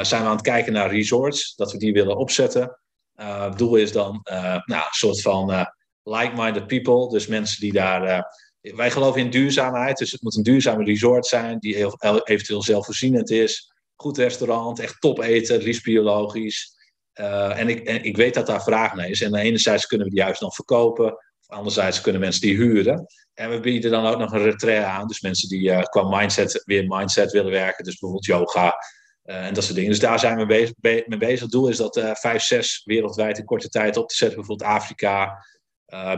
zijn 0.00 0.22
we 0.22 0.28
aan 0.28 0.30
het 0.30 0.40
kijken 0.40 0.72
naar 0.72 0.90
resorts, 0.90 1.54
dat 1.54 1.72
we 1.72 1.78
die 1.78 1.92
willen 1.92 2.16
opzetten. 2.16 2.78
het 3.14 3.58
doel 3.58 3.76
is 3.76 3.92
dan 3.92 4.20
nou, 4.22 4.62
een 4.64 4.82
soort 4.90 5.20
van 5.20 5.66
like-minded 6.02 6.66
people, 6.66 7.08
dus 7.08 7.26
mensen 7.26 7.60
die 7.60 7.72
daar 7.72 8.32
wij 8.60 8.90
geloven 8.90 9.20
in 9.20 9.30
duurzaamheid, 9.30 9.96
dus 9.96 10.12
het 10.12 10.22
moet 10.22 10.36
een 10.36 10.42
duurzame 10.42 10.84
resort 10.84 11.26
zijn 11.26 11.58
die 11.58 11.76
eventueel 12.24 12.62
zelfvoorzienend 12.62 13.30
is 13.30 13.74
goed 13.96 14.18
restaurant, 14.18 14.78
echt 14.78 15.00
top 15.00 15.20
eten, 15.20 15.62
liefst 15.62 15.84
biologisch. 15.84 16.72
En, 17.12 17.68
ik, 17.68 17.86
en 17.86 18.02
ik 18.04 18.16
weet 18.16 18.34
dat 18.34 18.46
daar 18.46 18.62
vraag 18.62 18.94
naar 18.94 19.08
is. 19.08 19.20
En 19.20 19.34
enerzijds 19.34 19.86
kunnen 19.86 20.06
we 20.06 20.12
die 20.12 20.22
juist 20.22 20.40
nog 20.40 20.54
verkopen. 20.54 21.16
Anderzijds 21.54 22.00
kunnen 22.00 22.20
mensen 22.20 22.40
die 22.40 22.56
huren. 22.56 23.06
En 23.34 23.50
we 23.50 23.60
bieden 23.60 23.90
dan 23.90 24.06
ook 24.06 24.18
nog 24.18 24.32
een 24.32 24.42
retreat 24.42 24.84
aan. 24.84 25.06
Dus 25.06 25.20
mensen 25.20 25.48
die 25.48 25.70
uh, 25.70 25.82
qua 25.82 26.18
mindset 26.18 26.62
weer 26.64 26.86
mindset 26.86 27.32
willen 27.32 27.50
werken. 27.50 27.84
Dus 27.84 27.98
bijvoorbeeld 27.98 28.24
yoga 28.24 28.76
uh, 29.24 29.46
en 29.46 29.54
dat 29.54 29.64
soort 29.64 29.74
dingen. 29.74 29.90
Dus 29.90 30.00
daar 30.00 30.18
zijn 30.18 30.36
we 30.36 30.46
bezig, 30.46 30.74
be 30.78 31.04
mee 31.06 31.18
bezig. 31.18 31.40
Het 31.40 31.50
doel 31.50 31.68
is 31.68 31.76
dat 31.76 32.00
vijf, 32.12 32.42
zes 32.42 32.82
wereldwijd 32.84 33.38
in 33.38 33.44
korte 33.44 33.68
tijd 33.68 33.96
op 33.96 34.08
te 34.08 34.16
zetten. 34.16 34.38
Bijvoorbeeld 34.38 34.70
Afrika, 34.70 35.44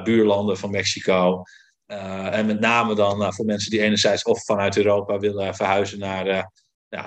buurlanden 0.04 0.58
van 0.58 0.70
Mexico. 0.70 1.42
en 1.86 2.46
met 2.46 2.60
name 2.60 2.94
dan 2.94 3.34
voor 3.34 3.44
mensen 3.44 3.70
die 3.70 3.80
enerzijds 3.80 4.22
of 4.22 4.44
vanuit 4.44 4.76
Europa 4.76 5.18
willen 5.18 5.54
verhuizen 5.54 5.98
naar 5.98 6.50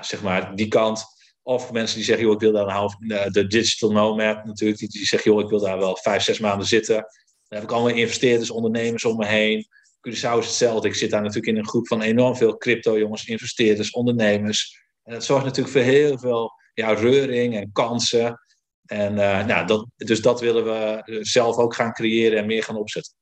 zeg 0.01 0.21
maar, 0.21 0.55
die 0.55 0.67
kant. 0.67 1.05
Of 1.49 1.71
mensen 1.71 1.95
die 1.95 2.05
zeggen, 2.05 2.25
joh, 2.25 2.33
ik 2.33 2.39
wil 2.39 2.51
daar 2.51 2.65
een 2.65 2.73
half, 2.73 2.95
eh, 3.07 3.25
de 3.25 3.47
digital 3.47 3.91
nomad 3.91 4.45
natuurlijk, 4.45 4.79
die, 4.79 4.89
die 4.89 5.05
zeggen, 5.05 5.31
joh, 5.31 5.41
ik 5.41 5.49
wil 5.49 5.59
daar 5.59 5.77
wel 5.77 5.97
vijf, 5.97 6.23
zes 6.23 6.39
maanden 6.39 6.67
zitten. 6.67 7.05
Dan 7.49 7.59
heb 7.59 7.69
ik 7.69 7.71
allemaal 7.75 7.97
investeerders, 7.97 8.49
ondernemers 8.49 9.05
om 9.05 9.17
me 9.17 9.25
heen. 9.25 9.67
Curaçao 10.07 10.37
is 10.37 10.45
hetzelfde. 10.45 10.87
Ik 10.87 10.95
zit 10.95 11.09
daar 11.09 11.21
natuurlijk 11.21 11.47
in 11.47 11.57
een 11.57 11.67
groep 11.67 11.87
van 11.87 12.01
enorm 12.01 12.35
veel 12.35 12.57
crypto-jongens, 12.57 13.25
investeerders, 13.25 13.91
ondernemers. 13.91 14.83
En 15.03 15.13
dat 15.13 15.25
zorgt 15.25 15.45
natuurlijk 15.45 15.75
voor 15.75 15.85
heel 15.85 16.17
veel 16.17 16.51
ja, 16.73 16.93
reuring 16.93 17.55
en 17.55 17.71
kansen. 17.71 18.39
En 18.85 19.13
uh, 19.13 19.45
nou, 19.45 19.87
dus 19.95 20.21
dat 20.21 20.39
willen 20.39 20.63
we 20.63 21.17
zelf 21.21 21.57
ook 21.57 21.75
gaan 21.75 21.93
creëren 21.93 22.39
en 22.39 22.45
meer 22.45 22.63
gaan 22.63 22.77
opzetten. 22.77 23.13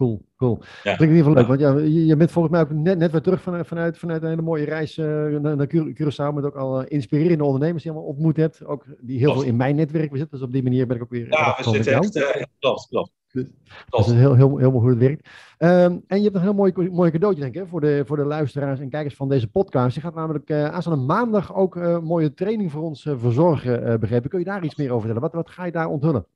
Cool, 0.00 0.22
cool. 0.36 0.58
Ja. 0.60 0.64
Dat 0.82 0.96
klinkt 0.96 1.00
in 1.00 1.08
ieder 1.08 1.24
geval 1.24 1.34
leuk, 1.34 1.46
want 1.46 1.60
ja, 1.60 2.04
je, 2.06 2.16
bent 2.16 2.30
volgens 2.30 2.54
mij 2.54 2.62
ook 2.62 2.70
net, 2.70 2.98
net 2.98 3.10
weer 3.10 3.20
terug 3.20 3.42
vanuit, 3.42 3.66
vanuit, 3.66 3.98
vanuit 3.98 4.22
een 4.22 4.28
hele 4.28 4.42
mooie 4.42 4.64
reis 4.64 4.98
uh, 4.98 5.38
naar, 5.38 5.66
Curaçao, 5.66 6.34
met 6.34 6.44
ook 6.44 6.56
al 6.56 6.80
uh, 6.80 6.86
inspirerende 6.88 7.44
ondernemers 7.44 7.82
die 7.82 7.92
je 7.92 7.98
allemaal 7.98 8.14
ontmoet 8.14 8.36
hebt, 8.36 8.64
ook 8.64 8.84
die 9.00 9.18
heel 9.18 9.32
veel 9.32 9.42
in 9.42 9.56
mijn 9.56 9.76
netwerk 9.76 10.10
zitten. 10.10 10.30
Dus 10.30 10.42
op 10.42 10.52
die 10.52 10.62
manier 10.62 10.86
ben 10.86 10.96
ik 10.96 11.02
ook 11.02 11.10
weer... 11.10 11.26
Ja, 11.30 11.54
we 11.56 11.70
zitten 11.70 11.92
echt, 11.92 12.16
uh, 12.16 12.42
klopt, 12.58 12.86
klopt. 12.88 13.12
Dus, 13.32 13.44
dat 13.88 14.06
is 14.06 14.12
heel, 14.12 14.34
heel, 14.34 14.56
heel, 14.56 14.70
hoe 14.70 14.88
het 14.88 14.98
werkt. 14.98 15.28
Um, 15.58 16.04
en 16.06 16.16
je 16.16 16.22
hebt 16.22 16.34
een 16.34 16.42
heel 16.42 16.54
mooi, 16.54 16.72
mooi 16.90 17.10
cadeautje, 17.10 17.42
denk 17.42 17.54
ik, 17.54 17.66
voor 17.66 17.80
de, 17.80 18.02
voor 18.06 18.16
de 18.16 18.24
luisteraars 18.24 18.80
en 18.80 18.88
kijkers 18.88 19.16
van 19.16 19.28
deze 19.28 19.50
podcast. 19.50 19.94
Je 19.94 20.00
gaat 20.00 20.14
namelijk 20.14 20.50
uh, 20.50 20.64
aanstaande 20.64 21.04
maandag 21.04 21.54
ook 21.54 21.76
een 21.76 22.04
mooie 22.04 22.34
training 22.34 22.70
voor 22.70 22.82
ons 22.82 23.02
verzorgen, 23.02 24.00
begrepen. 24.00 24.30
Kun 24.30 24.38
je 24.38 24.44
daar 24.44 24.64
iets 24.64 24.76
meer 24.76 24.90
over 24.90 25.00
vertellen? 25.00 25.22
Wat, 25.22 25.44
wat 25.44 25.54
ga 25.54 25.64
je 25.64 25.72
daar 25.72 25.88
onthullen? 25.88 26.26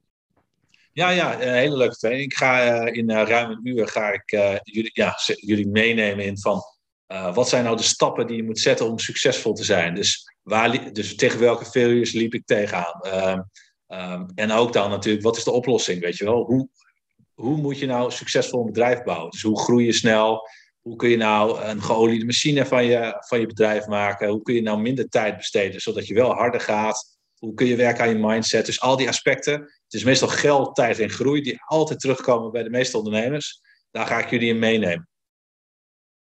Ja, 0.94 1.10
ja, 1.10 1.42
een 1.42 1.54
hele 1.54 1.76
leuke 1.76 1.96
training. 1.96 2.24
Ik 2.24 2.36
ga 2.36 2.82
uh, 2.86 2.96
in 2.96 3.10
uh, 3.10 3.22
ruim 3.22 3.50
een 3.50 3.66
uur 3.66 3.88
ga 3.88 4.12
ik 4.12 4.30
jullie, 4.62 4.90
ja, 4.92 5.18
jullie 5.26 5.68
meenemen 5.68 6.24
in 6.24 6.38
van 6.38 6.62
wat 7.34 7.48
zijn 7.48 7.64
nou 7.64 7.76
de 7.76 7.82
stappen 7.82 8.26
die 8.26 8.36
je 8.36 8.42
moet 8.42 8.58
zetten 8.58 8.90
om 8.90 8.98
succesvol 8.98 9.52
te 9.52 9.64
zijn. 9.64 9.94
Dus, 9.94 10.34
waar, 10.42 10.92
dus 10.92 11.16
tegen 11.16 11.40
welke 11.40 11.64
failures 11.64 12.12
liep 12.12 12.34
ik 12.34 12.46
tegenaan? 12.46 13.00
Ehm, 13.00 13.40
um, 13.88 14.26
en 14.34 14.52
ook 14.52 14.72
dan 14.72 14.90
natuurlijk, 14.90 15.24
wat 15.24 15.36
is 15.36 15.44
de 15.44 15.50
oplossing? 15.50 16.00
Weet 16.00 16.16
je 16.16 16.24
wel? 16.24 16.44
Hoe, 16.44 16.68
hoe 17.34 17.56
moet 17.56 17.78
je 17.78 17.86
nou 17.86 18.10
succesvol 18.10 18.60
een 18.60 18.66
bedrijf 18.66 19.02
bouwen? 19.02 19.30
Dus 19.30 19.42
hoe 19.42 19.60
groei 19.60 19.84
je 19.84 19.92
snel? 19.92 20.48
Hoe 20.80 20.96
kun 20.96 21.08
je 21.08 21.16
nou 21.16 21.62
een 21.62 21.82
geoliede 21.82 22.24
machine 22.24 22.66
van 22.66 22.84
je, 22.84 23.24
van 23.28 23.40
je 23.40 23.46
bedrijf 23.46 23.86
maken? 23.86 24.28
Hoe 24.28 24.42
kun 24.42 24.54
je 24.54 24.62
nou 24.62 24.80
minder 24.80 25.08
tijd 25.08 25.36
besteden, 25.36 25.80
zodat 25.80 26.06
je 26.06 26.14
wel 26.14 26.32
harder 26.32 26.60
gaat? 26.60 27.13
Hoe 27.44 27.54
kun 27.54 27.66
je 27.66 27.76
werken 27.76 28.04
aan 28.04 28.08
je 28.08 28.26
mindset? 28.26 28.66
Dus 28.66 28.80
al 28.80 28.96
die 28.96 29.08
aspecten. 29.08 29.52
Het 29.60 29.94
is 29.94 30.04
meestal 30.04 30.28
geld, 30.28 30.74
tijd 30.74 30.98
en 30.98 31.10
groei 31.10 31.42
die 31.42 31.62
altijd 31.64 32.00
terugkomen 32.00 32.52
bij 32.52 32.62
de 32.62 32.70
meeste 32.70 32.96
ondernemers. 32.96 33.60
Daar 33.90 34.06
ga 34.06 34.18
ik 34.18 34.30
jullie 34.30 34.48
in 34.48 34.58
meenemen. 34.58 35.08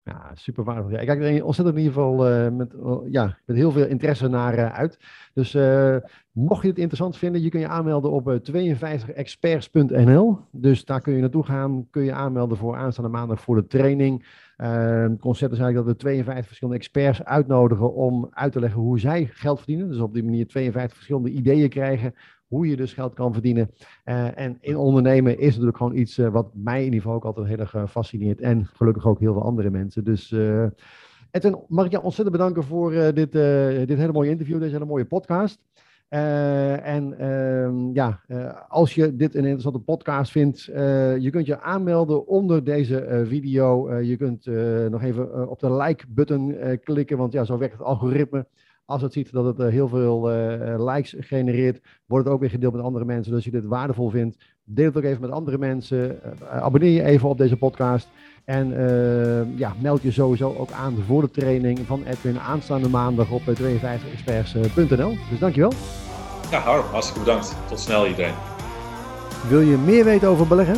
Ja, 0.02 0.30
super 0.34 0.64
waardevol. 0.64 0.90
Ja, 0.90 0.98
ik 0.98 1.06
kijk 1.06 1.22
er 1.22 1.44
ontzettend 1.44 1.76
in 1.76 1.82
ieder 1.82 1.98
geval 1.98 2.30
uh, 2.30 2.48
met, 2.48 2.74
uh, 2.74 2.98
ja, 3.06 3.38
met 3.46 3.56
heel 3.56 3.70
veel 3.70 3.86
interesse 3.86 4.28
naar 4.28 4.58
uh, 4.58 4.72
uit. 4.72 4.98
Dus 5.34 5.52
mocht 6.32 6.62
je 6.62 6.68
het 6.68 6.78
interessant 6.78 7.16
vinden, 7.16 7.42
je 7.42 7.48
kun 7.48 7.60
je 7.60 7.68
aanmelden 7.68 8.10
op 8.10 8.40
52experts.nl. 8.52 10.38
Dus 10.52 10.84
daar 10.84 11.00
kun 11.00 11.14
je 11.14 11.20
naartoe 11.20 11.44
gaan, 11.44 11.86
kun 11.90 12.02
je 12.02 12.12
aanmelden 12.12 12.56
voor 12.56 12.76
aanstaande 12.76 13.10
maandag 13.10 13.40
voor 13.40 13.56
de 13.56 13.66
training. 13.66 14.26
Het 14.66 15.20
concept 15.20 15.52
is 15.52 15.58
eigenlijk 15.58 15.86
dat 15.86 15.96
we 15.96 16.02
52 16.02 16.46
verschillende 16.46 16.78
experts 16.78 17.24
uitnodigen 17.24 17.94
om 17.94 18.28
uit 18.30 18.52
te 18.52 18.60
leggen 18.60 18.80
hoe 18.80 18.98
zij 18.98 19.30
geld 19.32 19.58
verdienen. 19.58 19.88
Dus 19.88 19.98
op 19.98 20.14
die 20.14 20.24
manier 20.24 20.46
52 20.46 20.96
verschillende 20.96 21.30
ideeën 21.30 21.68
krijgen 21.68 22.14
hoe 22.50 22.68
je 22.68 22.76
dus 22.76 22.92
geld 22.92 23.14
kan 23.14 23.32
verdienen. 23.32 23.70
Uh, 24.04 24.38
en 24.38 24.58
in 24.60 24.76
ondernemen 24.76 25.38
is 25.38 25.50
natuurlijk 25.50 25.76
gewoon 25.76 25.96
iets 25.96 26.18
uh, 26.18 26.28
wat 26.28 26.50
mij 26.54 26.78
in 26.78 26.84
ieder 26.84 27.00
geval 27.00 27.14
ook 27.14 27.24
altijd 27.24 27.46
heel 27.46 27.58
erg 27.58 27.74
uh, 27.74 27.86
fascineert. 27.86 28.40
En 28.40 28.66
gelukkig 28.66 29.06
ook 29.06 29.20
heel 29.20 29.32
veel 29.32 29.42
andere 29.42 29.70
mensen. 29.70 30.04
Dus 30.04 30.34
Edwin, 31.30 31.58
mag 31.68 31.84
ik 31.84 31.90
jou 31.90 32.04
ontzettend 32.04 32.36
bedanken 32.36 32.64
voor 32.64 32.90
dit, 32.90 33.32
dit 33.86 33.98
hele 33.98 34.12
mooie 34.12 34.30
interview, 34.30 34.60
deze 34.60 34.72
hele 34.72 34.84
mooie 34.84 35.04
podcast. 35.04 35.60
En 36.10 37.18
ehm, 37.18 37.92
ja, 37.92 38.20
als 38.68 38.94
je 38.94 39.16
dit 39.16 39.34
een 39.34 39.40
interessante 39.40 39.78
podcast 39.78 40.30
vindt, 40.30 40.60
je 41.18 41.28
kunt 41.30 41.46
je 41.46 41.60
aanmelden 41.60 42.26
onder 42.26 42.64
deze 42.64 43.24
video. 43.26 43.94
je 44.00 44.16
kunt 44.16 44.46
nog 44.90 45.02
even 45.02 45.48
op 45.48 45.60
de 45.60 45.72
like-button 45.72 46.56
klikken, 46.82 47.16
want 47.16 47.32
ja, 47.32 47.44
zo 47.44 47.58
werkt 47.58 47.78
het 47.78 47.82
algoritme 47.82 48.46
Als 48.90 49.02
het 49.02 49.12
ziet 49.12 49.32
dat 49.32 49.44
het 49.44 49.70
heel 49.70 49.88
veel 49.88 50.28
likes 50.86 51.14
genereert, 51.18 51.80
wordt 52.06 52.24
het 52.24 52.34
ook 52.34 52.40
weer 52.40 52.50
gedeeld 52.50 52.72
met 52.72 52.82
andere 52.82 53.04
mensen. 53.04 53.24
Dus 53.24 53.34
als 53.34 53.44
je 53.44 53.50
dit 53.50 53.66
waardevol 53.66 54.10
vindt, 54.10 54.36
deel 54.64 54.86
het 54.86 54.96
ook 54.96 55.02
even 55.02 55.20
met 55.20 55.30
andere 55.30 55.58
mensen. 55.58 56.18
abonneer 56.48 56.90
je 56.90 57.02
even 57.02 57.28
op 57.28 57.38
deze 57.38 57.56
podcast. 57.56 58.08
En 58.44 58.68
ja, 59.56 59.74
meld 59.80 60.02
je 60.02 60.10
sowieso 60.10 60.54
ook 60.58 60.70
aan 60.70 60.96
voor 61.06 61.20
de 61.20 61.30
training 61.30 61.78
van 61.78 62.04
Edwin 62.04 62.38
aanstaande 62.38 62.88
maandag 62.88 63.30
op 63.30 63.42
52experts.nl. 63.42 65.16
Dus 65.30 65.38
dankjewel. 65.38 65.72
Ja, 66.50 66.58
Harm, 66.58 66.84
hartstikke 66.84 67.20
bedankt. 67.20 67.56
Tot 67.68 67.80
snel 67.80 68.06
iedereen. 68.06 68.34
Wil 69.48 69.60
je 69.60 69.76
meer 69.76 70.04
weten 70.04 70.28
over 70.28 70.46
beleggen? 70.46 70.76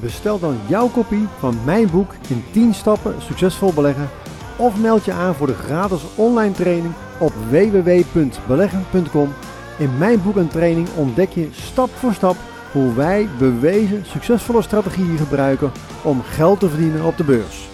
Bestel 0.00 0.38
dan 0.38 0.56
jouw 0.68 0.88
kopie 0.88 1.26
van 1.38 1.54
mijn 1.64 1.90
boek 1.90 2.14
in 2.28 2.44
10 2.52 2.74
stappen 2.74 3.22
succesvol 3.22 3.72
beleggen 3.72 4.08
of 4.56 4.80
meld 4.80 5.04
je 5.04 5.12
aan 5.12 5.34
voor 5.34 5.46
de 5.46 5.54
gratis 5.54 6.02
online 6.14 6.54
training 6.54 6.94
op 7.18 7.32
www.beleggen.com. 7.50 9.32
In 9.78 9.98
mijn 9.98 10.22
boek 10.22 10.36
en 10.36 10.48
training 10.48 10.88
ontdek 10.96 11.30
je 11.30 11.48
stap 11.50 11.90
voor 11.90 12.14
stap 12.14 12.36
hoe 12.72 12.94
wij 12.94 13.28
bewezen 13.38 14.04
succesvolle 14.06 14.62
strategieën 14.62 15.18
gebruiken 15.18 15.72
om 16.02 16.22
geld 16.22 16.60
te 16.60 16.68
verdienen 16.68 17.04
op 17.04 17.16
de 17.16 17.24
beurs. 17.24 17.71